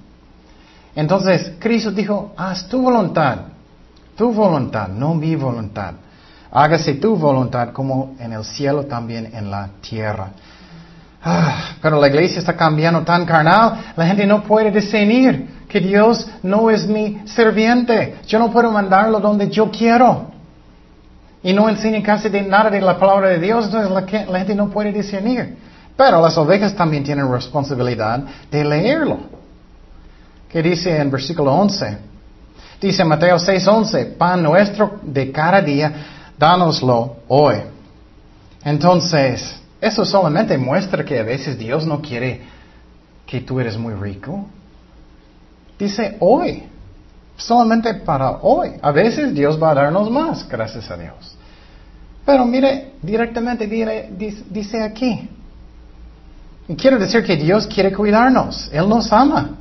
Entonces, 0.95 1.53
Cristo 1.59 1.91
dijo, 1.91 2.32
haz 2.36 2.68
tu 2.68 2.80
voluntad, 2.80 3.39
tu 4.16 4.32
voluntad, 4.32 4.89
no 4.89 5.14
mi 5.14 5.36
voluntad. 5.36 5.95
Hágase 6.51 6.95
tu 6.95 7.14
voluntad 7.16 7.72
como 7.72 8.16
en 8.18 8.32
el 8.32 8.45
cielo 8.45 8.86
también 8.86 9.30
en 9.34 9.51
la 9.51 9.68
tierra. 9.80 10.30
Ah, 11.22 11.74
pero 11.82 12.00
la 12.00 12.08
iglesia 12.08 12.38
está 12.38 12.56
cambiando 12.56 13.02
tan 13.02 13.26
carnal, 13.26 13.92
la 13.96 14.06
gente 14.06 14.26
no 14.26 14.42
puede 14.42 14.70
discernir 14.70 15.58
que 15.68 15.80
Dios 15.80 16.28
no 16.42 16.70
es 16.70 16.86
mi 16.86 17.20
serviente. 17.26 18.16
Yo 18.26 18.38
no 18.38 18.50
puedo 18.50 18.70
mandarlo 18.70 19.20
donde 19.20 19.50
yo 19.50 19.70
quiero. 19.70 20.30
Y 21.42 21.52
no 21.52 21.68
enseña 21.68 22.02
casi 22.02 22.28
de 22.28 22.42
nada 22.42 22.70
de 22.70 22.80
la 22.80 22.98
palabra 22.98 23.28
de 23.28 23.38
Dios, 23.38 23.66
entonces 23.66 23.90
la, 24.28 24.38
gente 24.38 24.54
no 24.54 24.70
puede 24.70 24.92
discernir. 24.92 25.56
Pero 25.96 26.20
las 26.20 26.36
ovejas 26.38 26.74
también 26.74 27.04
tienen 27.04 27.30
responsabilidad 27.30 28.24
de 28.50 28.64
leerlo. 28.64 29.18
¿Qué 30.48 30.62
dice 30.62 30.96
en 30.96 31.10
versículo 31.10 31.52
11? 31.52 31.98
Dice 32.80 33.04
Mateo 33.04 33.36
6:11, 33.38 34.16
pan 34.16 34.42
nuestro 34.42 35.00
de 35.02 35.30
cada 35.32 35.60
día, 35.60 35.92
dánoslo 36.38 37.16
hoy. 37.28 37.56
Entonces, 38.64 39.60
eso 39.80 40.04
solamente 40.04 40.58
muestra 40.58 41.04
que 41.04 41.18
a 41.18 41.22
veces 41.22 41.58
Dios 41.58 41.86
no 41.86 42.00
quiere 42.00 42.42
que 43.26 43.40
tú 43.40 43.60
eres 43.60 43.76
muy 43.76 43.94
rico. 43.94 44.46
Dice 45.78 46.16
hoy, 46.20 46.64
solamente 47.36 47.94
para 47.94 48.38
hoy. 48.42 48.72
A 48.82 48.90
veces 48.90 49.34
Dios 49.34 49.62
va 49.62 49.70
a 49.70 49.74
darnos 49.74 50.10
más, 50.10 50.48
gracias 50.48 50.90
a 50.90 50.96
Dios. 50.96 51.36
Pero 52.26 52.44
mire, 52.44 52.92
directamente 53.00 53.66
dice 54.50 54.82
aquí, 54.82 55.30
y 56.68 56.76
quiero 56.76 56.98
decir 56.98 57.24
que 57.24 57.36
Dios 57.36 57.66
quiere 57.66 57.92
cuidarnos, 57.92 58.68
Él 58.72 58.88
nos 58.88 59.10
ama. 59.12 59.56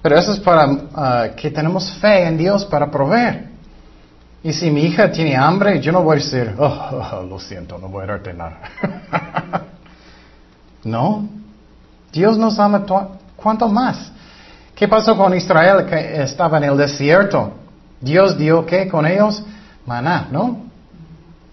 Pero 0.00 0.18
eso 0.18 0.32
es 0.32 0.40
para 0.40 0.78
ah, 0.94 1.28
que 1.36 1.50
tenemos 1.50 1.92
fe 1.94 2.26
en 2.26 2.38
Dios 2.38 2.64
para 2.64 2.90
proveer. 2.90 3.49
Y 4.42 4.52
si 4.52 4.70
mi 4.70 4.84
hija 4.84 5.10
tiene 5.10 5.36
hambre, 5.36 5.80
yo 5.80 5.92
no 5.92 6.02
voy 6.02 6.16
a 6.16 6.20
decir, 6.20 6.54
oh, 6.58 6.64
oh, 6.64 7.18
oh 7.18 7.22
lo 7.24 7.38
siento, 7.38 7.78
no 7.78 7.88
voy 7.88 8.04
a 8.04 8.06
darte 8.06 8.32
nada. 8.32 8.58
no. 10.84 11.28
Dios 12.10 12.38
nos 12.38 12.58
ama 12.58 12.86
cuánto 13.36 13.68
más. 13.68 14.10
¿Qué 14.74 14.88
pasó 14.88 15.14
con 15.14 15.34
Israel 15.34 15.84
que 15.84 16.22
estaba 16.22 16.56
en 16.56 16.64
el 16.64 16.76
desierto? 16.76 17.52
Dios 18.00 18.38
dio 18.38 18.64
qué 18.64 18.88
con 18.88 19.04
ellos? 19.06 19.42
Maná, 19.84 20.28
¿no? 20.32 20.62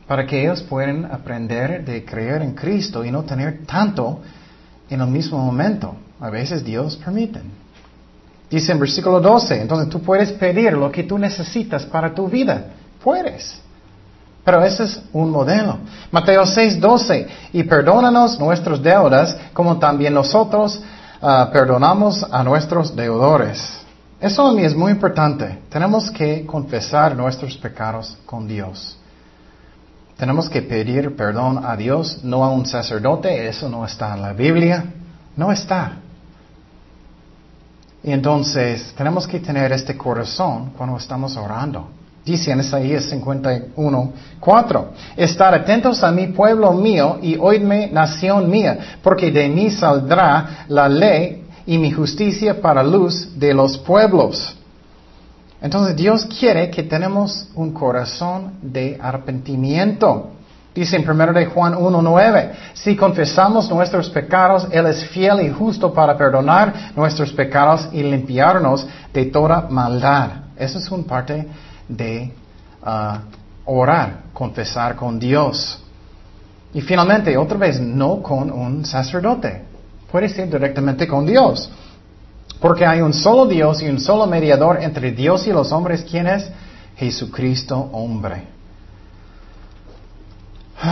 Para 0.07 0.25
que 0.25 0.41
ellos 0.41 0.61
puedan 0.63 1.05
aprender 1.05 1.83
de 1.83 2.05
creer 2.05 2.41
en 2.41 2.53
Cristo 2.53 3.03
y 3.03 3.11
no 3.11 3.23
tener 3.23 3.65
tanto 3.65 4.21
en 4.89 5.01
el 5.01 5.07
mismo 5.07 5.37
momento. 5.39 5.93
A 6.21 6.29
veces 6.29 6.63
Dios 6.63 6.95
permite. 6.95 7.41
Dice 8.49 8.71
en 8.71 8.79
versículo 8.79 9.19
12, 9.19 9.61
entonces 9.61 9.89
tú 9.89 10.01
puedes 10.01 10.31
pedir 10.31 10.71
lo 10.71 10.89
que 10.89 11.03
tú 11.03 11.17
necesitas 11.17 11.85
para 11.85 12.15
tu 12.15 12.29
vida. 12.29 12.67
Puedes. 13.07 13.57
Pero 14.43 14.61
ese 14.65 14.83
es 14.83 15.01
un 15.13 15.31
modelo. 15.31 15.77
Mateo 16.11 16.45
6, 16.45 16.77
12, 16.77 17.27
y 17.53 17.63
perdónanos 17.63 18.37
nuestras 18.37 18.83
deudas 18.83 19.33
como 19.53 19.77
también 19.77 20.13
nosotros 20.13 20.81
ah, 21.21 21.49
perdonamos 21.53 22.21
a 22.29 22.43
nuestros 22.43 22.93
deudores. 22.93 23.79
Eso 24.19 24.45
a 24.45 24.51
mí 24.51 24.61
es 24.61 24.75
muy 24.75 24.91
importante. 24.91 25.57
Tenemos 25.69 26.11
que 26.11 26.45
confesar 26.45 27.15
nuestros 27.15 27.55
pecados 27.55 28.17
con 28.25 28.45
Dios. 28.45 28.99
Tenemos 30.17 30.49
que 30.49 30.61
pedir 30.61 31.15
perdón 31.15 31.63
a 31.63 31.77
Dios, 31.77 32.25
no 32.25 32.43
a 32.43 32.49
un 32.49 32.65
sacerdote, 32.65 33.47
eso 33.47 33.69
no 33.69 33.85
está 33.85 34.15
en 34.15 34.21
la 34.21 34.33
Biblia, 34.33 34.83
no 35.37 35.49
está. 35.49 35.93
Y 38.03 38.11
entonces 38.11 38.93
tenemos 38.97 39.25
que 39.25 39.39
tener 39.39 39.71
este 39.71 39.95
corazón 39.95 40.73
cuando 40.75 40.97
estamos 40.97 41.37
orando. 41.37 41.91
Dice 42.27 42.51
en 42.51 42.59
Isaías 42.59 43.05
51, 43.05 44.11
4, 44.41 44.89
estar 45.15 45.53
atentos 45.53 46.03
a 46.03 46.11
mi 46.11 46.27
pueblo 46.27 46.73
mío 46.73 47.19
y 47.21 47.37
oídme 47.37 47.89
nación 47.89 48.49
mía, 48.49 48.97
porque 49.01 49.31
de 49.31 49.47
mí 49.47 49.69
saldrá 49.71 50.65
la 50.67 50.89
ley 50.89 51.45
y 51.65 51.77
mi 51.77 51.89
justicia 51.89 52.61
para 52.61 52.83
luz 52.83 53.39
de 53.39 53.53
los 53.53 53.77
pueblos. 53.77 54.57
Entonces 55.61 55.95
Dios 55.95 56.25
quiere 56.25 56.69
que 56.69 56.83
tenemos 56.83 57.47
un 57.55 57.71
corazón 57.71 58.55
de 58.61 58.97
arrepentimiento. 59.01 60.31
Dice 60.75 60.97
en 60.97 61.09
1 61.09 61.31
de 61.31 61.45
Juan 61.45 61.75
1.9, 61.75 62.51
si 62.73 62.97
confesamos 62.97 63.69
nuestros 63.69 64.09
pecados, 64.09 64.67
Él 64.69 64.85
es 64.87 65.05
fiel 65.05 65.43
y 65.43 65.49
justo 65.49 65.93
para 65.93 66.17
perdonar 66.17 66.91
nuestros 66.93 67.31
pecados 67.31 67.87
y 67.93 68.03
limpiarnos 68.03 68.85
de 69.13 69.25
toda 69.27 69.61
maldad. 69.69 70.29
Eso 70.57 70.77
es 70.77 70.91
un 70.91 71.05
parte 71.05 71.47
de 71.87 72.33
uh, 72.81 73.17
orar, 73.65 74.23
confesar 74.33 74.95
con 74.95 75.19
Dios. 75.19 75.81
Y 76.73 76.81
finalmente, 76.81 77.37
otra 77.37 77.57
vez, 77.57 77.79
no 77.79 78.21
con 78.21 78.51
un 78.51 78.85
sacerdote. 78.85 79.63
Puede 80.11 80.29
ser 80.29 80.49
directamente 80.49 81.07
con 81.07 81.25
Dios. 81.25 81.69
Porque 82.59 82.85
hay 82.85 83.01
un 83.01 83.13
solo 83.13 83.45
Dios 83.45 83.81
y 83.81 83.87
un 83.87 83.99
solo 83.99 84.25
mediador 84.25 84.81
entre 84.81 85.11
Dios 85.11 85.47
y 85.47 85.51
los 85.51 85.71
hombres. 85.71 86.05
¿Quién 86.09 86.27
es? 86.27 86.49
Jesucristo 86.95 87.89
hombre. 87.91 88.47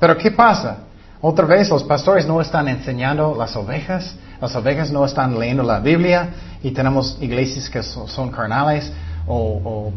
Pero 0.00 0.18
¿qué 0.18 0.30
pasa? 0.30 0.78
Otra 1.20 1.46
vez 1.46 1.68
los 1.70 1.82
pastores 1.84 2.26
no 2.26 2.40
están 2.40 2.68
enseñando 2.68 3.34
las 3.36 3.56
ovejas, 3.56 4.14
las 4.40 4.54
ovejas 4.54 4.90
no 4.90 5.04
están 5.04 5.38
leyendo 5.38 5.62
la 5.62 5.80
Biblia 5.80 6.28
y 6.62 6.70
tenemos 6.72 7.16
iglesias 7.20 7.70
que 7.70 7.82
son 7.82 8.30
carnales 8.30 8.92
o, 9.26 9.92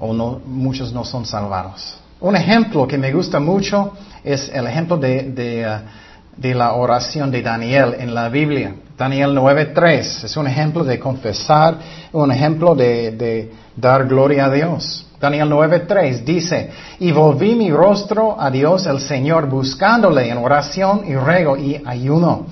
no, 0.00 0.40
muchos 0.46 0.92
no 0.92 1.04
son 1.04 1.24
salvados. 1.26 1.98
Un 2.20 2.36
ejemplo 2.36 2.86
que 2.86 2.98
me 2.98 3.12
gusta 3.12 3.38
mucho 3.38 3.92
es 4.24 4.50
el 4.52 4.66
ejemplo 4.66 4.96
de, 4.96 5.64
uh, 5.66 6.40
de 6.40 6.54
la 6.54 6.72
oración 6.74 7.30
de 7.30 7.42
Daniel 7.42 7.96
en 7.98 8.14
la 8.14 8.28
Biblia. 8.28 8.74
Daniel 8.96 9.36
9.3 9.36 10.24
es 10.24 10.36
un 10.36 10.46
ejemplo 10.46 10.84
de 10.84 10.98
confesar, 10.98 11.78
un 12.12 12.32
ejemplo 12.32 12.74
de, 12.74 13.50
dar 13.76 14.06
gloria 14.06 14.46
a 14.46 14.50
Dios. 14.50 15.06
Daniel 15.20 15.48
9:3 15.50 16.24
dice, 16.24 16.70
y 17.00 17.10
volví 17.10 17.54
mi 17.54 17.70
rostro 17.70 18.40
a 18.40 18.50
Dios 18.50 18.86
el 18.86 19.00
Señor 19.00 19.48
buscándole 19.48 20.28
en 20.28 20.38
oración 20.38 21.02
y 21.06 21.14
ruego 21.14 21.56
y 21.56 21.80
ayuno, 21.84 22.46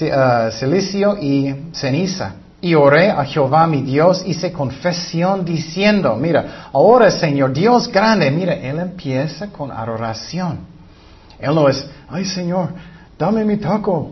uh, 0.00 0.50
silicio 0.52 1.16
y 1.20 1.54
ceniza. 1.72 2.34
Y 2.66 2.74
oré 2.74 3.12
a 3.12 3.24
Jehová 3.24 3.64
mi 3.68 3.82
Dios, 3.82 4.24
hice 4.26 4.50
confesión 4.50 5.44
diciendo, 5.44 6.16
mira, 6.16 6.68
ahora 6.72 7.12
Señor, 7.12 7.52
Dios 7.52 7.86
grande, 7.86 8.28
mira, 8.32 8.54
Él 8.54 8.80
empieza 8.80 9.52
con 9.52 9.70
adoración. 9.70 10.58
Él 11.38 11.54
no 11.54 11.68
es, 11.68 11.88
ay 12.08 12.24
Señor, 12.24 12.70
dame 13.16 13.44
mi 13.44 13.58
taco. 13.58 14.10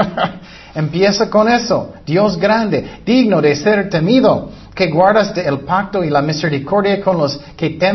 empieza 0.74 1.28
con 1.28 1.46
eso, 1.46 1.92
Dios 2.06 2.38
grande, 2.38 3.02
digno 3.04 3.42
de 3.42 3.54
ser 3.54 3.90
temido 3.90 4.48
que 4.74 4.86
guardas 4.90 5.36
el 5.36 5.58
pacto 5.60 6.02
y 6.02 6.08
la 6.08 6.22
misericordia 6.22 7.02
con 7.02 7.18
los 7.18 7.38
que 7.54 7.68
te, 7.68 7.92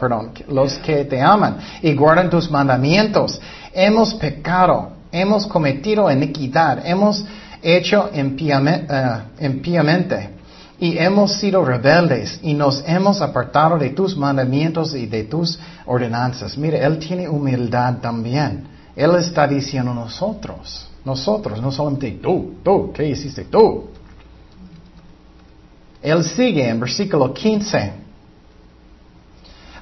perdón, 0.00 0.32
los 0.48 0.78
que 0.78 1.04
te 1.04 1.20
aman 1.20 1.58
y 1.82 1.94
guardan 1.94 2.30
tus 2.30 2.50
mandamientos. 2.50 3.38
Hemos 3.74 4.14
pecado, 4.14 4.92
hemos 5.12 5.46
cometido 5.46 6.10
iniquidad, 6.10 6.86
hemos 6.86 7.22
hecho 7.62 8.10
impíamente 8.14 10.16
eh, 10.16 10.30
y 10.80 10.96
hemos 10.96 11.40
sido 11.40 11.64
rebeldes 11.64 12.38
y 12.42 12.54
nos 12.54 12.84
hemos 12.86 13.20
apartado 13.20 13.78
de 13.78 13.90
tus 13.90 14.16
mandamientos 14.16 14.94
y 14.94 15.06
de 15.06 15.24
tus 15.24 15.58
ordenanzas. 15.86 16.56
Mire, 16.56 16.84
Él 16.84 16.98
tiene 16.98 17.28
humildad 17.28 17.98
también. 18.00 18.64
Él 18.94 19.14
está 19.16 19.46
diciendo 19.46 19.92
nosotros, 19.92 20.88
nosotros, 21.04 21.60
no 21.60 21.72
solamente 21.72 22.12
tú, 22.22 22.54
tú, 22.62 22.92
¿qué 22.92 23.08
hiciste 23.08 23.44
tú? 23.44 23.88
Él 26.00 26.24
sigue 26.24 26.68
en 26.68 26.78
versículo 26.78 27.32
15. 27.32 27.92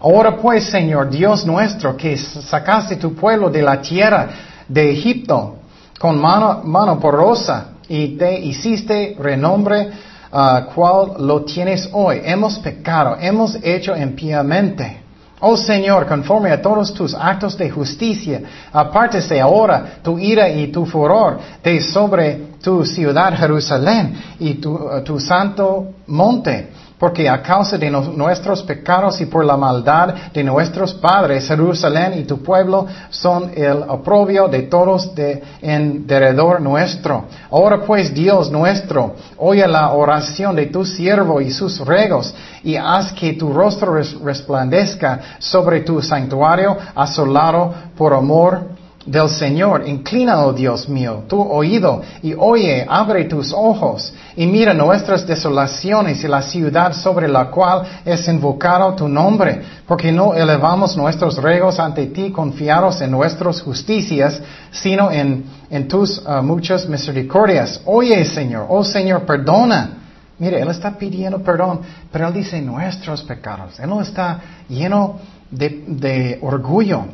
Ahora 0.00 0.36
pues, 0.36 0.64
Señor 0.64 1.10
Dios 1.10 1.44
nuestro, 1.44 1.96
que 1.96 2.16
sacaste 2.16 2.96
tu 2.96 3.14
pueblo 3.14 3.50
de 3.50 3.62
la 3.62 3.80
tierra 3.80 4.28
de 4.68 4.92
Egipto 4.92 5.56
con 5.98 6.18
mano, 6.18 6.62
mano 6.64 6.98
porosa 6.98 7.68
y 7.88 8.16
te 8.16 8.38
hiciste 8.38 9.16
renombre 9.18 9.90
uh, 10.32 10.72
cual 10.74 11.14
lo 11.18 11.42
tienes 11.42 11.88
hoy. 11.92 12.20
Hemos 12.24 12.58
pecado, 12.58 13.16
hemos 13.20 13.56
hecho 13.62 13.96
impíamente. 13.96 15.06
Oh 15.40 15.56
Señor, 15.56 16.06
conforme 16.06 16.50
a 16.50 16.62
todos 16.62 16.94
tus 16.94 17.14
actos 17.14 17.58
de 17.58 17.70
justicia, 17.70 18.40
apártese 18.72 19.38
ahora 19.38 19.98
tu 20.02 20.18
ira 20.18 20.48
y 20.48 20.68
tu 20.68 20.86
furor 20.86 21.38
de 21.62 21.80
sobre 21.82 22.56
tu 22.62 22.86
ciudad 22.86 23.36
Jerusalén 23.36 24.16
y 24.40 24.54
tu, 24.54 25.20
santo 25.20 25.92
monte, 26.06 26.70
porque 26.98 27.28
a 27.28 27.42
causa 27.42 27.76
de 27.76 27.90
nuestros 27.90 28.62
pecados 28.62 29.20
y 29.20 29.26
por 29.26 29.44
la 29.44 29.56
maldad 29.56 30.14
de 30.32 30.42
nuestros 30.42 30.94
padres, 30.94 31.46
Jerusalén 31.46 32.18
y 32.18 32.24
tu 32.24 32.42
pueblo 32.42 32.86
son 33.10 33.50
el 33.54 33.82
oprobio 33.88 34.48
de 34.48 34.62
todos 34.62 35.14
de, 35.14 35.42
en 35.60 36.06
derredor 36.06 36.60
nuestro. 36.60 37.24
Ahora 37.50 37.82
pues, 37.84 38.14
Dios 38.14 38.50
nuestro, 38.50 39.14
oye 39.36 39.66
la 39.66 39.92
oración 39.92 40.56
de 40.56 40.66
tu 40.66 40.84
siervo 40.84 41.40
y 41.40 41.50
sus 41.50 41.80
regos, 41.80 42.34
y 42.62 42.76
haz 42.76 43.12
que 43.12 43.34
tu 43.34 43.52
rostro 43.52 43.94
resplandezca 44.24 45.20
sobre 45.38 45.80
tu 45.80 46.00
santuario 46.00 46.76
asolado 46.94 47.74
por 47.96 48.14
amor 48.14 48.75
del 49.06 49.28
Señor. 49.28 49.88
Inclina, 49.88 50.44
oh 50.44 50.52
Dios 50.52 50.88
mío, 50.88 51.22
tu 51.28 51.40
oído 51.40 52.02
y 52.22 52.34
oye, 52.36 52.84
abre 52.88 53.24
tus 53.24 53.52
ojos 53.52 54.12
y 54.36 54.46
mira 54.46 54.74
nuestras 54.74 55.26
desolaciones 55.26 56.22
y 56.24 56.28
la 56.28 56.42
ciudad 56.42 56.92
sobre 56.92 57.28
la 57.28 57.50
cual 57.50 57.82
es 58.04 58.26
invocado 58.28 58.94
tu 58.94 59.08
nombre, 59.08 59.62
porque 59.86 60.10
no 60.10 60.34
elevamos 60.34 60.96
nuestros 60.96 61.36
regos 61.38 61.78
ante 61.78 62.06
ti 62.06 62.30
confiados 62.30 63.00
en 63.00 63.12
nuestras 63.12 63.62
justicias, 63.62 64.40
sino 64.72 65.10
en, 65.10 65.44
tus 65.88 66.18
uh, 66.18 66.42
muchas 66.42 66.88
misericordias. 66.88 67.80
Oye, 67.84 68.24
Señor, 68.24 68.66
oh 68.68 68.84
Señor, 68.84 69.22
perdona. 69.22 69.90
Mire, 70.38 70.60
Él 70.60 70.68
está 70.68 70.90
pidiendo 70.98 71.38
perdón, 71.42 71.80
pero 72.12 72.28
Él 72.28 72.34
dice 72.34 72.60
nuestros 72.60 73.22
pecados. 73.22 73.78
Él 73.80 73.88
no 73.88 74.02
está 74.02 74.40
lleno 74.68 75.18
de 75.50 76.38
orgullo. 76.42 77.06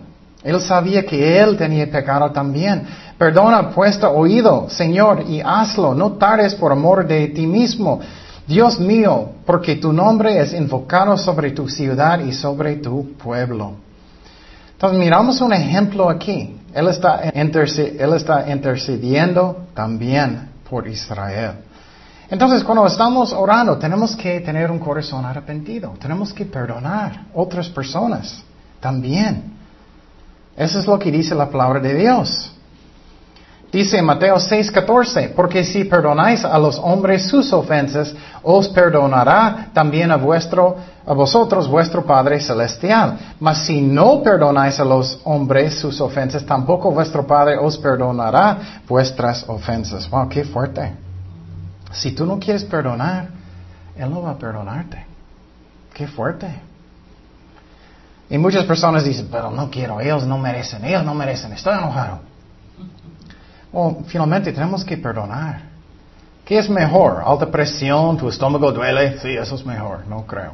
Él 0.44 0.60
sabía 0.60 1.04
que 1.04 1.38
él 1.40 1.56
tenía 1.56 1.90
pecado 1.90 2.30
también. 2.30 2.84
Perdona, 3.16 3.70
puesta 3.70 4.10
oído, 4.10 4.68
Señor, 4.68 5.24
y 5.28 5.40
hazlo. 5.40 5.94
No 5.94 6.12
tardes 6.12 6.54
por 6.54 6.72
amor 6.72 7.06
de 7.06 7.28
ti 7.28 7.46
mismo. 7.46 8.00
Dios 8.46 8.80
mío, 8.80 9.30
porque 9.46 9.76
tu 9.76 9.92
nombre 9.92 10.40
es 10.40 10.52
invocado 10.52 11.16
sobre 11.16 11.52
tu 11.52 11.68
ciudad 11.68 12.18
y 12.20 12.32
sobre 12.32 12.76
tu 12.76 13.12
pueblo. 13.12 13.74
Entonces 14.72 14.98
miramos 14.98 15.40
un 15.40 15.52
ejemplo 15.52 16.10
aquí. 16.10 16.56
Él 16.74 16.88
está, 16.88 17.20
él 17.20 18.12
está 18.14 18.50
intercediendo 18.50 19.66
también 19.74 20.48
por 20.68 20.88
Israel. 20.88 21.52
Entonces, 22.32 22.64
cuando 22.64 22.86
estamos 22.86 23.32
orando, 23.32 23.76
tenemos 23.76 24.16
que 24.16 24.40
tener 24.40 24.70
un 24.70 24.78
corazón 24.78 25.24
arrepentido. 25.26 25.92
Tenemos 26.00 26.32
que 26.32 26.46
perdonar 26.46 27.26
otras 27.34 27.68
personas 27.68 28.42
también. 28.80 29.51
Eso 30.56 30.78
es 30.78 30.86
lo 30.86 30.98
que 30.98 31.10
dice 31.10 31.34
la 31.34 31.48
palabra 31.48 31.80
de 31.80 31.94
Dios. 31.94 32.52
Dice 33.72 34.02
Mateo 34.02 34.36
6:14, 34.36 35.32
porque 35.34 35.64
si 35.64 35.84
perdonáis 35.84 36.44
a 36.44 36.58
los 36.58 36.78
hombres 36.78 37.26
sus 37.26 37.54
ofensas, 37.54 38.14
os 38.42 38.68
perdonará 38.68 39.70
también 39.72 40.10
a 40.10 40.16
vuestro 40.16 40.76
a 41.06 41.14
vosotros 41.14 41.66
vuestro 41.66 42.04
Padre 42.04 42.38
celestial. 42.38 43.18
Mas 43.40 43.64
si 43.64 43.80
no 43.80 44.22
perdonáis 44.22 44.78
a 44.78 44.84
los 44.84 45.18
hombres 45.24 45.78
sus 45.78 46.02
ofensas, 46.02 46.44
tampoco 46.44 46.90
vuestro 46.90 47.26
Padre 47.26 47.56
os 47.56 47.78
perdonará 47.78 48.82
vuestras 48.86 49.48
ofensas. 49.48 50.08
Wow, 50.10 50.28
qué 50.28 50.44
fuerte. 50.44 50.92
Si 51.92 52.12
tú 52.12 52.26
no 52.26 52.38
quieres 52.38 52.64
perdonar, 52.64 53.28
él 53.96 54.10
no 54.10 54.20
va 54.20 54.32
a 54.32 54.38
perdonarte. 54.38 55.06
Qué 55.94 56.06
fuerte. 56.06 56.71
Y 58.30 58.38
muchas 58.38 58.64
personas 58.64 59.04
dicen, 59.04 59.28
pero 59.30 59.50
no 59.50 59.70
quiero, 59.70 60.00
ellos 60.00 60.24
no 60.26 60.38
merecen, 60.38 60.84
ellos 60.84 61.04
no 61.04 61.14
merecen, 61.14 61.52
estoy 61.52 61.74
enojado. 61.74 62.20
Bueno, 63.72 63.98
finalmente 64.06 64.52
tenemos 64.52 64.84
que 64.84 64.96
perdonar. 64.96 65.72
¿Qué 66.44 66.58
es 66.58 66.68
mejor? 66.68 67.22
¿Alta 67.24 67.50
presión? 67.50 68.16
¿Tu 68.16 68.28
estómago 68.28 68.72
duele? 68.72 69.18
Sí, 69.18 69.30
eso 69.30 69.54
es 69.54 69.64
mejor, 69.64 70.06
no 70.06 70.26
creo. 70.26 70.52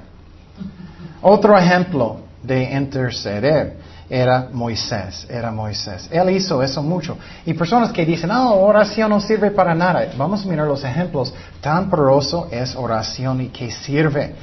Otro 1.23 1.57
ejemplo 1.57 2.21
de 2.43 2.63
interceder 2.73 3.77
era 4.11 4.49
Moisés, 4.53 5.27
era 5.29 5.51
Moisés. 5.51 6.09
Él 6.11 6.31
hizo 6.31 6.63
eso 6.63 6.83
mucho. 6.83 7.19
Y 7.45 7.55
personas 7.55 7.93
que 7.93 8.07
dicen, 8.07 8.29
no, 8.29 8.55
oración 8.55 9.11
no 9.11 9.21
sirve 9.21 9.51
para 9.51 9.75
nada. 9.75 10.07
Vamos 10.17 10.45
a 10.45 10.49
mirar 10.49 10.67
los 10.67 10.85
ejemplos. 10.85 11.35
Tan 11.61 11.91
poderoso 11.91 12.49
es 12.51 12.77
oración 12.77 13.41
y 13.41 13.49
que 13.49 13.71
sirve. 13.71 14.35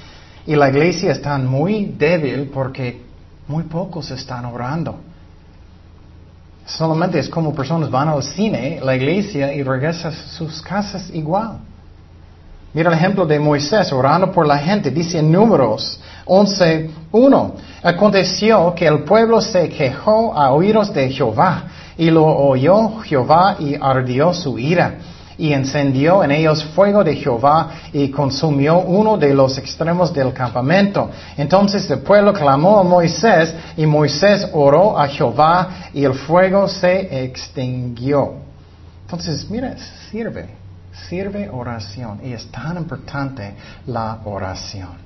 Y 0.46 0.56
la 0.56 0.70
iglesia 0.70 1.12
está 1.12 1.38
muy 1.38 1.86
débil 1.86 2.52
porque 2.54 3.05
muy 3.48 3.64
pocos 3.64 4.10
están 4.12 4.46
orando. 4.46 4.96
Solamente 6.66 7.20
es 7.20 7.30
como 7.30 7.54
personas 7.54 7.92
van 7.92 8.10
al 8.10 8.24
cine, 8.24 8.80
la 8.84 8.96
iglesia 8.96 9.54
y 9.54 9.62
regresan 9.62 10.12
a 10.12 10.16
sus 10.16 10.62
casas 10.62 11.10
igual. 11.14 11.60
Mira 12.74 12.90
el 12.90 12.98
ejemplo 12.98 13.26
de 13.26 13.40
Moisés 13.40 13.94
orando 13.94 14.32
por 14.32 14.46
la 14.46 14.58
gente. 14.58 14.92
Dice 14.92 15.20
en 15.20 15.32
Números 15.32 16.00
11.1. 16.26 17.52
Aconteció 17.84 18.74
que 18.76 18.88
el 18.88 19.04
pueblo 19.04 19.40
se 19.40 19.70
quejó 19.70 20.34
a 20.34 20.52
oídos 20.52 20.94
de 20.94 21.10
Jehová 21.10 21.64
y 21.98 22.10
lo 22.10 22.26
oyó 22.26 23.00
Jehová 23.00 23.56
y 23.60 23.76
ardió 23.80 24.34
su 24.34 24.60
ira 24.60 24.96
y 25.38 25.54
encendió 25.54 26.24
en 26.24 26.32
ellos 26.32 26.64
fuego 26.64 27.04
de 27.04 27.16
Jehová 27.16 27.70
y 27.92 28.10
consumió 28.10 28.80
uno 28.80 29.18
de 29.18 29.34
los 29.34 29.58
extremos 29.58 30.14
del 30.14 30.34
campamento. 30.34 31.10
Entonces 31.38 31.90
el 31.90 32.00
pueblo 32.00 32.34
clamó 32.34 32.80
a 32.80 32.84
Moisés 32.84 33.54
y 33.78 33.86
Moisés 33.86 34.48
oró 34.54 34.98
a 34.98 35.08
Jehová 35.08 35.70
y 35.94 36.04
el 36.04 36.14
fuego 36.14 36.68
se 36.68 37.26
extinguió. 37.26 38.34
Entonces, 39.04 39.50
mira, 39.50 39.76
sirve, 40.10 40.48
sirve 41.08 41.50
oración 41.50 42.20
y 42.24 42.34
es 42.34 42.48
tan 42.48 42.78
importante 42.78 43.54
la 43.88 44.20
oración. 44.26 45.06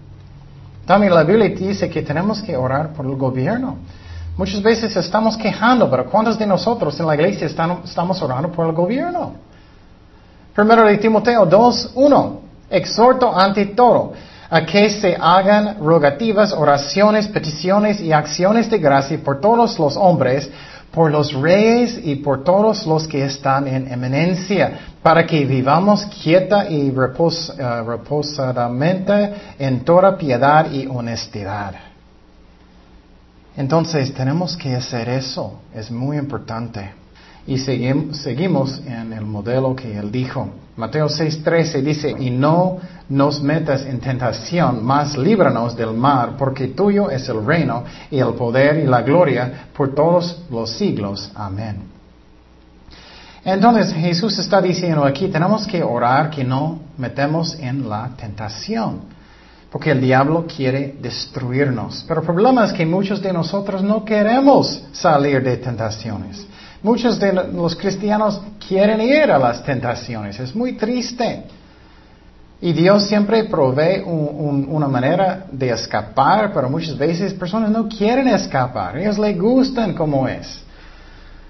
También 0.86 1.14
la 1.14 1.24
Biblia 1.24 1.50
dice 1.50 1.90
que 1.90 2.02
tenemos 2.02 2.42
que 2.42 2.56
orar 2.56 2.94
por 2.94 3.06
el 3.06 3.16
gobierno. 3.16 3.78
Muchas 4.38 4.62
veces 4.64 4.96
estamos 4.96 5.36
quejando, 5.36 5.90
pero 5.90 6.06
¿cuántos 6.10 6.40
de 6.40 6.48
nosotros 6.48 6.98
en 7.00 7.08
la 7.08 7.16
iglesia 7.16 7.46
estamos 7.46 8.22
orando 8.22 8.52
por 8.52 8.68
el 8.68 8.72
gobierno? 8.72 9.49
Primero 10.54 10.86
de 10.86 10.98
Timoteo 10.98 11.46
2, 11.46 11.92
1. 11.96 12.42
Exhorto 12.70 13.36
ante 13.36 13.66
todo 13.68 14.14
a 14.50 14.66
que 14.66 14.90
se 14.90 15.16
hagan 15.20 15.78
rogativas, 15.80 16.54
oraciones, 16.54 17.28
peticiones 17.28 18.02
y 18.02 18.12
acciones 18.12 18.70
de 18.70 18.80
gracia 18.80 19.20
por 19.24 19.40
todos 19.40 19.78
los 19.78 19.96
hombres, 19.96 20.50
por 20.92 21.12
los 21.12 21.34
reyes 21.34 22.00
y 22.04 22.16
por 22.16 22.44
todos 22.44 22.86
los 22.88 23.08
que 23.08 23.24
están 23.26 23.68
en 23.68 23.92
eminencia, 23.92 24.80
para 25.04 25.26
que 25.26 25.46
vivamos 25.46 26.06
quieta 26.06 26.68
y 26.68 26.90
uh, 26.90 27.86
reposadamente 27.86 29.34
en 29.60 29.82
toda 29.82 30.18
piedad 30.18 30.72
y 30.72 30.88
honestidad. 30.88 31.76
Entonces 33.56 34.14
tenemos 34.14 34.58
que 34.58 34.76
hacer 34.76 35.10
eso, 35.10 35.60
es 35.76 35.92
muy 35.92 36.18
importante. 36.18 36.99
Y 37.50 37.58
seguimos 37.58 38.80
en 38.86 39.12
el 39.12 39.26
modelo 39.26 39.76
que 39.76 39.98
él 39.98 40.12
dijo. 40.12 40.48
Mateo 40.78 41.08
6:13 41.08 41.82
dice, 41.82 42.16
y 42.18 42.30
no 42.30 42.78
nos 43.10 43.42
metas 43.42 43.88
en 43.88 44.00
tentación, 44.00 44.86
mas 44.86 45.18
líbranos 45.18 45.76
del 45.76 45.94
mal, 45.94 46.36
porque 46.38 46.68
tuyo 46.68 47.10
es 47.10 47.28
el 47.28 47.44
reino 47.44 47.84
y 48.12 48.20
el 48.20 48.36
poder 48.36 48.78
y 48.78 48.86
la 48.86 49.02
gloria 49.02 49.70
por 49.76 49.96
todos 49.96 50.44
los 50.52 50.70
siglos. 50.70 51.32
Amén. 51.34 51.82
Entonces 53.44 53.94
Jesús 53.94 54.38
está 54.38 54.62
diciendo 54.62 55.04
aquí, 55.04 55.28
tenemos 55.30 55.66
que 55.66 55.82
orar 55.82 56.30
que 56.30 56.44
no 56.44 56.80
metemos 57.00 57.58
en 57.60 57.90
la 57.90 58.12
tentación, 58.16 59.02
porque 59.72 59.90
el 59.90 60.02
diablo 60.02 60.46
quiere 60.46 60.98
destruirnos. 61.02 62.06
Pero 62.08 62.20
el 62.22 62.28
problema 62.28 62.66
es 62.66 62.74
que 62.74 62.86
muchos 62.86 63.24
de 63.24 63.34
nosotros 63.34 63.82
no 63.82 64.06
queremos 64.06 64.84
salir 64.92 65.42
de 65.42 65.58
tentaciones. 65.58 66.46
Muchos 66.82 67.20
de 67.20 67.34
los 67.34 67.76
cristianos 67.76 68.42
quieren 68.66 69.02
ir 69.02 69.32
a 69.32 69.38
las 69.38 69.64
tentaciones. 69.64 70.40
Es 70.40 70.56
muy 70.56 70.74
triste. 70.74 71.44
Y 72.62 72.74
Dios 72.74 73.08
siempre 73.08 73.46
provee 73.46 74.02
una 74.06 74.88
manera 74.88 75.46
de 75.52 75.70
escapar, 75.70 76.52
pero 76.54 76.70
muchas 76.70 76.98
veces 76.98 77.34
personas 77.34 77.70
no 77.72 77.88
quieren 77.88 78.28
escapar. 78.28 78.98
Ellos 78.98 79.18
les 79.18 79.38
gustan 79.38 79.94
como 79.94 80.28
es. 80.28 80.62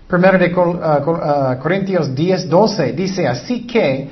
Primero 0.08 0.40
de 0.40 0.54
uh, 0.54 0.62
uh, 0.62 1.60
Corintios 1.62 2.16
10, 2.16 2.50
12 2.50 2.94
dice, 2.94 3.28
así 3.28 3.68
que 3.68 4.10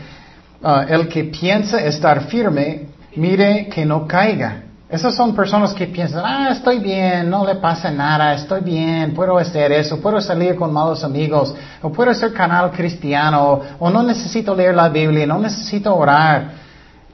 uh, 0.61 0.81
el 0.87 1.07
que 1.07 1.23
piensa 1.23 1.83
estar 1.83 2.25
firme, 2.25 2.89
mire 3.15 3.67
que 3.67 3.83
no 3.83 4.07
caiga. 4.07 4.63
Esas 4.89 5.15
son 5.15 5.35
personas 5.35 5.73
que 5.73 5.85
piensan, 5.85 6.23
ah, 6.25 6.49
estoy 6.49 6.79
bien, 6.79 7.29
no 7.29 7.45
le 7.45 7.55
pasa 7.55 7.91
nada, 7.91 8.33
estoy 8.33 8.61
bien, 8.61 9.13
puedo 9.13 9.37
hacer 9.37 9.69
eso, 9.73 9.99
puedo 9.99 10.21
salir 10.21 10.55
con 10.55 10.71
malos 10.71 11.03
amigos, 11.03 11.53
o 11.81 11.91
puedo 11.91 12.13
ser 12.13 12.31
canal 12.31 12.71
cristiano, 12.71 13.59
o 13.79 13.89
no 13.89 14.01
necesito 14.01 14.55
leer 14.55 14.75
la 14.75 14.87
Biblia, 14.87 15.27
no 15.27 15.39
necesito 15.39 15.93
orar. 15.93 16.51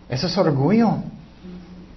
Eso 0.07 0.27
es 0.27 0.37
orgullo. 0.37 0.97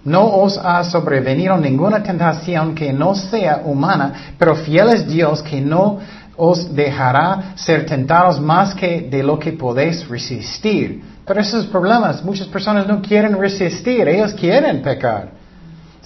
No 0.03 0.25
os 0.37 0.57
ha 0.57 0.83
sobrevenido 0.85 1.59
ninguna 1.59 2.03
tentación 2.03 2.75
que 2.75 2.91
no 2.91 3.15
sea 3.15 3.61
humana, 3.67 4.35
pero 4.39 4.57
fiel 4.57 4.89
es 4.89 5.07
Dios 5.07 5.43
que 5.43 5.61
no 5.61 5.99
os 6.39 6.75
dejará 6.75 7.53
ser 7.55 7.85
tentados 7.85 8.41
más 8.41 8.75
que 8.75 9.03
de 9.03 9.23
lo 9.23 9.39
que 9.39 9.53
podéis 9.53 10.09
resistir. 10.09 11.03
Pero 11.27 11.39
esos 11.39 11.67
problemas, 11.67 12.25
muchas 12.25 12.47
personas 12.47 12.87
no 12.87 13.03
quieren 13.03 13.39
resistir, 13.39 14.09
ellos 14.09 14.33
quieren 14.33 14.81
pecar 14.81 15.36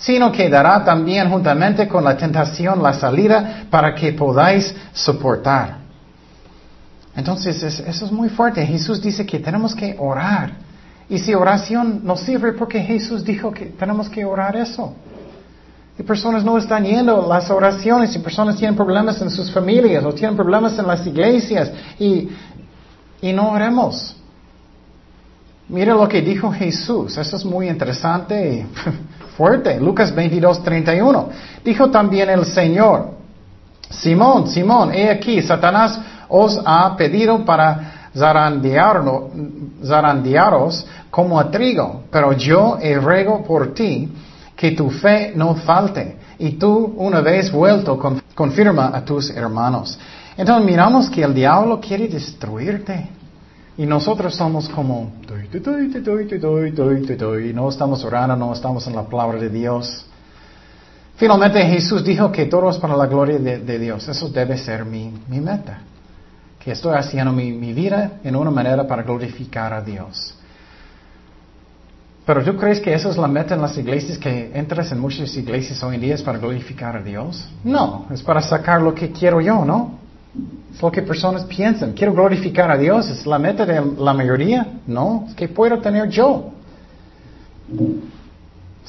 sino 0.01 0.32
que 0.32 0.48
dará 0.48 0.82
también 0.82 1.30
juntamente 1.30 1.86
con 1.86 2.03
la 2.03 2.16
tentación 2.16 2.82
la 2.82 2.94
salida 2.94 3.64
para 3.70 3.94
que 3.94 4.12
podáis 4.12 4.74
soportar. 4.92 5.78
Entonces, 7.14 7.62
eso 7.62 8.05
es 8.07 8.11
muy 8.11 8.30
fuerte. 8.30 8.64
Jesús 8.64 9.03
dice 9.03 9.26
que 9.26 9.38
tenemos 9.38 9.74
que 9.74 9.94
orar. 9.98 10.53
Y 11.09 11.18
si 11.18 11.34
oración 11.34 12.01
no 12.03 12.16
sirve 12.16 12.53
porque 12.53 12.80
Jesús 12.80 13.24
dijo 13.24 13.53
que 13.53 13.66
tenemos 13.66 14.09
que 14.09 14.24
orar 14.24 14.57
eso. 14.57 14.94
Y 15.98 16.03
personas 16.03 16.44
no 16.44 16.57
están 16.57 16.84
yendo 16.84 17.26
las 17.28 17.51
oraciones 17.51 18.14
y 18.16 18.20
personas 18.20 18.57
tienen 18.57 18.76
problemas 18.76 19.20
en 19.20 19.28
sus 19.28 19.53
familias 19.53 20.03
o 20.03 20.14
tienen 20.14 20.34
problemas 20.34 20.78
en 20.78 20.86
las 20.86 21.07
iglesias 21.07 21.70
y, 21.98 22.30
y 23.20 23.32
no 23.34 23.51
oremos. 23.51 24.16
Mira 25.68 25.94
lo 25.94 26.09
que 26.09 26.22
dijo 26.22 26.51
Jesús. 26.51 27.18
Eso 27.18 27.36
es 27.36 27.44
muy 27.44 27.68
interesante 27.68 28.66
fuerte. 29.41 29.80
Lucas 29.80 30.14
22, 30.14 30.62
31. 30.62 31.30
Dijo 31.64 31.91
también 31.91 32.28
el 32.28 32.45
Señor, 32.45 33.12
Simón, 33.88 34.47
Simón, 34.49 34.93
he 34.93 35.09
aquí, 35.09 35.41
Satanás 35.41 35.99
os 36.28 36.61
ha 36.62 36.95
pedido 36.95 37.43
para 37.43 38.11
zarandearos 39.82 40.86
como 41.11 41.41
a 41.41 41.51
trigo, 41.51 42.03
pero 42.11 42.34
yo 42.34 42.76
he 42.82 42.99
rego 42.99 43.43
por 43.43 43.72
ti 43.72 44.12
que 44.55 44.72
tu 44.72 44.91
fe 44.91 45.32
no 45.34 45.55
falte. 45.55 46.18
Y 46.38 46.51
tú, 46.59 46.93
una 46.99 47.22
vez 47.22 47.51
vuelto, 47.51 47.99
confirma 48.34 48.91
a 48.95 49.03
tus 49.03 49.30
hermanos. 49.30 49.99
Entonces 50.36 50.66
miramos 50.66 51.09
que 51.09 51.22
el 51.22 51.32
diablo 51.32 51.80
quiere 51.80 52.09
destruirte. 52.09 53.09
Y 53.76 53.86
nosotros 53.86 54.34
somos 54.34 54.68
como, 54.68 55.12
no 57.52 57.68
estamos 57.68 58.04
orando, 58.04 58.36
no 58.36 58.52
estamos 58.52 58.86
en 58.86 58.96
la 58.96 59.02
palabra 59.04 59.38
de 59.38 59.48
Dios. 59.48 60.06
Finalmente 61.16 61.62
Jesús 61.62 62.04
dijo 62.04 62.32
que 62.32 62.46
todo 62.46 62.70
es 62.70 62.78
para 62.78 62.96
la 62.96 63.06
gloria 63.06 63.38
de, 63.38 63.78
Dios. 63.78 64.08
Eso 64.08 64.28
debe 64.28 64.56
ser 64.58 64.84
mi, 64.84 65.12
meta. 65.28 65.80
Que 66.58 66.72
estoy 66.72 66.94
haciendo 66.94 67.32
mi, 67.32 67.52
mi, 67.52 67.72
vida 67.72 68.20
en 68.24 68.36
una 68.36 68.50
manera 68.50 68.86
para 68.86 69.02
glorificar 69.02 69.72
a 69.72 69.80
Dios. 69.80 70.34
Pero 72.26 72.44
¿tú 72.44 72.56
crees 72.56 72.80
que 72.80 72.92
esa 72.92 73.10
es 73.10 73.16
la 73.16 73.28
meta 73.28 73.54
en 73.54 73.62
las 73.62 73.76
iglesias, 73.76 74.18
que 74.18 74.50
entras 74.54 74.92
en 74.92 75.00
muchas 75.00 75.34
iglesias 75.36 75.82
hoy 75.82 75.96
en 75.96 76.00
día 76.00 76.14
es 76.14 76.22
para 76.22 76.38
glorificar 76.38 76.96
a 76.96 77.02
Dios? 77.02 77.48
No, 77.64 78.06
es 78.10 78.22
para 78.22 78.40
sacar 78.40 78.80
lo 78.82 78.94
que 78.94 79.10
quiero 79.10 79.40
yo, 79.40 79.64
¿no? 79.64 79.98
Es 80.74 80.82
lo 80.82 80.90
que 80.90 81.02
personas 81.02 81.44
piensan. 81.44 81.92
Quiero 81.92 82.12
glorificar 82.12 82.70
a 82.70 82.76
Dios. 82.76 83.08
¿Es 83.08 83.26
la 83.26 83.38
meta 83.38 83.66
de 83.66 83.82
la 83.98 84.14
mayoría? 84.14 84.66
No. 84.86 85.26
Es 85.28 85.34
que 85.34 85.48
puedo 85.48 85.78
tener 85.78 86.08
yo. 86.08 86.52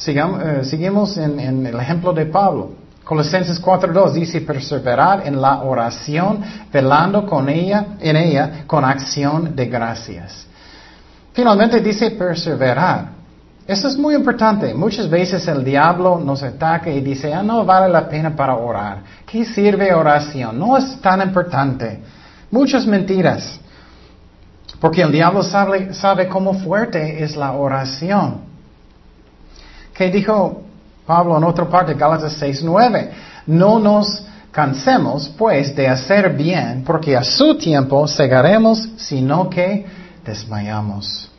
Eh, 0.07 0.61
seguimos 0.63 1.17
en, 1.17 1.65
el 1.65 1.79
ejemplo 1.79 2.13
de 2.13 2.25
Pablo. 2.25 2.71
Colosenses 3.03 3.61
4.2 3.61 4.13
dice 4.13 4.41
perseverar 4.41 5.27
en 5.27 5.41
la 5.41 5.63
oración, 5.63 6.41
velando 6.71 7.25
con 7.25 7.49
ella, 7.49 7.97
en 7.99 8.15
ella 8.15 8.63
con 8.67 8.85
acción 8.85 9.55
de 9.55 9.65
gracias. 9.65 10.47
Finalmente 11.33 11.81
dice 11.81 12.11
perseverar. 12.11 13.20
Eso 13.71 13.87
es 13.87 13.97
muy 13.97 14.15
importante. 14.15 14.73
Muchas 14.73 15.09
veces 15.09 15.47
el 15.47 15.63
diablo 15.63 16.19
nos 16.19 16.43
ataca 16.43 16.89
y 16.89 16.99
dice, 16.99 17.33
ah, 17.33 17.41
no 17.41 17.63
vale 17.63 17.87
la 17.87 18.09
pena 18.09 18.35
para 18.35 18.53
orar. 18.53 18.97
¿Qué 19.25 19.45
sirve 19.45 19.93
oración? 19.93 20.59
No 20.59 20.75
es 20.75 20.99
tan 20.99 21.21
importante. 21.21 22.01
Muchas 22.51 22.85
mentiras. 22.85 23.61
Porque 24.77 25.01
el 25.01 25.09
diablo 25.09 25.41
sabe, 25.41 25.93
sabe 25.93 26.27
cómo 26.27 26.53
fuerte 26.53 27.23
es 27.23 27.37
la 27.37 27.53
oración. 27.53 28.41
¿Qué 29.93 30.11
dijo 30.11 30.63
Pablo 31.05 31.37
en 31.37 31.45
otra 31.45 31.69
parte, 31.69 31.93
Gálatas 31.93 32.41
6.9? 32.41 33.09
No 33.47 33.79
nos 33.79 34.21
cansemos, 34.51 35.29
pues, 35.37 35.73
de 35.73 35.87
hacer 35.87 36.33
bien, 36.33 36.83
porque 36.85 37.15
a 37.15 37.23
su 37.23 37.55
tiempo 37.57 38.05
cegaremos, 38.05 38.89
sino 38.97 39.49
que 39.49 39.85
desmayamos. 40.25 41.30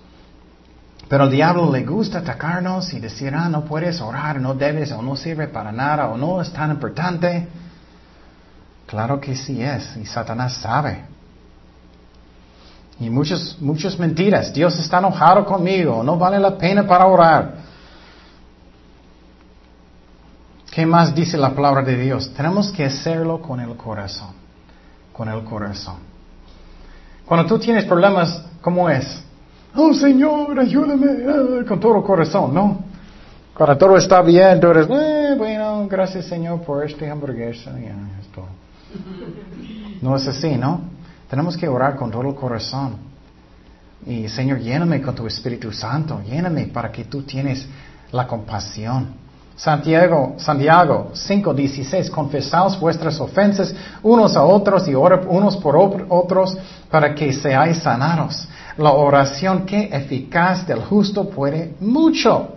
Pero 1.09 1.25
al 1.25 1.31
diablo 1.31 1.71
le 1.71 1.85
gusta 1.85 2.19
atacarnos 2.19 2.93
y 2.95 3.01
decir, 3.01 3.35
ah, 3.35 3.49
no 3.49 3.65
puedes 3.65 4.01
orar, 4.01 4.41
no 4.41 4.55
debes, 4.55 4.93
o 4.93 5.03
no 5.03 5.15
sirve 5.17 5.49
para 5.49 5.71
nada, 5.71 6.09
o 6.09 6.17
no 6.17 6.41
es 6.41 6.53
tan 6.53 6.71
importante. 6.71 7.49
Claro 8.87 9.21
que 9.21 9.37
sí 9.37 9.63
es, 9.63 9.97
y 9.97 10.07
Satanás 10.07 10.55
sabe. 10.55 11.05
Y 13.01 13.11
muchas, 13.11 13.57
muchas 13.61 13.99
mentiras. 13.99 14.53
Dios 14.53 14.79
está 14.79 14.99
enojado 14.99 15.45
conmigo, 15.45 16.03
no 16.03 16.17
vale 16.19 16.39
la 16.39 16.57
pena 16.57 16.87
para 16.87 17.07
orar. 17.07 17.55
¿Qué 20.71 20.87
más 20.87 21.15
dice 21.15 21.37
la 21.37 21.55
palabra 21.55 21.83
de 21.83 21.97
Dios? 21.97 22.33
Tenemos 22.35 22.71
que 22.71 22.87
hacerlo 22.87 23.43
con 23.43 23.61
el 23.61 23.77
corazón. 23.77 24.31
Con 25.13 25.29
el 25.29 25.45
corazón. 25.45 25.97
Cuando 27.27 27.47
tú 27.47 27.59
tienes 27.59 27.85
problemas, 27.85 28.43
¿cómo 28.63 28.89
es? 28.89 29.23
Oh 29.75 29.95
Señor, 29.95 30.59
ayúdame 30.59 31.07
ah, 31.29 31.64
con 31.66 31.81
todo 31.81 32.03
corazón, 32.03 32.55
¿no? 32.55 32.85
Cuando 33.55 33.77
todo 33.77 33.97
está 33.97 34.23
bien, 34.23 34.61
tú 34.61 34.68
eres, 34.68 34.87
eh, 34.91 35.35
bueno, 35.37 35.87
gracias 35.89 36.27
Señor 36.27 36.62
por 36.62 36.85
este 36.85 37.09
hamburguesa, 37.11 37.73
ya. 37.79 37.95
No 40.01 40.16
es 40.16 40.27
así, 40.27 40.57
¿no? 40.57 40.81
Tenemos 41.29 41.57
que 41.57 41.68
orar 41.68 41.97
con 41.97 42.11
todo 42.11 42.29
el 42.29 42.35
corazón. 42.35 42.97
Y 44.07 44.29
Señor, 44.29 44.59
lléname 44.59 45.01
con 45.01 45.14
tu 45.14 45.27
Espíritu 45.27 45.70
Santo, 45.73 46.20
lléname 46.29 46.66
para 46.66 46.91
que 46.91 47.05
tú 47.05 47.23
tienes 47.23 47.66
la 48.11 48.27
compasión. 48.27 49.14
Santiago, 49.57 50.35
Santiago 50.39 51.11
5:16, 51.13 52.11
confesaos 52.11 52.79
vuestras 52.81 53.21
ofensas 53.21 53.75
unos 54.03 54.37
a 54.37 54.43
otros 54.43 54.89
y 54.89 54.95
unos 54.95 55.57
por 55.59 55.77
otros 56.09 56.57
para 56.91 57.15
que 57.15 57.33
seáis 57.33 57.79
sanados. 57.79 58.49
La 58.77 58.93
oración 58.93 59.67
que 59.67 59.85
eficaz 59.93 60.67
del 60.67 60.81
justo 60.81 61.29
puede 61.29 61.75
mucho. 61.81 62.49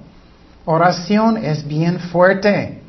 Oración 0.66 1.38
es 1.38 1.68
bien 1.68 2.00
fuerte. 2.00 2.82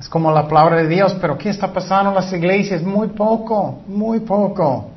Es 0.00 0.08
como 0.08 0.30
la 0.30 0.46
palabra 0.46 0.76
de 0.76 0.88
Dios, 0.88 1.14
pero 1.20 1.36
¿qué 1.36 1.50
está 1.50 1.72
pasando 1.72 2.10
en 2.10 2.16
las 2.16 2.32
iglesias? 2.32 2.82
Muy 2.82 3.08
poco, 3.08 3.80
muy 3.86 4.20
poco. 4.20 4.90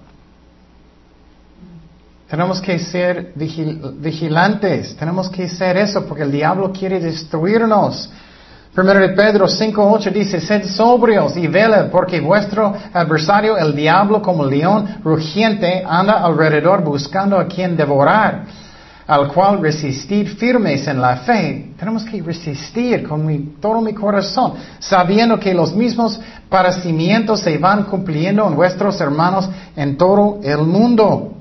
Tenemos 2.32 2.62
que 2.62 2.80
ser 2.80 3.34
vigilantes, 3.36 4.96
tenemos 4.96 5.30
que 5.30 5.44
hacer 5.44 5.76
eso 5.76 6.06
porque 6.06 6.24
el 6.24 6.32
diablo 6.32 6.72
quiere 6.72 6.98
destruirnos. 6.98 8.10
Primero 8.74 9.02
de 9.02 9.10
Pedro 9.10 9.48
5.8 9.48 10.14
dice, 10.14 10.40
sed 10.40 10.64
sobrios 10.64 11.36
y 11.36 11.48
veled 11.48 11.92
porque 11.92 12.22
vuestro 12.22 12.74
adversario, 12.94 13.58
el 13.58 13.76
diablo 13.76 14.22
como 14.22 14.46
león 14.46 15.02
rugiente, 15.04 15.84
anda 15.86 16.24
alrededor 16.24 16.82
buscando 16.86 17.38
a 17.38 17.48
quien 17.48 17.76
devorar, 17.76 18.46
al 19.06 19.28
cual 19.34 19.62
resistir 19.62 20.30
firmes 20.38 20.88
en 20.88 21.02
la 21.02 21.18
fe. 21.18 21.74
Tenemos 21.78 22.06
que 22.06 22.22
resistir 22.22 23.06
con 23.06 23.58
todo 23.60 23.82
mi 23.82 23.94
corazón, 23.94 24.54
sabiendo 24.80 25.38
que 25.38 25.54
los 25.54 25.76
mismos 25.76 26.18
padecimientos 26.48 27.42
se 27.42 27.58
van 27.58 27.84
cumpliendo 27.84 28.48
en 28.48 28.56
vuestros 28.56 29.02
hermanos 29.02 29.50
en 29.76 29.98
todo 29.98 30.40
el 30.44 30.60
mundo. 30.60 31.40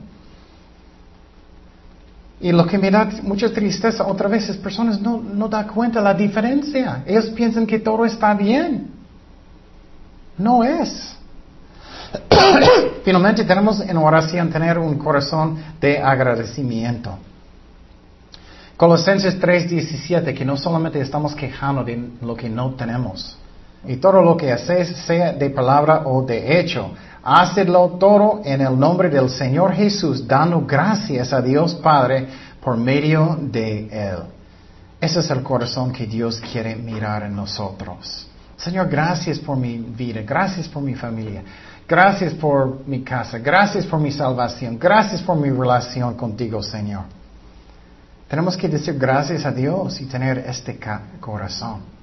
Y 2.40 2.52
lo 2.52 2.66
que 2.66 2.78
me 2.78 2.90
da 2.90 3.08
mucha 3.22 3.52
tristeza 3.52 4.06
otra 4.06 4.26
vez 4.28 4.48
es 4.48 4.56
personas 4.56 5.00
no, 5.00 5.18
no 5.18 5.48
dan 5.48 5.68
cuenta 5.68 6.00
la 6.00 6.14
diferencia. 6.14 7.02
Ellos 7.06 7.26
piensan 7.26 7.66
que 7.66 7.78
todo 7.78 8.06
está 8.06 8.32
bien. 8.32 8.88
No 10.38 10.64
es. 10.64 11.16
Finalmente 13.04 13.44
tenemos 13.44 13.80
en 13.80 13.96
oración 13.96 14.50
tener 14.50 14.78
un 14.78 14.96
corazón 14.96 15.58
de 15.80 15.98
agradecimiento. 15.98 17.18
Colosenses 18.76 19.38
3:17, 19.38 20.34
que 20.34 20.44
no 20.46 20.56
solamente 20.56 20.98
estamos 21.00 21.34
quejando 21.34 21.84
de 21.84 22.02
lo 22.22 22.34
que 22.34 22.48
no 22.48 22.70
tenemos. 22.70 23.36
Y 23.86 23.96
todo 23.96 24.22
lo 24.22 24.36
que 24.38 24.50
haces, 24.50 24.96
sea 25.06 25.32
de 25.32 25.50
palabra 25.50 26.02
o 26.06 26.22
de 26.22 26.58
hecho, 26.58 26.90
Hacedlo 27.22 27.96
todo 27.98 28.40
en 28.44 28.62
el 28.62 28.78
nombre 28.78 29.10
del 29.10 29.28
Señor 29.28 29.72
Jesús, 29.72 30.26
dando 30.26 30.62
gracias 30.66 31.32
a 31.32 31.42
Dios 31.42 31.74
Padre 31.74 32.26
por 32.62 32.76
medio 32.76 33.38
de 33.40 33.88
Él. 33.88 34.18
Ese 35.00 35.20
es 35.20 35.30
el 35.30 35.42
corazón 35.42 35.92
que 35.92 36.06
Dios 36.06 36.40
quiere 36.40 36.76
mirar 36.76 37.22
en 37.22 37.36
nosotros. 37.36 38.26
Señor, 38.56 38.88
gracias 38.88 39.38
por 39.38 39.56
mi 39.56 39.78
vida, 39.78 40.22
gracias 40.22 40.68
por 40.68 40.82
mi 40.82 40.94
familia, 40.94 41.42
gracias 41.88 42.34
por 42.34 42.86
mi 42.86 43.02
casa, 43.02 43.38
gracias 43.38 43.86
por 43.86 43.98
mi 43.98 44.12
salvación, 44.12 44.78
gracias 44.78 45.22
por 45.22 45.36
mi 45.36 45.50
relación 45.50 46.14
contigo, 46.14 46.62
Señor. 46.62 47.04
Tenemos 48.28 48.56
que 48.56 48.68
decir 48.68 48.98
gracias 48.98 49.44
a 49.44 49.50
Dios 49.50 50.00
y 50.00 50.06
tener 50.06 50.38
este 50.38 50.78
corazón. 51.20 51.99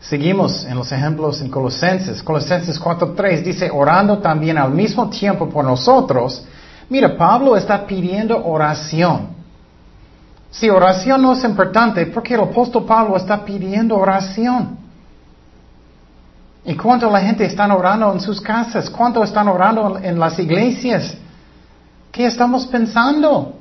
Seguimos 0.00 0.64
en 0.64 0.76
los 0.76 0.90
ejemplos 0.92 1.40
en 1.42 1.50
Colosenses. 1.50 2.22
Colosenses 2.22 2.80
4.3 2.80 3.42
dice, 3.42 3.70
orando 3.70 4.18
también 4.18 4.56
al 4.56 4.70
mismo 4.70 5.10
tiempo 5.10 5.48
por 5.48 5.64
nosotros. 5.64 6.42
Mira, 6.88 7.16
Pablo 7.16 7.56
está 7.56 7.86
pidiendo 7.86 8.44
oración. 8.44 9.28
Si 10.50 10.68
oración 10.68 11.22
no 11.22 11.34
es 11.34 11.44
importante, 11.44 12.06
¿por 12.06 12.22
qué 12.22 12.34
el 12.34 12.40
apóstol 12.40 12.84
Pablo 12.84 13.16
está 13.16 13.44
pidiendo 13.44 13.96
oración? 13.96 14.78
¿Y 16.64 16.74
cuánto 16.74 17.10
la 17.10 17.20
gente 17.20 17.44
está 17.44 17.72
orando 17.72 18.12
en 18.12 18.20
sus 18.20 18.40
casas? 18.40 18.90
¿Cuánto 18.90 19.22
están 19.22 19.48
orando 19.48 19.98
en 20.02 20.18
las 20.18 20.38
iglesias? 20.38 21.14
¿Qué 22.10 22.26
estamos 22.26 22.66
pensando? 22.66 23.59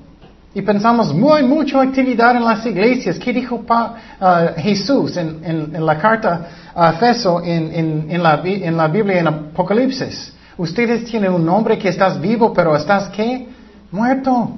Y 0.53 0.61
pensamos, 0.63 1.13
muy 1.13 1.43
mucha 1.43 1.81
actividad 1.81 2.35
en 2.35 2.43
las 2.43 2.65
iglesias. 2.65 3.19
¿Qué 3.19 3.31
dijo 3.31 3.55
uh, 3.55 4.59
Jesús 4.59 5.15
en, 5.15 5.85
la 5.85 5.97
carta 5.97 6.47
a 6.75 6.91
Efeso 6.91 7.41
en, 7.43 8.21
la, 8.21 8.41
en 8.43 8.75
la 8.75 8.87
Biblia 8.87 9.19
en 9.19 9.27
Apocalipsis? 9.27 10.33
Ustedes 10.57 11.05
tienen 11.05 11.31
un 11.31 11.45
nombre 11.45 11.77
que 11.77 11.89
estás 11.89 12.19
vivo, 12.19 12.51
pero 12.51 12.75
estás 12.75 13.09
qué? 13.09 13.47
Muerto. 13.91 14.57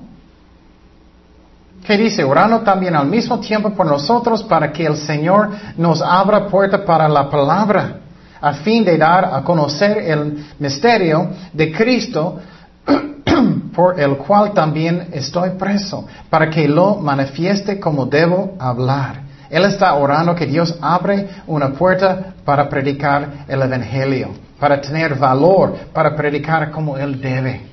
¿Qué 1.85 1.97
dice? 1.97 2.23
Orando 2.23 2.61
también 2.61 2.95
al 2.95 3.07
mismo 3.07 3.39
tiempo 3.39 3.71
por 3.71 3.85
nosotros 3.85 4.43
para 4.43 4.71
que 4.71 4.85
el 4.85 4.95
Señor 4.95 5.49
nos 5.77 6.01
abra 6.01 6.47
puerta 6.47 6.85
para 6.85 7.09
la 7.09 7.29
palabra, 7.29 7.97
a 8.39 8.53
fin 8.53 8.85
de 8.85 8.97
dar 8.97 9.25
a 9.25 9.43
conocer 9.43 9.97
el 9.97 10.45
misterio 10.57 11.31
de 11.51 11.71
Cristo 11.71 12.39
por 13.73 13.99
el 13.99 14.17
cual 14.17 14.53
también 14.53 15.07
estoy 15.11 15.51
preso, 15.51 16.05
para 16.29 16.49
que 16.49 16.67
lo 16.67 16.95
manifieste 16.95 17.79
como 17.79 18.05
debo 18.05 18.55
hablar. 18.59 19.21
Él 19.49 19.65
está 19.65 19.93
orando 19.95 20.35
que 20.35 20.45
Dios 20.45 20.77
abre 20.81 21.27
una 21.47 21.69
puerta 21.69 22.33
para 22.45 22.69
predicar 22.69 23.45
el 23.47 23.61
Evangelio, 23.61 24.29
para 24.59 24.79
tener 24.79 25.15
valor, 25.15 25.75
para 25.93 26.15
predicar 26.15 26.71
como 26.71 26.97
Él 26.97 27.19
debe. 27.19 27.69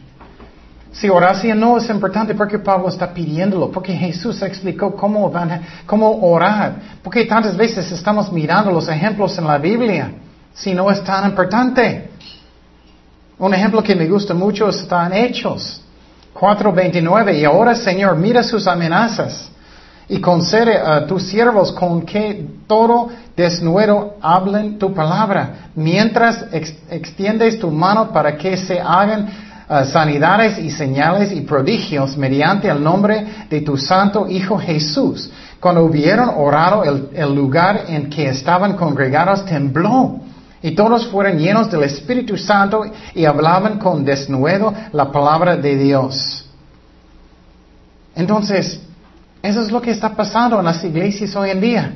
Si 0.90 1.08
oración 1.08 1.60
no 1.60 1.78
es 1.78 1.88
importante, 1.90 2.34
porque 2.34 2.58
Pablo 2.58 2.88
está 2.88 3.12
pidiéndolo? 3.12 3.70
Porque 3.70 3.92
Jesús 3.92 4.42
explicó 4.42 4.96
cómo, 4.96 5.30
van, 5.30 5.62
cómo 5.86 6.10
orar. 6.22 6.76
Porque 7.02 7.26
tantas 7.26 7.56
veces 7.56 7.92
estamos 7.92 8.32
mirando 8.32 8.72
los 8.72 8.88
ejemplos 8.88 9.38
en 9.38 9.46
la 9.46 9.58
Biblia, 9.58 10.10
si 10.54 10.74
no 10.74 10.90
es 10.90 11.04
tan 11.04 11.28
importante. 11.28 12.10
Un 13.38 13.54
ejemplo 13.54 13.82
que 13.82 13.94
me 13.94 14.08
gusta 14.08 14.34
mucho 14.34 14.70
está 14.70 15.06
en 15.06 15.12
Hechos 15.12 15.84
4.29. 16.34 17.38
Y 17.38 17.44
ahora, 17.44 17.74
Señor, 17.74 18.16
mira 18.16 18.42
sus 18.42 18.66
amenazas 18.66 19.50
y 20.08 20.20
concede 20.20 20.78
a 20.78 21.06
tus 21.06 21.24
siervos 21.24 21.72
con 21.72 22.02
que 22.02 22.46
todo 22.66 23.10
desnudo 23.36 24.16
hablen 24.22 24.78
tu 24.78 24.94
palabra, 24.94 25.70
mientras 25.74 26.46
extiendes 26.90 27.58
tu 27.58 27.70
mano 27.70 28.10
para 28.10 28.36
que 28.36 28.56
se 28.56 28.80
hagan 28.80 29.28
uh, 29.68 29.84
sanidades 29.84 30.58
y 30.58 30.70
señales 30.70 31.30
y 31.32 31.42
prodigios 31.42 32.16
mediante 32.16 32.68
el 32.68 32.82
nombre 32.82 33.26
de 33.50 33.60
tu 33.60 33.76
santo 33.76 34.26
Hijo 34.28 34.58
Jesús. 34.58 35.30
Cuando 35.60 35.84
hubieron 35.84 36.30
orado, 36.36 36.84
el 36.84 37.34
lugar 37.34 37.84
en 37.88 38.08
que 38.08 38.28
estaban 38.28 38.74
congregados 38.74 39.44
tembló 39.44 40.20
y 40.62 40.72
todos 40.72 41.06
fueron 41.08 41.38
llenos 41.38 41.70
del 41.70 41.84
Espíritu 41.84 42.36
Santo 42.36 42.84
y 43.14 43.24
hablaban 43.24 43.78
con 43.78 44.04
desnudo 44.04 44.74
la 44.92 45.10
palabra 45.12 45.56
de 45.56 45.76
Dios. 45.76 46.44
Entonces, 48.14 48.80
eso 49.42 49.60
es 49.60 49.70
lo 49.70 49.80
que 49.80 49.92
está 49.92 50.10
pasando 50.16 50.58
en 50.58 50.64
las 50.64 50.82
iglesias 50.82 51.36
hoy 51.36 51.50
en 51.50 51.60
día. 51.60 51.92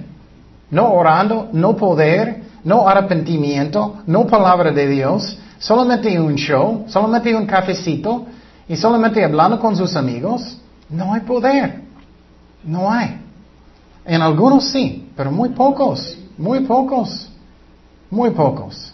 No 0.70 0.92
orando, 0.92 1.48
no 1.52 1.76
poder, 1.76 2.42
no 2.62 2.88
arrepentimiento, 2.88 4.02
no 4.06 4.26
palabra 4.26 4.70
de 4.70 4.86
Dios, 4.88 5.36
solamente 5.58 6.18
un 6.20 6.36
show, 6.36 6.84
solamente 6.86 7.34
un 7.34 7.46
cafecito 7.46 8.26
y 8.68 8.76
solamente 8.76 9.24
hablando 9.24 9.58
con 9.58 9.76
sus 9.76 9.96
amigos. 9.96 10.58
No 10.88 11.12
hay 11.12 11.22
poder. 11.22 11.82
No 12.62 12.90
hay. 12.90 13.20
En 14.04 14.22
algunos 14.22 14.70
sí, 14.70 15.10
pero 15.16 15.32
muy 15.32 15.48
pocos, 15.48 16.16
muy 16.38 16.60
pocos. 16.60 17.32
Muy 18.12 18.28
pocos. 18.30 18.92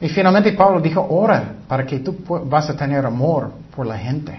Y 0.00 0.08
finalmente 0.08 0.52
Pablo 0.52 0.80
dijo, 0.80 1.06
ora 1.08 1.54
para 1.68 1.86
que 1.86 2.00
tú 2.00 2.16
vas 2.46 2.68
a 2.68 2.76
tener 2.76 3.06
amor 3.06 3.52
por 3.74 3.86
la 3.86 3.96
gente. 3.96 4.36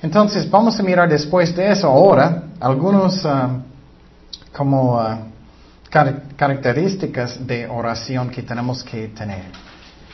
Entonces 0.00 0.50
vamos 0.50 0.80
a 0.80 0.82
mirar 0.82 1.06
después 1.06 1.54
de 1.54 1.70
eso 1.70 1.86
ahora 1.86 2.44
algunos 2.60 3.22
um, 3.26 3.62
como 4.56 4.98
uh, 4.98 5.18
características 5.90 7.46
de 7.46 7.66
oración 7.66 8.30
que 8.30 8.42
tenemos 8.42 8.82
que 8.82 9.08
tener. 9.08 9.44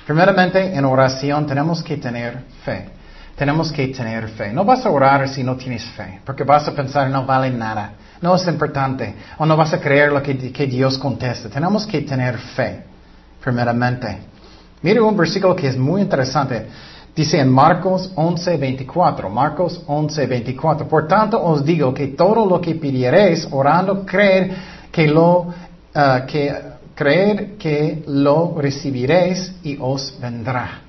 Primeramente, 0.05 0.75
en 0.75 0.85
oración 0.85 1.47
tenemos 1.47 1.81
que 1.81 1.97
tener 1.97 2.43
fe. 2.65 2.89
Tenemos 3.37 3.71
que 3.71 3.87
tener 3.89 4.31
fe. 4.31 4.53
No 4.53 4.65
vas 4.65 4.85
a 4.85 4.91
orar 4.91 5.29
si 5.29 5.45
no 5.45 5.57
tienes 5.57 5.85
fe, 5.85 6.21
porque 6.25 6.43
vas 6.43 6.67
a 6.67 6.75
pensar 6.75 7.09
no 7.09 7.25
vale 7.25 7.51
nada. 7.51 7.93
No 8.21 8.35
es 8.35 8.47
importante. 8.47 9.15
O 9.39 9.47
no 9.47 9.57
vas 9.57 9.73
a 9.73 9.81
creer 9.81 10.13
lo 10.13 10.23
que, 10.23 10.35
Dios 10.67 10.99
contesta. 10.99 11.49
Tenemos 11.49 11.87
que 11.87 12.03
tener 12.03 12.39
fe, 12.39 12.83
primeramente. 13.43 14.19
Mire 14.83 15.01
un 15.01 15.17
versículo 15.17 15.55
que 15.55 15.69
es 15.69 15.77
muy 15.77 16.03
interesante. 16.03 16.67
Dice 17.15 17.41
en 17.41 17.51
Marcos 17.51 18.13
11:24, 18.15 19.31
Marcos 19.31 19.83
11:24, 19.87 20.87
por 20.87 21.09
tanto 21.09 21.43
os 21.43 21.65
digo 21.65 21.95
que 21.95 22.09
todo 22.09 22.45
lo 22.45 22.61
que 22.61 22.75
pidiereis 22.75 23.49
orando, 23.51 24.05
creer 24.05 24.55
que 24.93 25.07
lo, 25.07 25.41
uh, 25.41 26.27
que, 26.27 26.55
creer 26.95 27.57
que 27.57 28.05
lo 28.07 28.55
recibiréis 28.59 29.55
y 29.63 29.79
os 29.81 30.15
vendrá. 30.21 30.83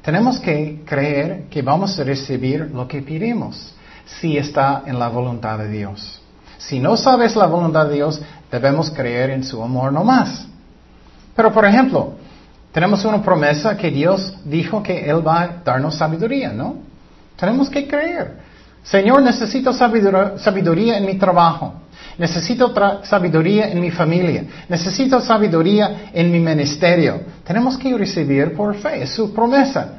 Tenemos 0.00 0.40
que 0.40 0.82
creer 0.86 1.44
que 1.50 1.62
vamos 1.62 1.98
a 1.98 2.04
recibir 2.04 2.70
lo 2.72 2.86
que 2.86 3.02
pedimos, 3.02 3.74
si 4.06 4.38
está 4.38 4.84
en 4.86 4.98
la 4.98 5.08
voluntad 5.08 5.58
de 5.58 5.68
Dios. 5.68 6.22
Si 6.66 6.80
no 6.80 6.96
sabes 6.96 7.36
la 7.36 7.46
voluntad 7.46 7.86
de 7.86 7.94
Dios, 7.94 8.20
debemos 8.50 8.90
creer 8.90 9.30
en 9.30 9.44
su 9.44 9.62
amor 9.62 9.92
no 9.92 10.02
más. 10.02 10.46
Pero 11.36 11.52
por 11.52 11.64
ejemplo, 11.64 12.14
tenemos 12.72 13.04
una 13.04 13.22
promesa 13.22 13.76
que 13.76 13.88
Dios 13.88 14.34
dijo 14.44 14.82
que 14.82 15.08
Él 15.08 15.24
va 15.24 15.42
a 15.42 15.48
darnos 15.64 15.94
sabiduría, 15.94 16.52
¿no? 16.52 16.74
Tenemos 17.36 17.70
que 17.70 17.86
creer. 17.86 18.38
Señor, 18.82 19.22
necesito 19.22 19.72
sabiduría 19.72 20.98
en 20.98 21.06
mi 21.06 21.14
trabajo. 21.14 21.74
Necesito 22.18 22.74
sabiduría 23.04 23.70
en 23.70 23.80
mi 23.80 23.92
familia. 23.92 24.44
Necesito 24.68 25.20
sabiduría 25.20 26.10
en 26.12 26.32
mi 26.32 26.40
ministerio. 26.40 27.20
Tenemos 27.44 27.78
que 27.78 27.96
recibir 27.96 28.54
por 28.54 28.74
fe. 28.74 29.04
Es 29.04 29.10
su 29.10 29.32
promesa. 29.32 29.98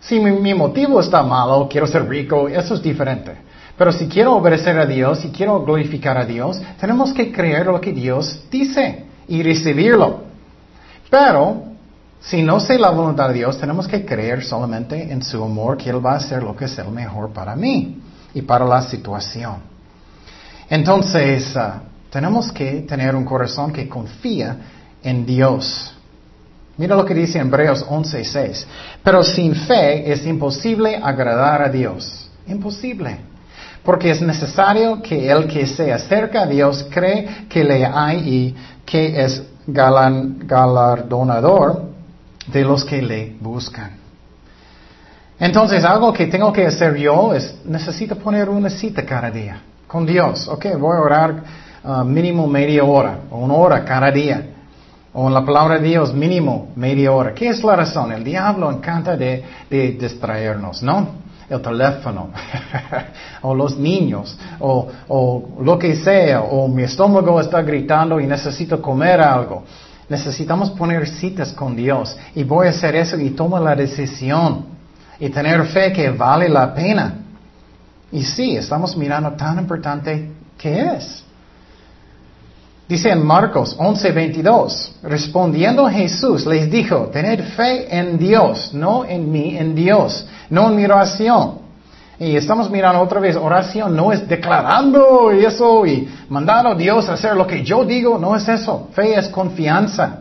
Si 0.00 0.18
mi, 0.18 0.54
motivo 0.54 1.00
está 1.00 1.22
malo, 1.22 1.68
quiero 1.70 1.86
ser 1.86 2.08
rico, 2.08 2.48
eso 2.48 2.74
es 2.74 2.82
diferente. 2.82 3.49
Pero 3.80 3.92
si 3.92 4.08
quiero 4.08 4.36
obedecer 4.36 4.78
a 4.78 4.84
Dios, 4.84 5.20
si 5.20 5.30
quiero 5.30 5.64
glorificar 5.64 6.18
a 6.18 6.26
Dios, 6.26 6.60
tenemos 6.78 7.14
que 7.14 7.32
creer 7.32 7.64
lo 7.64 7.80
que 7.80 7.94
Dios 7.94 8.42
dice 8.50 9.06
y 9.26 9.42
recibirlo. 9.42 10.24
Pero, 11.08 11.62
si 12.20 12.42
no 12.42 12.60
sé 12.60 12.78
la 12.78 12.90
voluntad 12.90 13.28
de 13.28 13.36
Dios, 13.36 13.56
tenemos 13.56 13.88
que 13.88 14.04
creer 14.04 14.44
solamente 14.44 15.10
en 15.10 15.22
su 15.22 15.42
amor, 15.42 15.78
que 15.78 15.88
Él 15.88 16.04
va 16.04 16.12
a 16.12 16.16
hacer 16.16 16.42
lo 16.42 16.54
que 16.54 16.66
es 16.66 16.76
el 16.76 16.90
mejor 16.90 17.32
para 17.32 17.56
mí 17.56 18.02
y 18.34 18.42
para 18.42 18.66
la 18.66 18.82
situación. 18.82 19.60
Entonces, 20.68 21.56
ah, 21.56 21.80
tenemos 22.10 22.52
que 22.52 22.82
tener 22.82 23.16
un 23.16 23.24
corazón 23.24 23.72
que 23.72 23.88
confía 23.88 24.58
en 25.02 25.24
Dios. 25.24 25.96
Mira 26.76 26.94
lo 26.94 27.06
que 27.06 27.14
dice 27.14 27.38
Hebreos 27.38 27.86
11:6. 27.88 28.66
Pero 29.02 29.22
sin 29.22 29.54
fe 29.54 30.12
es 30.12 30.26
imposible 30.26 31.00
agradar 31.02 31.62
a 31.62 31.70
Dios. 31.70 32.28
Imposible. 32.46 33.29
Porque 33.84 34.10
es 34.10 34.20
necesario 34.20 35.00
que 35.02 35.30
el 35.30 35.46
que 35.46 35.66
se 35.66 35.92
acerca 35.92 36.42
a 36.42 36.46
Dios 36.46 36.84
cree 36.90 37.46
que 37.48 37.62
le 37.64 37.86
hay 37.86 38.18
y 38.18 38.54
que 38.84 39.24
es 39.24 39.42
galardonador 39.66 41.84
de 42.46 42.64
los 42.64 42.84
que 42.84 43.00
le 43.00 43.36
buscan. 43.40 43.92
Entonces, 45.38 45.84
algo 45.84 46.12
que 46.12 46.26
tengo 46.26 46.52
que 46.52 46.66
hacer 46.66 46.96
yo 46.96 47.32
es, 47.34 47.60
necesito 47.64 48.16
poner 48.16 48.50
una 48.50 48.68
cita 48.68 49.06
cada 49.06 49.30
día 49.30 49.62
con 49.86 50.04
Dios. 50.04 50.48
Ok, 50.48 50.66
voy 50.78 50.96
a 50.96 51.00
orar 51.00 51.42
uh, 51.82 52.04
mínimo 52.04 52.46
media 52.46 52.84
hora 52.84 53.20
o 53.30 53.38
una 53.38 53.54
hora 53.54 53.82
cada 53.84 54.10
día. 54.10 54.50
O 55.12 55.26
en 55.26 55.34
la 55.34 55.44
palabra 55.44 55.78
de 55.78 55.88
Dios, 55.88 56.14
mínimo 56.14 56.68
media 56.76 57.10
hora. 57.10 57.34
¿Qué 57.34 57.48
es 57.48 57.64
la 57.64 57.74
razón? 57.74 58.12
El 58.12 58.22
diablo 58.22 58.70
encanta 58.70 59.16
de, 59.16 59.44
distraernos, 59.98 60.82
¿no? 60.82 61.08
El 61.50 61.60
teléfono, 61.60 62.30
o 63.42 63.54
los 63.54 63.76
niños, 63.76 64.38
o, 64.60 64.86
o 65.08 65.48
lo 65.62 65.76
que 65.76 65.96
sea, 65.96 66.42
o 66.42 66.68
mi 66.68 66.84
estómago 66.84 67.40
está 67.40 67.60
gritando 67.60 68.20
y 68.20 68.26
necesito 68.26 68.80
comer 68.80 69.20
algo. 69.20 69.64
Necesitamos 70.08 70.70
poner 70.70 71.08
citas 71.08 71.52
con 71.52 71.74
Dios 71.74 72.16
y 72.34 72.44
voy 72.44 72.68
a 72.68 72.70
hacer 72.70 72.94
eso 72.94 73.18
y 73.18 73.30
tomo 73.30 73.58
la 73.58 73.74
decisión 73.74 74.64
y 75.18 75.28
tener 75.28 75.64
fe 75.66 75.92
que 75.92 76.10
vale 76.10 76.48
la 76.48 76.72
pena. 76.72 77.14
Y 78.12 78.22
sí, 78.22 78.56
estamos 78.56 78.96
mirando 78.96 79.32
tan 79.32 79.58
importante 79.58 80.30
que 80.56 80.80
es. 80.80 81.24
Dice 82.88 83.10
en 83.10 83.24
Marcos 83.24 83.76
11:22, 83.78 85.02
respondiendo 85.04 85.88
Jesús 85.88 86.44
les 86.44 86.68
dijo, 86.68 87.08
tened 87.12 87.40
fe 87.54 87.86
en 87.96 88.18
Dios, 88.18 88.74
no 88.74 89.04
en 89.04 89.30
mí, 89.30 89.56
en 89.56 89.76
Dios, 89.76 90.26
no 90.50 90.68
en 90.68 90.76
mi 90.76 90.84
oración. 90.84 91.60
Y 92.18 92.36
estamos 92.36 92.70
mirando 92.70 93.00
otra 93.00 93.18
vez, 93.18 93.34
oración 93.34 93.96
no 93.96 94.12
es 94.12 94.28
declarando 94.28 95.30
eso 95.30 95.86
y 95.86 96.06
mandando 96.28 96.70
a 96.70 96.74
Dios 96.74 97.08
a 97.08 97.14
hacer 97.14 97.34
lo 97.34 97.46
que 97.46 97.62
yo 97.64 97.84
digo, 97.84 98.18
no 98.18 98.36
es 98.36 98.46
eso. 98.46 98.88
Fe 98.92 99.18
es 99.18 99.28
confianza. 99.28 100.18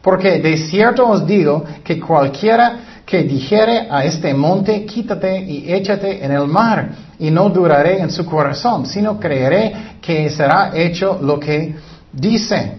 Porque 0.00 0.38
de 0.38 0.56
cierto 0.56 1.06
os 1.06 1.26
digo 1.26 1.62
que 1.84 2.00
cualquiera 2.00 3.02
que 3.04 3.24
dijere 3.24 3.88
a 3.90 4.04
este 4.04 4.32
monte, 4.32 4.86
quítate 4.86 5.40
y 5.40 5.70
échate 5.70 6.24
en 6.24 6.30
el 6.30 6.46
mar, 6.46 6.88
y 7.18 7.30
no 7.30 7.50
duraré 7.50 8.00
en 8.00 8.10
su 8.10 8.24
corazón, 8.24 8.86
sino 8.86 9.18
creeré 9.18 9.98
que 10.00 10.30
será 10.30 10.70
hecho 10.74 11.18
lo 11.20 11.38
que 11.38 11.74
dice. 12.12 12.78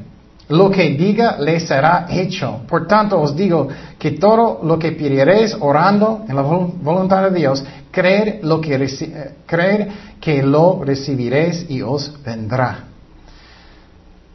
Lo 0.51 0.69
que 0.69 0.89
diga 0.89 1.37
le 1.39 1.61
será 1.61 2.07
hecho. 2.09 2.61
Por 2.67 2.85
tanto 2.85 3.19
os 3.21 3.33
digo 3.33 3.69
que 3.97 4.11
todo 4.11 4.59
lo 4.63 4.77
que 4.77 4.91
pidiereis 4.91 5.55
orando 5.57 6.25
en 6.27 6.35
la 6.35 6.41
voluntad 6.41 7.23
de 7.23 7.39
Dios, 7.39 7.63
creer, 7.89 8.41
lo 8.43 8.59
que, 8.59 8.75
eh, 8.75 9.31
creer 9.45 9.87
que 10.19 10.43
lo 10.43 10.83
recibiréis 10.83 11.65
y 11.69 11.81
os 11.81 12.13
vendrá. 12.21 12.79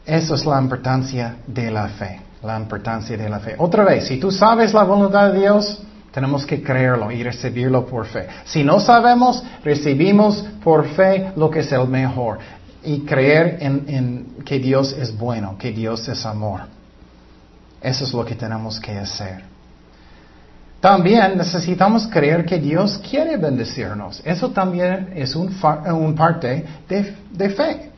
Esa 0.05 0.35
es 0.35 0.45
la 0.45 0.59
importancia 0.59 1.35
de 1.45 1.69
la 1.69 1.87
fe. 1.87 2.19
La 2.41 2.57
importancia 2.57 3.15
de 3.15 3.29
la 3.29 3.39
fe. 3.39 3.55
Otra 3.59 3.83
vez, 3.83 4.07
si 4.07 4.17
tú 4.17 4.31
sabes 4.31 4.73
la 4.73 4.83
voluntad 4.83 5.31
de 5.31 5.39
Dios, 5.41 5.83
tenemos 6.11 6.47
que 6.47 6.63
creerlo 6.63 7.11
y 7.11 7.21
recibirlo 7.21 7.85
por 7.85 8.07
fe. 8.07 8.25
Si 8.45 8.63
no 8.63 8.79
sabemos, 8.79 9.43
recibimos 9.63 10.43
por 10.63 10.87
fe 10.87 11.31
lo 11.35 11.51
que 11.51 11.59
es 11.59 11.71
el 11.71 11.87
mejor 11.87 12.39
y 12.83 13.01
creer 13.01 13.57
en, 13.59 14.43
que 14.45 14.59
Dios 14.59 14.93
es 14.93 15.15
bueno, 15.17 15.57
que 15.57 15.71
Dios 15.71 16.07
es 16.07 16.25
amor. 16.25 16.61
Eso 17.81 18.05
es 18.05 18.13
lo 18.13 18.25
que 18.25 18.35
tenemos 18.35 18.79
que 18.79 18.97
hacer. 18.97 19.43
También 20.79 21.37
necesitamos 21.37 22.07
creer 22.07 22.45
que 22.45 22.59
Dios 22.59 22.99
quiere 22.99 23.35
bendecirnos. 23.37 24.21
Eso 24.23 24.51
también 24.51 25.11
es 25.15 25.35
un, 25.35 25.49
parte 26.15 26.65
de, 26.87 27.15
de 27.31 27.49
fe. 27.49 27.91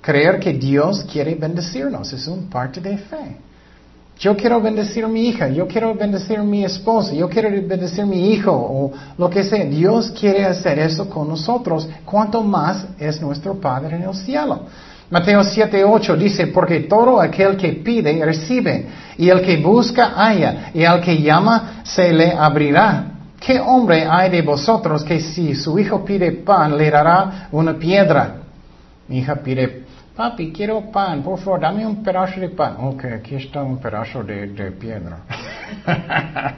Creer 0.00 0.40
que 0.40 0.52
Dios 0.52 1.04
quiere 1.04 1.34
bendecirnos 1.34 2.12
es 2.12 2.26
un 2.26 2.48
parte 2.48 2.80
de 2.80 2.98
fe. 2.98 3.36
Yo 4.18 4.36
quiero 4.36 4.60
bendecir 4.60 5.04
a 5.04 5.08
mi 5.08 5.26
hija, 5.28 5.48
yo 5.48 5.66
quiero 5.66 5.94
bendecir 5.94 6.38
a 6.38 6.42
mi 6.42 6.64
esposo, 6.64 7.12
yo 7.12 7.28
quiero 7.28 7.50
bendecir 7.50 8.02
a 8.02 8.06
mi 8.06 8.30
hijo 8.32 8.52
o 8.52 8.92
lo 9.18 9.28
que 9.28 9.42
sea. 9.42 9.64
Dios 9.64 10.10
quiere 10.12 10.44
hacer 10.44 10.78
eso 10.78 11.08
con 11.10 11.28
nosotros. 11.28 11.88
Cuanto 12.04 12.42
más 12.42 12.86
es 12.98 13.20
nuestro 13.20 13.54
Padre 13.54 13.96
en 13.96 14.02
el 14.02 14.14
cielo. 14.14 14.66
Mateo 15.10 15.42
7:8 15.42 16.16
dice, 16.16 16.46
porque 16.46 16.80
todo 16.80 17.20
aquel 17.20 17.56
que 17.56 17.72
pide 17.74 18.24
recibe, 18.24 18.86
y 19.18 19.28
el 19.28 19.42
que 19.42 19.58
busca 19.58 20.14
haya, 20.16 20.70
y 20.72 20.84
al 20.84 21.02
que 21.02 21.20
llama 21.20 21.82
se 21.84 22.12
le 22.12 22.32
abrirá. 22.32 23.08
¿Qué 23.38 23.60
hombre 23.60 24.06
hay 24.08 24.30
de 24.30 24.40
vosotros 24.40 25.02
que 25.02 25.20
si 25.20 25.54
su 25.54 25.78
hijo 25.78 26.04
pide 26.04 26.32
pan 26.32 26.78
le 26.78 26.90
dará 26.90 27.48
una 27.50 27.74
piedra? 27.74 28.36
Mi 29.08 29.18
hija 29.18 29.34
pide 29.34 29.81
Papi, 30.14 30.52
quiero 30.52 30.90
pan, 30.92 31.22
por 31.22 31.38
favor, 31.38 31.60
dame 31.60 31.86
un 31.86 32.02
pedazo 32.02 32.38
de 32.38 32.50
pan. 32.50 32.76
Ok, 32.80 33.04
aquí 33.04 33.34
está 33.36 33.62
un 33.62 33.78
pedazo 33.78 34.22
de, 34.22 34.70
piedra. 34.72 35.20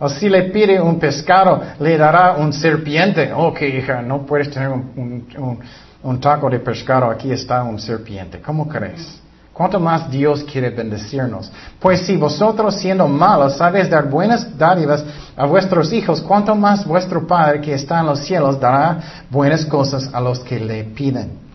o 0.00 0.08
si 0.08 0.28
le 0.28 0.50
pide 0.50 0.80
un 0.80 0.98
pescado, 0.98 1.62
le 1.78 1.96
dará 1.96 2.32
un 2.32 2.52
serpiente. 2.52 3.32
Ok, 3.32 3.62
hija, 3.62 4.02
no 4.02 4.26
puedes 4.26 4.50
tener 4.50 4.68
un, 4.68 5.60
un 6.02 6.20
taco 6.20 6.50
de 6.50 6.58
pescado, 6.58 7.08
aquí 7.08 7.30
está 7.30 7.62
un 7.62 7.78
serpiente. 7.78 8.40
¿Cómo 8.40 8.66
crees? 8.66 9.20
¿Cuánto 9.52 9.78
más 9.78 10.10
Dios 10.10 10.42
quiere 10.42 10.70
bendecirnos? 10.70 11.50
Pues 11.78 12.00
si 12.00 12.16
vosotros 12.16 12.74
siendo 12.74 13.06
malos 13.06 13.56
sabéis 13.56 13.88
dar 13.88 14.10
buenas 14.10 14.58
dádivas 14.58 15.04
a 15.36 15.46
vuestros 15.46 15.92
hijos, 15.92 16.20
¿cuánto 16.20 16.54
más 16.56 16.84
vuestro 16.84 17.26
Padre 17.26 17.60
que 17.60 17.72
está 17.74 18.00
en 18.00 18.06
los 18.06 18.18
cielos 18.18 18.58
dará 18.58 19.24
buenas 19.30 19.64
cosas 19.64 20.10
a 20.12 20.20
los 20.20 20.40
que 20.40 20.58
le 20.58 20.82
piden? 20.82 21.45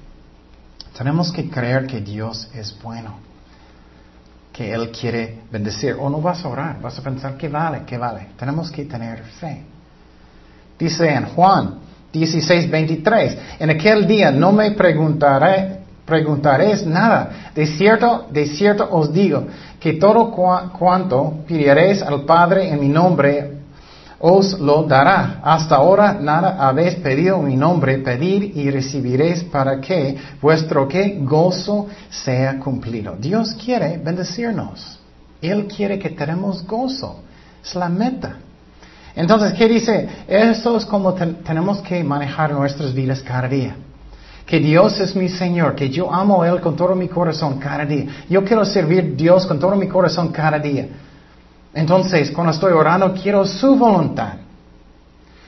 Tenemos 0.97 1.31
que 1.31 1.49
creer 1.49 1.87
que 1.87 2.01
Dios 2.01 2.49
es 2.53 2.77
bueno, 2.81 3.15
que 4.51 4.73
Él 4.73 4.91
quiere 4.91 5.39
bendecir. 5.51 5.95
O 5.99 6.09
no 6.09 6.21
vas 6.21 6.43
a 6.43 6.49
orar, 6.49 6.81
vas 6.81 6.97
a 6.99 7.01
pensar 7.01 7.37
que 7.37 7.47
vale, 7.47 7.83
que 7.85 7.97
vale. 7.97 8.27
Tenemos 8.37 8.69
que 8.69 8.85
tener 8.85 9.23
fe. 9.39 9.63
Dice 10.77 11.09
en 11.09 11.25
Juan 11.27 11.79
16, 12.11 12.69
23, 12.69 13.37
en 13.59 13.69
aquel 13.69 14.05
día 14.05 14.31
no 14.31 14.51
me 14.51 14.71
preguntaré, 14.71 15.79
preguntaréis 16.05 16.85
nada. 16.85 17.51
De 17.55 17.65
cierto, 17.65 18.27
de 18.31 18.47
cierto 18.47 18.87
os 18.91 19.13
digo 19.13 19.45
que 19.79 19.93
todo 19.93 20.31
cuanto 20.31 21.43
pidiereis 21.47 22.01
al 22.01 22.25
Padre 22.25 22.69
en 22.69 22.79
mi 22.79 22.89
nombre, 22.89 23.60
os 24.21 24.59
lo 24.59 24.83
dará. 24.83 25.41
Hasta 25.43 25.75
ahora 25.75 26.13
nada 26.13 26.55
habéis 26.67 26.95
pedido 26.95 27.41
mi 27.41 27.55
nombre, 27.55 27.97
pedir 27.97 28.55
y 28.55 28.69
recibiréis 28.69 29.43
para 29.43 29.81
que 29.81 30.17
vuestro 30.41 30.87
que 30.87 31.19
gozo 31.21 31.87
sea 32.09 32.59
cumplido. 32.59 33.15
Dios 33.19 33.53
quiere 33.53 33.97
bendecirnos. 33.97 34.99
Él 35.41 35.67
quiere 35.67 35.97
que 35.97 36.11
tenemos 36.11 36.65
gozo. 36.65 37.19
Es 37.63 37.75
la 37.75 37.89
meta. 37.89 38.37
Entonces, 39.15 39.53
¿qué 39.53 39.67
dice? 39.67 40.07
Eso 40.27 40.77
es 40.77 40.85
como 40.85 41.13
tenemos 41.13 41.79
que 41.81 42.03
manejar 42.03 42.51
nuestras 42.51 42.93
vidas 42.93 43.21
cada 43.21 43.47
día. 43.47 43.75
Que 44.45 44.59
Dios 44.59 44.99
es 44.99 45.15
mi 45.15 45.29
Señor, 45.29 45.75
que 45.75 45.89
yo 45.89 46.13
amo 46.13 46.43
a 46.43 46.49
Él 46.49 46.61
con 46.61 46.75
todo 46.75 46.95
mi 46.95 47.07
corazón 47.07 47.57
cada 47.59 47.85
día. 47.85 48.05
Yo 48.29 48.43
quiero 48.43 48.63
servir 48.65 48.99
a 48.99 49.15
Dios 49.15 49.45
con 49.45 49.59
todo 49.59 49.75
mi 49.75 49.87
corazón 49.87 50.29
cada 50.29 50.59
día. 50.59 50.87
Entonces, 51.73 52.31
cuando 52.31 52.53
estoy 52.53 52.73
orando, 52.73 53.13
quiero 53.13 53.45
su 53.45 53.75
voluntad. 53.75 54.33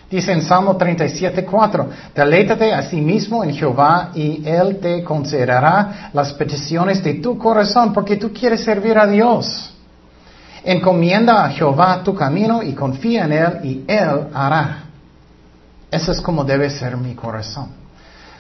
Dice 0.10 0.32
en 0.32 0.44
Salmo 0.44 0.78
37.4, 0.78 1.88
deleítate 2.14 2.72
a 2.72 2.84
sí 2.84 3.02
mismo 3.02 3.44
en 3.44 3.54
Jehová 3.56 4.12
y 4.14 4.48
Él 4.48 4.78
te 4.80 5.04
considerará 5.04 6.12
las 6.14 6.34
peticiones 6.34 7.04
de 7.04 7.16
tu 7.16 7.38
corazón 7.38 7.92
porque 7.94 8.18
tú 8.18 8.32
quieres 8.32 8.64
servir 8.64 8.98
a 8.98 9.08
Dios. 9.08 9.74
Encomienda 10.64 11.44
a 11.44 11.50
Jehová 11.50 12.04
tu 12.04 12.14
camino 12.14 12.62
y 12.62 12.74
confía 12.74 13.26
en 13.26 13.34
Él 13.34 13.60
y 13.64 13.84
Él 13.88 14.28
hará. 14.34 14.84
Eso 15.90 16.12
es 16.12 16.22
como 16.22 16.44
debe 16.44 16.70
ser 16.70 16.96
mi 16.96 17.16
corazón. 17.16 17.70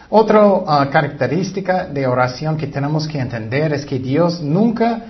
Otra 0.09 0.45
uh, 0.45 0.65
característica 0.91 1.86
de 1.86 2.05
oración 2.05 2.55
que 2.55 2.67
tenemos 2.67 3.07
que 3.07 3.17
entender 3.17 3.73
es 3.73 3.84
que 3.84 3.97
Dios 3.97 4.41
nunca 4.41 5.01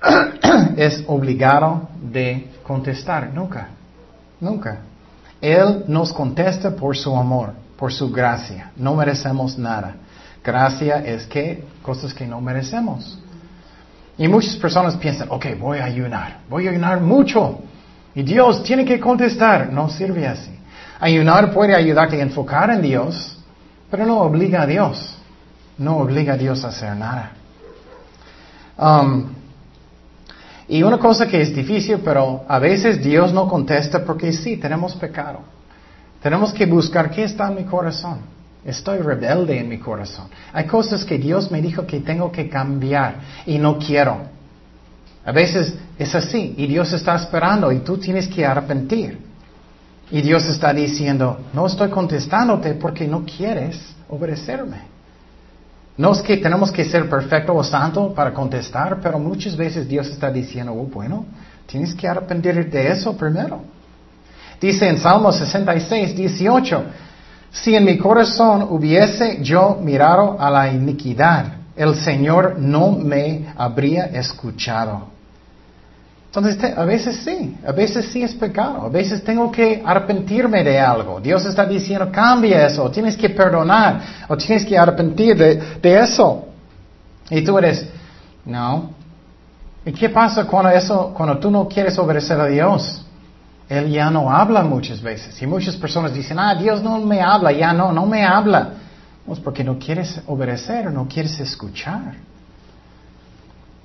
es 0.76 1.04
obligado 1.06 1.88
de 2.00 2.50
contestar, 2.62 3.32
nunca, 3.32 3.68
nunca. 4.40 4.80
Él 5.40 5.84
nos 5.88 6.12
contesta 6.12 6.74
por 6.74 6.96
su 6.96 7.16
amor, 7.16 7.52
por 7.76 7.92
su 7.92 8.10
gracia. 8.10 8.72
No 8.76 8.94
merecemos 8.94 9.58
nada. 9.58 9.96
Gracia 10.44 10.98
es 11.04 11.26
que 11.26 11.64
cosas 11.82 12.12
que 12.12 12.26
no 12.26 12.40
merecemos. 12.40 13.18
Y 14.18 14.28
muchas 14.28 14.56
personas 14.56 14.96
piensan, 14.96 15.28
ok, 15.30 15.46
voy 15.58 15.78
a 15.78 15.84
ayunar, 15.84 16.40
voy 16.48 16.66
a 16.66 16.70
ayunar 16.70 17.00
mucho. 17.00 17.60
Y 18.14 18.22
Dios 18.22 18.62
tiene 18.62 18.84
que 18.84 19.00
contestar. 19.00 19.72
No 19.72 19.88
sirve 19.88 20.26
así. 20.26 20.50
Ayunar 20.98 21.52
puede 21.52 21.74
ayudarte 21.74 22.20
a 22.20 22.22
enfocar 22.22 22.70
en 22.70 22.82
Dios, 22.82 23.38
pero 23.90 24.04
no 24.04 24.20
obliga 24.20 24.62
a 24.62 24.66
Dios. 24.66 25.16
No 25.78 25.98
obliga 25.98 26.34
a 26.34 26.36
Dios 26.36 26.62
a 26.64 26.68
hacer 26.68 26.94
nada. 26.96 27.32
Um, 28.76 29.39
y 30.70 30.84
una 30.84 30.98
cosa 30.98 31.26
que 31.26 31.42
es 31.42 31.52
difícil, 31.52 31.98
pero 32.04 32.44
a 32.46 32.60
veces 32.60 33.02
Dios 33.02 33.32
no 33.32 33.48
contesta 33.48 34.04
porque 34.04 34.32
sí, 34.32 34.56
tenemos 34.56 34.94
pecado. 34.94 35.40
Tenemos 36.22 36.52
que 36.52 36.64
buscar 36.64 37.10
qué 37.10 37.24
está 37.24 37.48
en 37.48 37.56
mi 37.56 37.64
corazón. 37.64 38.20
Estoy 38.64 38.98
rebelde 38.98 39.58
en 39.58 39.68
mi 39.68 39.78
corazón. 39.78 40.28
Hay 40.52 40.66
cosas 40.66 41.04
que 41.04 41.18
Dios 41.18 41.50
me 41.50 41.60
dijo 41.60 41.84
que 41.84 41.98
tengo 41.98 42.30
que 42.30 42.48
cambiar 42.48 43.16
y 43.46 43.58
no 43.58 43.78
quiero. 43.78 44.18
A 45.24 45.32
veces 45.32 45.74
es 45.98 46.14
así 46.14 46.54
y 46.56 46.68
Dios 46.68 46.92
está 46.92 47.16
esperando 47.16 47.72
y 47.72 47.80
tú 47.80 47.98
tienes 47.98 48.28
que 48.28 48.46
arrepentir. 48.46 49.18
Y 50.12 50.22
Dios 50.22 50.46
está 50.46 50.72
diciendo, 50.72 51.40
no 51.52 51.66
estoy 51.66 51.90
contestándote 51.90 52.74
porque 52.74 53.08
no 53.08 53.24
quieres 53.24 53.76
obedecerme. 54.08 54.89
No 56.00 56.12
es 56.14 56.22
que 56.22 56.38
tenemos 56.38 56.72
que 56.72 56.86
ser 56.86 57.10
perfecto 57.10 57.54
o 57.54 57.62
santo 57.62 58.14
para 58.14 58.32
contestar, 58.32 59.00
pero 59.02 59.18
muchas 59.18 59.54
veces 59.54 59.86
Dios 59.86 60.08
está 60.08 60.30
diciendo, 60.30 60.72
oh, 60.72 60.86
bueno, 60.86 61.26
tienes 61.66 61.94
que 61.94 62.08
arrepentir 62.08 62.70
de 62.70 62.88
eso 62.88 63.14
primero. 63.14 63.60
Dice 64.58 64.88
en 64.88 64.96
Salmo 64.96 65.30
66, 65.30 66.16
18, 66.16 66.84
si 67.50 67.76
en 67.76 67.84
mi 67.84 67.98
corazón 67.98 68.66
hubiese 68.70 69.42
yo 69.42 69.76
mirado 69.78 70.40
a 70.40 70.50
la 70.50 70.72
iniquidad, 70.72 71.56
el 71.76 71.94
Señor 71.96 72.58
no 72.58 72.92
me 72.92 73.52
habría 73.54 74.06
escuchado. 74.06 75.19
Entonces, 76.32 76.62
a 76.62 76.84
veces 76.84 77.16
sí, 77.24 77.56
a 77.66 77.72
veces 77.72 78.06
sí 78.12 78.22
es 78.22 78.36
pecado, 78.36 78.82
a 78.82 78.88
veces 78.88 79.24
tengo 79.24 79.50
que 79.50 79.82
arrepentirme 79.84 80.62
de 80.62 80.78
algo. 80.78 81.20
Dios 81.20 81.44
está 81.44 81.66
diciendo, 81.66 82.08
cambia 82.12 82.68
eso, 82.68 82.88
tienes 82.88 83.16
que 83.16 83.30
perdonar, 83.30 84.00
o 84.28 84.36
tienes 84.36 84.64
que 84.64 84.78
arrepentir 84.78 85.36
de, 85.36 86.00
eso. 86.00 86.46
Y 87.30 87.42
tú 87.42 87.58
eres, 87.58 87.84
no. 88.44 88.90
¿Y 89.84 89.90
qué 89.90 90.08
pasa 90.08 90.46
cuando 90.46 90.70
eso, 90.70 91.12
cuando 91.16 91.36
tú 91.38 91.50
no 91.50 91.66
quieres 91.66 91.98
obedecer 91.98 92.40
a 92.40 92.46
Dios? 92.46 93.04
Él 93.68 93.90
ya 93.90 94.08
no 94.08 94.30
habla 94.30 94.62
muchas 94.62 95.02
veces. 95.02 95.42
Y 95.42 95.48
muchas 95.48 95.74
personas 95.74 96.14
dicen, 96.14 96.38
ah, 96.38 96.54
Dios 96.54 96.80
no 96.80 97.00
me 97.00 97.20
habla, 97.20 97.50
ya 97.50 97.72
no, 97.72 97.90
no 97.90 98.06
me 98.06 98.24
habla. 98.24 98.74
Pues 99.26 99.40
porque 99.40 99.64
no 99.64 99.80
quieres 99.80 100.20
obedecer, 100.28 100.92
no 100.92 101.08
quieres 101.08 101.40
escuchar. 101.40 102.14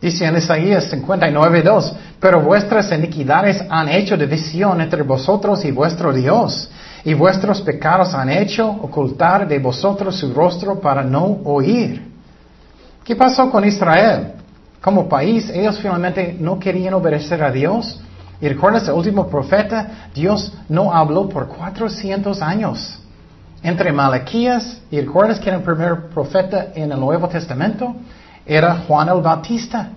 Dice 0.02 0.26
en 0.26 0.38
Isaías 0.38 0.92
59.2, 0.92 1.94
pero 2.20 2.42
vuestras 2.42 2.92
iniquidades 2.92 3.64
han 3.70 3.90
hecho 3.90 4.18
división 4.18 4.82
entre 4.82 5.04
vosotros 5.04 5.64
y 5.66 5.72
vuestro 5.72 6.14
Dios, 6.14 6.70
y 7.04 7.14
vuestros 7.14 7.62
pecados 7.62 8.14
han 8.14 8.30
hecho 8.30 8.68
ocultar 8.68 9.48
de 9.48 9.60
vosotros 9.60 10.18
su 10.18 10.34
rostro 10.34 10.80
para 10.80 11.04
no 11.04 11.40
oír. 11.46 12.12
¿Qué 13.04 13.16
pasó 13.16 13.50
con 13.50 13.64
Israel? 13.64 14.34
Como 14.82 15.08
país, 15.08 15.50
ellos 15.50 15.80
finalmente 15.80 16.36
no 16.40 16.60
querían 16.60 16.94
obedecer 16.94 17.44
a 17.44 17.52
Dios 17.52 18.00
y 18.42 18.50
recuerdas, 18.50 18.88
el 18.88 18.94
último 18.94 19.28
profeta, 19.28 20.10
Dios 20.14 20.54
no 20.68 20.94
habló 20.94 21.30
por 21.30 21.48
400 21.48 22.42
años. 22.42 23.00
Entre 23.64 23.92
Malaquías, 23.92 24.82
y 24.92 25.00
recuerdas 25.00 25.40
que 25.40 25.50
era 25.50 25.58
el 25.58 25.64
primer 25.64 26.10
profeta 26.10 26.68
en 26.76 26.92
el 26.92 27.00
Nuevo 27.00 27.28
Testamento, 27.30 27.96
era 28.46 28.84
Juan 28.88 29.10
el 29.10 29.22
Bautista. 29.22 29.90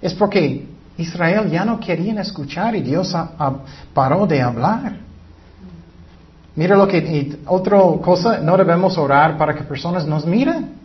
Es 0.00 0.14
porque 0.14 0.66
Israel 0.96 1.50
ya 1.50 1.64
no 1.64 1.78
querían 1.78 2.18
escuchar 2.18 2.74
y 2.74 2.82
Dios 2.82 3.14
paró 3.94 4.26
de 4.26 4.40
hablar. 4.40 4.94
Mira 6.56 6.76
lo 6.76 6.86
que, 6.86 7.38
otra 7.46 7.78
cosa, 8.02 8.38
no 8.38 8.56
debemos 8.56 8.98
orar 8.98 9.36
para 9.38 9.54
que 9.54 9.62
personas 9.62 10.06
nos 10.06 10.26
miren. 10.26 10.80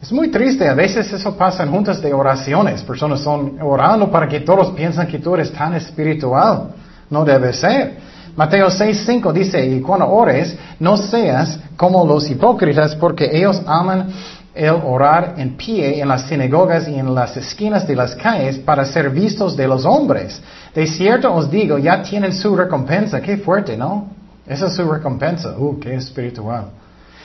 Es 0.00 0.12
muy 0.12 0.30
triste, 0.30 0.68
a 0.68 0.74
veces 0.74 1.12
eso 1.12 1.36
pasa 1.36 1.62
en 1.62 1.70
juntas 1.70 2.00
de 2.00 2.12
oraciones. 2.12 2.82
Personas 2.82 3.20
son 3.20 3.58
orando 3.60 4.10
para 4.10 4.28
que 4.28 4.40
todos 4.40 4.70
piensen 4.70 5.06
que 5.06 5.18
tú 5.18 5.34
eres 5.34 5.52
tan 5.52 5.74
espiritual. 5.74 6.68
No 7.10 7.24
debe 7.24 7.52
ser. 7.52 7.98
Mateo 8.36 8.68
6:5 8.68 9.32
dice, 9.32 9.64
y 9.64 9.80
cuando 9.80 10.08
ores, 10.08 10.56
no 10.78 10.96
seas 10.98 11.58
como 11.76 12.04
los 12.04 12.28
hipócritas, 12.30 12.94
porque 12.96 13.28
ellos 13.32 13.62
aman 13.66 14.08
el 14.56 14.80
orar 14.84 15.34
en 15.36 15.56
pie 15.56 16.00
en 16.00 16.08
las 16.08 16.22
sinagogas 16.22 16.88
y 16.88 16.94
en 16.94 17.14
las 17.14 17.36
esquinas 17.36 17.86
de 17.86 17.94
las 17.94 18.14
calles 18.14 18.58
para 18.58 18.84
ser 18.84 19.10
vistos 19.10 19.56
de 19.56 19.68
los 19.68 19.84
hombres. 19.84 20.40
De 20.74 20.86
cierto 20.86 21.32
os 21.32 21.50
digo, 21.50 21.78
ya 21.78 22.02
tienen 22.02 22.32
su 22.32 22.56
recompensa. 22.56 23.20
Qué 23.20 23.36
fuerte, 23.36 23.76
¿no? 23.76 24.08
Esa 24.46 24.66
es 24.66 24.74
su 24.74 24.90
recompensa. 24.90 25.54
Uh, 25.58 25.78
qué 25.78 25.94
espiritual. 25.94 26.66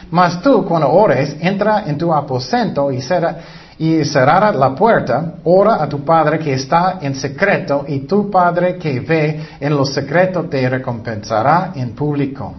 Mas 0.09 0.41
tú, 0.41 0.65
cuando 0.65 0.91
ores, 0.91 1.37
entra 1.39 1.83
en 1.85 1.97
tu 1.97 2.13
aposento 2.13 2.91
y, 2.91 3.01
cerra, 3.01 3.37
y 3.77 4.03
cerrará 4.03 4.51
la 4.51 4.75
puerta, 4.75 5.35
ora 5.45 5.81
a 5.81 5.87
tu 5.87 6.03
Padre 6.03 6.39
que 6.39 6.53
está 6.53 6.99
en 7.01 7.15
secreto, 7.15 7.85
y 7.87 7.99
tu 7.99 8.29
Padre 8.29 8.77
que 8.77 8.99
ve 8.99 9.39
en 9.59 9.75
lo 9.75 9.85
secreto 9.85 10.43
te 10.45 10.67
recompensará 10.67 11.71
en 11.75 11.91
público. 11.91 12.53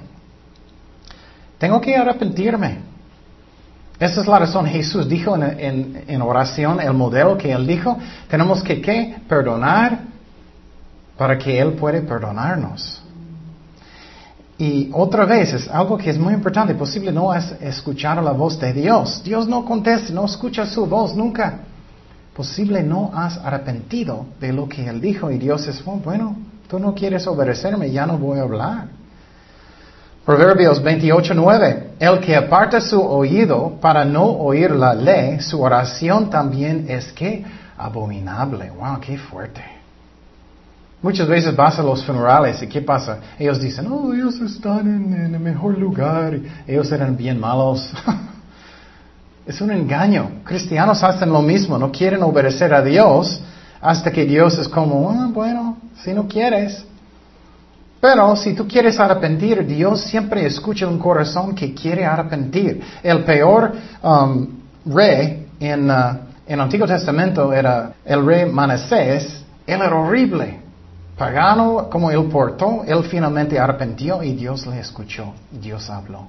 Tengo 1.59 1.81
que 1.81 1.95
arrepentirme. 1.95 2.91
Esa 4.03 4.20
es 4.20 4.26
la 4.26 4.40
razón. 4.40 4.66
Jesús 4.66 5.09
dijo 5.09 5.36
en, 5.36 6.03
en, 6.09 6.22
oración, 6.22 6.80
el 6.80 6.92
modelo 6.92 7.38
que 7.38 7.53
él 7.53 7.64
dijo, 7.64 7.96
tenemos 8.28 8.61
que 8.61 8.80
¿qué? 8.80 9.14
perdonar 9.28 10.00
para 11.16 11.38
que 11.38 11.56
Él 11.56 11.74
puede 11.74 12.01
perdonarnos. 12.01 13.01
Y 14.59 14.90
otra 14.93 15.24
vez, 15.24 15.52
es 15.52 15.68
algo 15.68 15.97
que 15.97 16.10
es 16.10 16.18
muy 16.18 16.35
importante, 16.35 16.74
posible 16.74 17.12
no 17.12 17.32
es 17.32 17.52
escuchar 17.60 18.20
la 18.20 18.32
voz 18.32 18.59
de 18.59 18.72
Dios. 18.72 19.22
Dios 19.22 19.47
no 19.47 19.64
contesta, 19.64 20.12
no 20.12 20.24
escucha 20.24 20.66
su 20.66 20.85
voz 20.86 21.14
nunca. 21.14 21.60
Posible 22.35 22.82
no 22.82 23.12
has 23.14 23.39
arrepentido 23.39 24.27
de 24.40 24.52
lo 24.52 24.68
que 24.68 24.85
Él 24.85 25.01
dijo 25.01 25.31
y 25.31 25.39
Dios 25.39 25.68
es, 25.68 25.81
oh, 25.86 26.01
bueno, 26.05 26.36
tú 26.68 26.81
no 26.81 26.93
quieres 26.93 27.24
obedecerme, 27.28 27.93
ya 27.93 28.05
no 28.05 28.18
voy 28.18 28.40
a 28.40 28.43
hablar. 28.43 29.02
Proverbios 30.24 30.81
28.9, 30.81 31.82
el 31.99 32.20
que 32.20 32.36
aparta 32.36 32.81
su 32.81 33.01
oído 33.01 33.78
para 33.81 34.05
no 34.05 34.24
oír 34.24 34.70
la 34.70 34.94
ley, 34.94 35.40
su 35.40 35.61
oración 35.61 36.31
también 36.31 36.86
es 36.89 37.12
que 37.12 37.44
abominable. 37.77 38.70
Wow, 38.70 39.01
qué 39.01 39.19
fuerte. 39.19 39.62
Muchas 41.03 41.27
veces 41.27 41.57
vas 41.57 41.77
a 41.81 41.82
los 41.82 42.05
funerales 42.05 42.62
y 42.62 42.69
¿qué 42.69 42.81
pasa? 42.81 43.19
Ellos 43.36 43.61
dicen, 43.61 43.89
oh, 43.90 44.15
ellos 44.15 44.40
están 44.40 44.86
en, 44.86 45.35
el 45.35 45.40
mejor 45.40 45.77
lugar, 45.77 46.39
ellos 46.69 46.93
eran 46.93 47.16
bien 47.16 47.40
malos. 47.40 47.93
es 49.47 49.61
un 49.61 49.73
engaño. 49.73 50.31
Cristianos 50.44 51.03
hacen 51.03 51.31
lo 51.31 51.43
mismo, 51.43 51.77
no 51.77 51.90
quieren 51.90 52.23
obedecer 52.23 52.73
a 52.73 52.81
Dios 52.81 53.40
hasta 53.81 54.12
que 54.12 54.24
Dios 54.24 54.57
es 54.57 54.69
como, 54.69 55.11
ah, 55.11 55.28
bueno, 55.32 55.78
si 56.05 56.12
no 56.12 56.28
quieres. 56.28 56.85
Pero 58.03 58.35
si 58.35 58.53
tú 58.53 58.66
quieres 58.66 58.99
arrepentir, 58.99 59.65
Dios 59.65 60.01
siempre 60.01 60.45
escucha 60.45 60.89
un 60.89 60.99
corazón 60.99 61.55
que 61.55 61.73
quiere 61.73 62.05
arrepentir. 62.05 62.83
El 63.01 63.23
peor 63.23 63.73
um, 64.03 64.49
rey 64.87 65.47
en, 65.61 65.89
uh, 65.89 66.19
el 66.45 66.61
Antiguo 66.61 66.85
Testamento 66.85 67.53
era 67.53 67.93
el 68.05 68.27
rey 68.27 68.51
Manasés. 68.51 69.45
Él 69.65 69.81
era 69.81 69.95
horrible 69.95 70.59
pagano 71.16 71.89
como 71.89 72.11
él 72.11 72.24
portó, 72.24 72.83
él 72.85 73.05
finalmente 73.05 73.57
arrepintió 73.57 74.20
y 74.24 74.35
Dios 74.35 74.66
le 74.66 74.81
escuchó, 74.81 75.35
Dios 75.53 75.89
habló. 75.89 76.27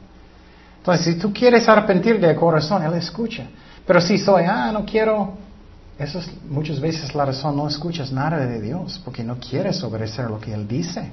Entonces, 0.78 1.06
si 1.06 1.20
tú 1.20 1.34
quieres 1.34 1.68
arrepentir 1.68 2.20
de 2.20 2.36
corazón, 2.36 2.84
Él 2.84 2.94
escucha. 2.94 3.48
Pero 3.88 4.00
si 4.00 4.20
soy, 4.20 4.44
ah, 4.46 4.70
no 4.72 4.86
quiero, 4.86 5.34
eso 5.98 6.20
es 6.20 6.30
muchas 6.48 6.80
veces 6.80 7.16
la 7.16 7.26
razón, 7.26 7.58
no 7.58 7.68
escuchas 7.68 8.12
nada 8.12 8.46
de 8.46 8.62
Dios, 8.62 9.02
porque 9.04 9.24
no 9.24 9.38
quieres 9.40 9.82
obedecer 9.82 10.30
lo 10.30 10.40
que 10.40 10.54
Él 10.54 10.68
dice. 10.68 11.10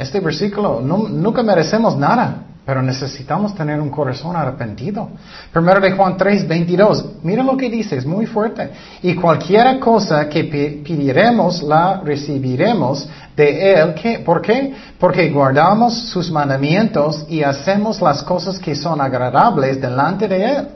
Este 0.00 0.18
versículo, 0.18 0.80
nunca 0.80 1.42
merecemos 1.42 1.96
nada. 1.96 2.46
pero 2.64 2.82
necesitamos 2.82 3.52
tener 3.54 3.80
un 3.80 3.90
corazón 3.90 4.36
arrepentido. 4.36 5.08
Primero 5.52 5.80
de 5.80 5.90
Juan 5.90 6.16
3, 6.16 6.46
22. 6.46 7.04
Mira 7.24 7.42
lo 7.42 7.56
que 7.56 7.68
dice, 7.68 7.96
es 7.96 8.06
muy 8.06 8.26
fuerte. 8.26 8.70
Y 9.02 9.14
cualquier 9.14 9.80
cosa 9.80 10.28
que 10.28 10.44
pediremos, 10.44 11.64
la 11.64 12.00
recibiremos 12.04 13.08
de 13.34 13.72
Él. 13.72 14.22
¿Por 14.24 14.40
qué? 14.40 14.72
Porque 15.00 15.30
guardamos 15.30 16.10
sus 16.10 16.30
mandamientos 16.30 17.26
y 17.28 17.42
hacemos 17.42 18.00
las 18.00 18.22
cosas 18.22 18.58
que 18.58 18.76
son 18.76 19.00
agradables 19.00 19.80
delante 19.80 20.28
de 20.28 20.44
Él. 20.44 20.68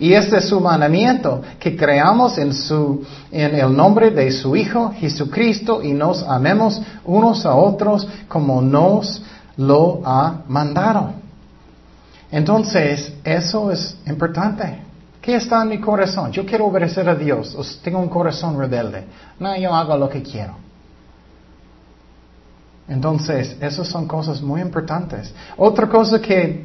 Y 0.00 0.14
este 0.14 0.38
es 0.38 0.48
su 0.48 0.58
mandamiento, 0.58 1.42
que 1.58 1.76
creamos 1.76 2.38
en, 2.38 2.54
su, 2.54 3.04
en 3.30 3.54
el 3.54 3.76
nombre 3.76 4.10
de 4.10 4.32
su 4.32 4.56
Hijo 4.56 4.92
Jesucristo 4.96 5.82
y 5.82 5.92
nos 5.92 6.22
amemos 6.22 6.80
unos 7.04 7.44
a 7.44 7.54
otros 7.54 8.08
como 8.26 8.62
nos 8.62 9.22
lo 9.58 10.00
ha 10.02 10.40
mandado. 10.48 11.12
Entonces, 12.32 13.12
eso 13.22 13.70
es 13.70 13.94
importante. 14.06 14.78
¿Qué 15.20 15.36
está 15.36 15.60
en 15.62 15.68
mi 15.68 15.80
corazón? 15.80 16.32
Yo 16.32 16.46
quiero 16.46 16.64
obedecer 16.64 17.06
a 17.06 17.14
Dios. 17.14 17.78
Tengo 17.84 17.98
un 17.98 18.08
corazón 18.08 18.58
rebelde. 18.58 19.04
No, 19.38 19.54
yo 19.56 19.74
hago 19.74 19.98
lo 19.98 20.08
que 20.08 20.22
quiero. 20.22 20.54
Entonces, 22.88 23.54
esas 23.60 23.86
son 23.86 24.08
cosas 24.08 24.40
muy 24.40 24.62
importantes. 24.62 25.32
Otra 25.58 25.88
cosa 25.90 26.20
que 26.22 26.64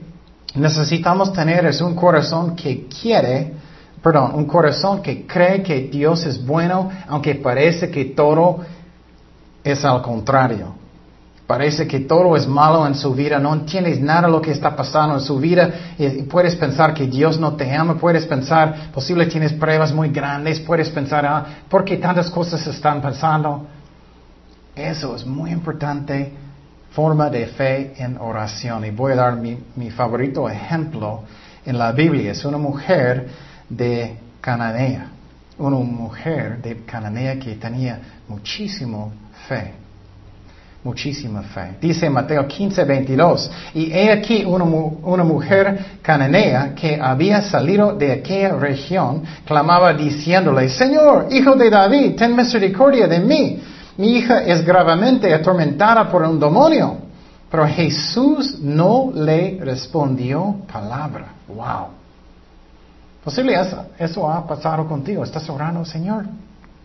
necesitamos 0.55 1.33
tener 1.33 1.65
es 1.65 1.81
un 1.81 1.95
corazón 1.95 2.55
que 2.55 2.87
quiere, 2.87 3.53
perdón, 4.01 4.31
un 4.35 4.45
corazón 4.45 5.01
que 5.01 5.25
cree 5.27 5.61
que 5.61 5.81
Dios 5.81 6.25
es 6.25 6.43
bueno, 6.45 6.89
aunque 7.07 7.35
parece 7.35 7.89
que 7.89 8.05
todo 8.05 8.59
es 9.63 9.83
al 9.83 10.01
contrario. 10.01 10.75
Parece 11.47 11.85
que 11.85 11.99
todo 11.99 12.35
es 12.35 12.47
malo 12.47 12.87
en 12.87 12.95
su 12.95 13.13
vida, 13.13 13.37
no 13.37 13.53
entiendes 13.53 14.01
nada 14.01 14.23
de 14.23 14.29
lo 14.29 14.41
que 14.41 14.49
está 14.49 14.75
pasando 14.75 15.13
en 15.13 15.21
su 15.21 15.37
vida 15.37 15.93
y 15.95 16.23
puedes 16.23 16.55
pensar 16.55 16.91
que 16.91 17.05
Dios 17.05 17.39
no 17.39 17.53
te 17.55 17.71
ama, 17.71 17.99
puedes 17.99 18.25
pensar, 18.25 18.91
posible 18.91 19.27
tienes 19.27 19.53
pruebas 19.53 19.93
muy 19.93 20.09
grandes, 20.09 20.59
puedes 20.59 20.89
pensar, 20.89 21.23
ah, 21.23 21.45
¿por 21.69 21.85
qué 21.85 21.97
tantas 21.97 22.31
cosas 22.31 22.65
están 22.65 22.99
pasando? 22.99 23.67
Eso 24.75 25.15
es 25.15 25.23
muy 25.23 25.51
importante, 25.51 26.33
forma 26.95 27.29
de 27.29 27.47
fe 27.47 27.93
en 27.97 28.17
oración. 28.17 28.85
Y 28.85 28.91
voy 28.91 29.11
a 29.11 29.15
dar 29.15 29.35
mi, 29.35 29.57
mi 29.75 29.91
favorito 29.91 30.49
ejemplo 30.49 31.23
en 31.65 31.77
la 31.77 31.91
Biblia. 31.91 32.31
Es 32.31 32.45
una 32.45 32.57
mujer 32.57 33.27
de 33.69 34.17
Cananea, 34.39 35.09
una 35.57 35.77
mujer 35.77 36.61
de 36.61 36.85
Cananea 36.85 37.37
que 37.37 37.55
tenía 37.55 37.99
muchísimo 38.27 39.11
fe 39.47 39.85
muchísima 40.85 41.41
fe. 41.41 41.77
Dice 41.81 42.07
Mateo 42.11 42.47
15, 42.47 42.83
22, 42.83 43.51
y 43.73 43.91
he 43.91 44.11
aquí 44.11 44.45
una, 44.45 44.65
una, 44.65 45.23
mujer 45.23 45.79
cananea 46.03 46.75
que 46.75 46.99
había 47.01 47.41
salido 47.41 47.95
de 47.95 48.11
aquella 48.11 48.55
región, 48.55 49.23
clamaba 49.45 49.95
diciéndole, 49.95 50.69
Señor, 50.69 51.27
hijo 51.31 51.55
de 51.55 51.71
David, 51.71 52.15
ten 52.15 52.35
misericordia 52.35 53.07
de 53.07 53.19
mí. 53.19 53.59
Mi 53.97 54.17
hija 54.17 54.43
es 54.43 54.65
gravemente 54.65 55.33
atormentada 55.33 56.09
por 56.09 56.23
un 56.23 56.39
demonio. 56.39 56.97
Pero 57.49 57.67
Jesús 57.67 58.59
no 58.59 59.11
le 59.13 59.59
respondió 59.61 60.57
palabra. 60.71 61.27
Wow. 61.47 61.87
Posible 63.23 63.55
eso, 63.97 64.29
ha 64.29 64.45
pasado 64.45 64.87
contigo. 64.87 65.23
Estás 65.23 65.49
orando, 65.49 65.85
Señor. 65.85 66.25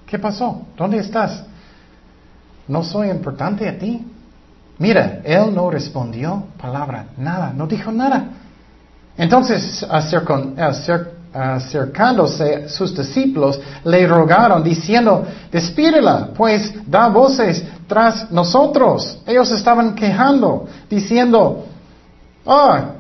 ¿Qué 0.07 0.19
pasó? 0.19 0.63
¿Dónde 0.77 0.99
estás? 0.99 1.45
no 2.71 2.85
soy 2.85 3.11
importante 3.11 3.69
a 3.69 3.77
ti. 3.77 4.07
Mira, 4.79 5.21
él 5.25 5.53
no 5.53 5.71
respondió 5.71 6.45
palabra, 6.59 7.07
nada, 7.19 7.53
no 7.53 7.67
dijo 7.67 7.91
nada. 7.91 8.29
Entonces, 9.19 9.85
acercándose 11.33 12.69
sus 12.69 12.97
discípulos, 12.97 13.61
le 13.85 14.07
rogaron 14.07 14.63
diciendo, 14.63 15.25
despídela, 15.51 16.31
pues 16.37 16.73
da 16.87 17.09
voces 17.09 17.65
tras 17.87 18.31
nosotros. 18.31 19.19
Ellos 19.27 19.51
estaban 19.51 19.95
quejando, 19.95 20.67
diciendo, 20.89 21.67
ah, 22.47 22.93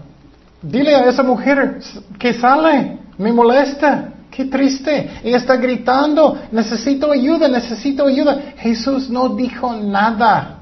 dile 0.62 0.94
a 0.94 1.08
esa 1.08 1.22
mujer 1.22 1.80
que 2.18 2.34
sale, 2.34 2.98
me 3.18 3.32
molesta. 3.32 4.12
Qué 4.30 4.44
triste. 4.44 5.10
Ella 5.24 5.38
está 5.38 5.56
gritando, 5.56 6.38
necesito 6.52 7.10
ayuda, 7.10 7.48
necesito 7.48 8.06
ayuda. 8.06 8.52
Jesús 8.58 9.10
no 9.10 9.30
dijo 9.30 9.74
nada. 9.74 10.60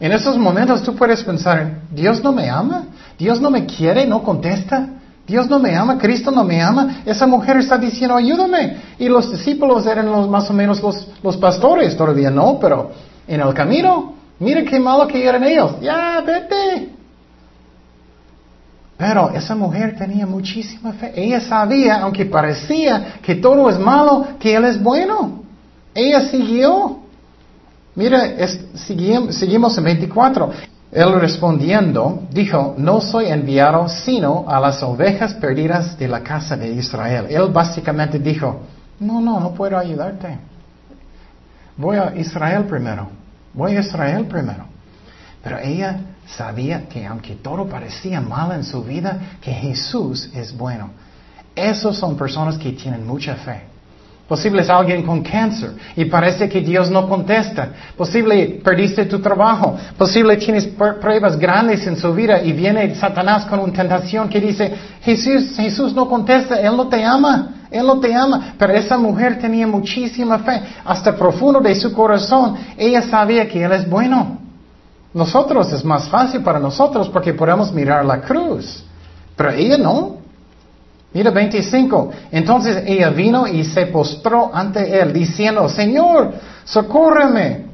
En 0.00 0.10
esos 0.12 0.36
momentos 0.36 0.82
tú 0.82 0.94
puedes 0.94 1.22
pensar, 1.22 1.82
Dios 1.90 2.22
no 2.22 2.32
me 2.32 2.50
ama, 2.50 2.86
Dios 3.16 3.40
no 3.40 3.50
me 3.50 3.64
quiere, 3.64 4.06
no 4.06 4.22
contesta. 4.24 4.88
Dios 5.28 5.46
no 5.46 5.58
me 5.58 5.76
ama, 5.76 5.98
Cristo 5.98 6.30
no 6.30 6.42
me 6.42 6.62
ama. 6.62 7.02
Esa 7.04 7.26
mujer 7.26 7.58
está 7.58 7.76
diciendo, 7.76 8.16
ayúdame. 8.16 8.78
Y 8.98 9.08
los 9.08 9.30
discípulos 9.30 9.86
eran 9.86 10.30
más 10.30 10.48
o 10.48 10.54
menos 10.54 10.80
los, 11.22 11.36
pastores, 11.36 11.94
todavía 11.94 12.30
no, 12.30 12.58
pero 12.58 12.90
en 13.26 13.42
el 13.42 13.52
camino, 13.52 14.14
mire 14.38 14.64
qué 14.64 14.80
malo 14.80 15.06
que 15.06 15.22
eran 15.22 15.44
ellos. 15.44 15.78
Ya, 15.82 16.22
vete. 16.24 16.88
Pero 18.96 19.30
esa 19.30 19.54
mujer 19.54 19.96
tenía 19.98 20.26
muchísima 20.26 20.94
fe. 20.94 21.12
Ella 21.14 21.42
sabía, 21.42 22.00
aunque 22.00 22.24
parecía 22.24 23.18
que 23.22 23.34
todo 23.34 23.68
es 23.68 23.78
malo, 23.78 24.26
que 24.40 24.54
Él 24.54 24.64
es 24.64 24.82
bueno. 24.82 25.42
Ella 25.94 26.22
siguió. 26.22 27.00
Mira, 27.94 28.34
seguimos, 28.74 29.76
en 29.76 29.84
24. 29.84 30.50
Él 30.90 31.20
respondiendo, 31.20 32.22
dijo, 32.30 32.74
no 32.78 33.00
soy 33.00 33.26
enviado 33.26 33.88
sino 33.88 34.46
a 34.48 34.58
las 34.58 34.82
ovejas 34.82 35.34
perdidas 35.34 35.98
de 35.98 36.08
la 36.08 36.22
casa 36.22 36.56
de 36.56 36.72
Israel. 36.72 37.26
Él 37.28 37.48
básicamente 37.52 38.18
dijo, 38.18 38.62
no, 39.00 39.20
no, 39.20 39.38
no 39.38 39.52
puedo 39.52 39.76
ayudarte. 39.76 40.38
Voy 41.76 41.96
a 41.98 42.16
Israel 42.16 42.64
primero. 42.64 43.08
Voy 43.52 43.76
a 43.76 43.80
Israel 43.80 44.24
primero. 44.26 44.64
Pero 45.42 45.58
ella 45.58 46.00
sabía 46.26 46.88
que 46.88 47.06
aunque 47.06 47.36
todo 47.36 47.66
parecía 47.66 48.20
mal 48.20 48.52
en 48.52 48.64
su 48.64 48.82
vida, 48.82 49.18
que 49.40 49.52
Jesús 49.52 50.30
es 50.34 50.56
bueno. 50.56 50.90
Esos 51.54 51.98
son 51.98 52.16
personas 52.16 52.56
que 52.56 52.72
tienen 52.72 53.06
mucha 53.06 53.34
fe. 53.36 53.62
Posible 54.28 54.60
es 54.60 54.68
alguien 54.68 55.04
con 55.04 55.22
cáncer 55.22 55.70
y 55.96 56.04
parece 56.04 56.50
que 56.50 56.60
Dios 56.60 56.90
no 56.90 57.08
contesta. 57.08 57.70
Posible 57.96 58.60
perdiste 58.62 59.06
tu 59.06 59.20
trabajo. 59.20 59.74
Posible 59.96 60.36
tienes 60.36 60.66
pruebas 60.66 61.38
grandes 61.38 61.86
en 61.86 61.96
su 61.96 62.12
vida 62.12 62.42
y 62.42 62.52
viene 62.52 62.94
Satanás 62.94 63.46
con 63.46 63.58
una 63.58 63.72
tentación 63.72 64.28
que 64.28 64.38
dice, 64.38 64.70
Jesús, 65.00 65.56
Jesús 65.56 65.94
no 65.94 66.06
contesta, 66.06 66.60
Él 66.60 66.76
no 66.76 66.88
te 66.88 67.02
ama. 67.02 67.54
Él 67.70 67.86
no 67.86 68.00
te 68.00 68.14
ama, 68.14 68.54
pero 68.58 68.74
esa 68.74 68.96
mujer 68.96 69.38
tenía 69.38 69.66
muchísima 69.66 70.38
fe, 70.38 70.62
hasta 70.84 71.14
profundo 71.14 71.60
de 71.60 71.74
su 71.74 71.92
corazón. 71.92 72.56
Ella 72.76 73.02
sabía 73.02 73.48
que 73.48 73.62
Él 73.62 73.72
es 73.72 73.88
bueno. 73.88 74.38
Nosotros 75.12 75.72
es 75.72 75.84
más 75.84 76.08
fácil 76.08 76.42
para 76.42 76.58
nosotros 76.58 77.08
porque 77.08 77.32
podemos 77.32 77.72
mirar 77.72 78.04
la 78.04 78.20
cruz, 78.20 78.84
pero 79.36 79.50
ella 79.50 79.78
no. 79.78 80.17
Mira 81.12 81.30
25. 81.30 82.10
Entonces 82.30 82.82
ella 82.86 83.10
vino 83.10 83.46
y 83.46 83.64
se 83.64 83.86
postró 83.86 84.50
ante 84.54 85.00
él 85.00 85.12
diciendo, 85.12 85.68
Señor, 85.68 86.32
socórreme. 86.64 87.68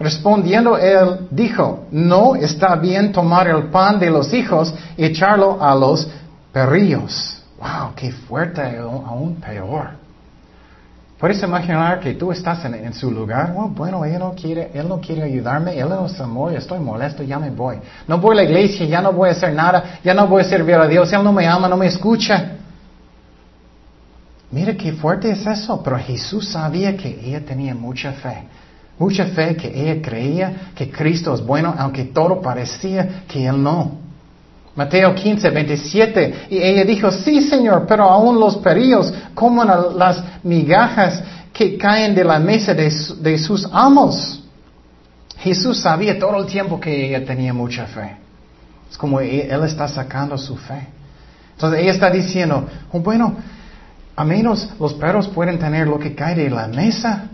Respondiendo 0.00 0.78
él 0.78 1.26
dijo, 1.30 1.86
no 1.90 2.36
está 2.36 2.76
bien 2.76 3.10
tomar 3.10 3.48
el 3.48 3.64
pan 3.64 3.98
de 3.98 4.10
los 4.10 4.32
hijos 4.32 4.72
y 4.96 5.04
echarlo 5.04 5.60
a 5.60 5.74
los 5.74 6.08
perrillos. 6.52 7.42
Wow, 7.58 7.94
qué 7.96 8.12
fuerte, 8.12 8.78
aún 8.78 9.36
peor. 9.44 9.90
Puedes 11.18 11.42
imaginar 11.42 11.98
que 11.98 12.14
tú 12.14 12.30
estás 12.30 12.64
en, 12.64 12.94
su 12.94 13.10
lugar. 13.10 13.52
Oh, 13.56 13.66
bueno, 13.66 14.04
él 14.04 14.20
no 14.20 14.34
quiere, 14.40 14.70
él 14.72 14.88
no 14.88 15.00
quiere 15.00 15.24
ayudarme, 15.24 15.76
él 15.76 15.88
no 15.88 16.06
es 16.06 16.20
amor, 16.20 16.54
estoy 16.54 16.78
molesto, 16.78 17.24
ya 17.24 17.40
me 17.40 17.50
voy. 17.50 17.80
No 18.06 18.18
voy 18.18 18.34
a 18.34 18.36
la 18.36 18.44
iglesia, 18.44 18.86
ya 18.86 19.00
no 19.00 19.12
voy 19.12 19.30
a 19.30 19.32
hacer 19.32 19.52
nada, 19.52 19.98
ya 20.04 20.14
no 20.14 20.28
voy 20.28 20.42
a 20.42 20.44
servir 20.44 20.76
a 20.76 20.86
Dios, 20.86 21.12
él 21.12 21.24
no 21.24 21.32
me 21.32 21.44
ama, 21.44 21.68
no 21.68 21.76
me 21.76 21.86
escucha. 21.88 22.57
Mira 24.50 24.74
qué 24.76 24.92
fuerte 24.92 25.30
es 25.30 25.46
eso, 25.46 25.82
pero 25.82 25.98
Jesús 25.98 26.48
sabía 26.48 26.96
que 26.96 27.20
ella 27.22 27.44
tenía 27.44 27.74
mucha 27.74 28.12
fe. 28.12 28.44
Mucha 28.98 29.26
fe 29.26 29.54
que 29.54 29.68
ella 29.68 30.02
creía 30.02 30.72
que 30.74 30.90
Cristo 30.90 31.34
es 31.34 31.40
bueno, 31.44 31.74
aunque 31.78 32.04
todo 32.04 32.40
parecía 32.40 33.24
que 33.28 33.46
Él 33.46 33.62
no. 33.62 33.92
Mateo 34.74 35.14
15, 35.14 35.50
27. 35.50 36.34
Y 36.50 36.58
ella 36.58 36.84
dijo, 36.84 37.10
sí, 37.10 37.42
Señor, 37.42 37.84
pero 37.86 38.04
aún 38.04 38.40
los 38.40 38.56
perillos 38.56 39.12
comen 39.34 39.68
las 39.96 40.22
migajas 40.42 41.22
que 41.52 41.76
caen 41.76 42.14
de 42.14 42.24
la 42.24 42.38
mesa 42.38 42.74
de, 42.74 43.38
sus 43.38 43.68
amos. 43.72 44.42
Jesús 45.38 45.80
sabía 45.80 46.18
todo 46.18 46.38
el 46.38 46.46
tiempo 46.46 46.80
que 46.80 47.08
ella 47.08 47.24
tenía 47.24 47.52
mucha 47.52 47.86
fe. 47.86 48.16
Es 48.90 48.96
como 48.96 49.20
e, 49.20 49.48
Él 49.48 49.62
está 49.64 49.86
sacando 49.88 50.38
su 50.38 50.56
fe. 50.56 50.86
Entonces 51.54 51.80
ella 51.80 51.92
está 51.92 52.10
diciendo, 52.10 52.68
oh, 52.92 53.00
bueno, 53.00 53.36
a 54.18 54.24
menos 54.24 54.68
los 54.80 54.94
perros 54.94 55.28
pueden 55.28 55.60
tener 55.60 55.86
lo 55.86 55.96
que 55.96 56.12
cae 56.12 56.34
de 56.34 56.50
la 56.50 56.66
mesa. 56.66 57.28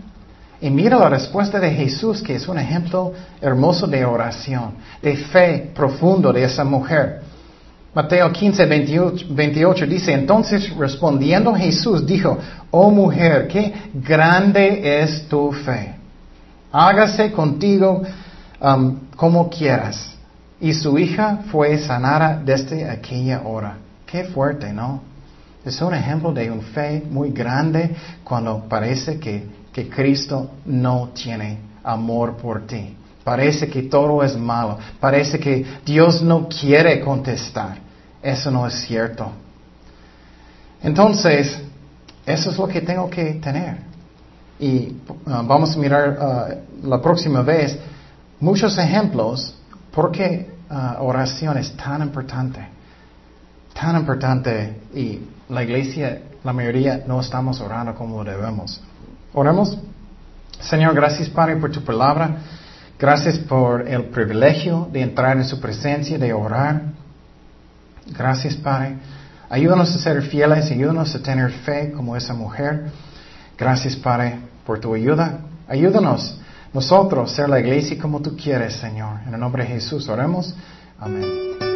Y 0.61 0.69
mira 0.69 0.99
la 0.99 1.09
respuesta 1.09 1.59
de 1.59 1.71
Jesús, 1.71 2.21
que 2.21 2.35
es 2.35 2.47
un 2.47 2.59
ejemplo 2.59 3.11
hermoso 3.41 3.87
de 3.87 4.05
oración, 4.05 4.75
de 5.01 5.17
fe 5.17 5.71
profundo 5.73 6.31
de 6.31 6.43
esa 6.43 6.63
mujer. 6.63 7.21
Mateo 7.95 8.31
15, 8.31 8.67
28, 9.31 9.87
dice, 9.87 10.13
entonces 10.13 10.75
respondiendo 10.77 11.55
Jesús 11.55 12.05
dijo, 12.05 12.37
oh 12.69 12.91
mujer, 12.91 13.47
qué 13.47 13.73
grande 13.95 15.01
es 15.01 15.27
tu 15.27 15.51
fe. 15.53 15.95
Hágase 16.71 17.31
contigo 17.31 18.03
um, 18.61 18.99
como 19.15 19.49
quieras. 19.49 20.15
Y 20.61 20.71
su 20.71 20.99
hija 20.99 21.39
fue 21.51 21.79
sanada 21.79 22.39
desde 22.45 22.87
aquella 22.87 23.41
hora. 23.41 23.77
Qué 24.05 24.25
fuerte, 24.25 24.71
¿no? 24.71 25.14
Es 25.65 25.81
un 25.81 25.95
ejemplo 25.95 26.31
de 26.31 26.51
una 26.51 26.61
fe 26.61 27.03
muy 27.09 27.31
grande 27.31 27.95
cuando 28.23 28.69
parece 28.69 29.19
que, 29.19 29.43
que 29.73 29.89
Cristo 29.89 30.51
no 30.65 31.09
tiene 31.09 31.57
amor 31.83 32.37
por 32.37 32.67
ti. 32.67 32.95
Parece 33.23 33.67
que 33.67 33.83
todo 33.83 34.23
es 34.23 34.37
malo. 34.37 34.77
Parece 34.99 35.39
que 35.39 35.65
Dios 35.83 36.21
no 36.21 36.47
quiere 36.47 36.99
contestar. 36.99 37.79
Eso 38.21 38.51
no 38.51 38.67
es 38.67 38.75
cierto. 38.85 39.31
Entonces, 40.83 41.59
eso 42.25 42.51
es 42.51 42.57
lo 42.57 42.67
que 42.67 42.81
tengo 42.81 43.09
que 43.09 43.33
tener. 43.33 43.77
Y 44.59 44.95
uh, 45.09 45.43
vamos 45.43 45.75
a 45.75 45.79
mirar 45.79 46.17
uh, 46.83 46.87
la 46.87 47.01
próxima 47.01 47.41
vez 47.41 47.77
muchos 48.39 48.77
ejemplos 48.77 49.55
porque 49.91 50.47
uh, 50.69 51.03
oración 51.03 51.57
es 51.57 51.75
tan 51.75 52.03
importante. 52.03 52.74
Tan 53.79 53.97
importante 53.97 54.81
y 54.93 55.19
la 55.49 55.63
iglesia, 55.63 56.21
la 56.43 56.53
mayoría 56.53 57.03
no 57.05 57.19
estamos 57.19 57.59
orando 57.59 57.93
como 57.93 58.23
debemos. 58.23 58.81
Oremos. 59.33 59.77
Señor, 60.61 60.95
gracias 60.95 61.29
Padre 61.29 61.57
por 61.57 61.71
tu 61.71 61.83
palabra. 61.83 62.37
Gracias 62.97 63.37
por 63.37 63.87
el 63.87 64.05
privilegio 64.05 64.87
de 64.91 65.01
entrar 65.01 65.35
en 65.37 65.43
su 65.43 65.59
presencia, 65.59 66.17
de 66.17 66.31
orar. 66.31 66.81
Gracias, 68.17 68.55
Padre. 68.55 68.95
Ayúdanos 69.49 69.93
a 69.95 69.99
ser 69.99 70.21
fieles, 70.21 70.71
ayúdanos 70.71 71.13
a 71.13 71.21
tener 71.21 71.51
fe 71.51 71.91
como 71.91 72.15
esa 72.15 72.33
mujer. 72.33 72.85
Gracias, 73.57 73.95
Padre, 73.97 74.39
por 74.65 74.79
tu 74.79 74.93
ayuda. 74.93 75.39
Ayúdanos 75.67 76.39
nosotros 76.73 77.31
ser 77.31 77.49
la 77.49 77.59
iglesia 77.59 77.97
como 77.97 78.21
tú 78.21 78.35
quieres, 78.35 78.75
Señor. 78.75 79.19
En 79.27 79.33
el 79.33 79.39
nombre 79.39 79.63
de 79.63 79.69
Jesús 79.69 80.07
oremos. 80.09 80.53
Amén. 80.99 81.74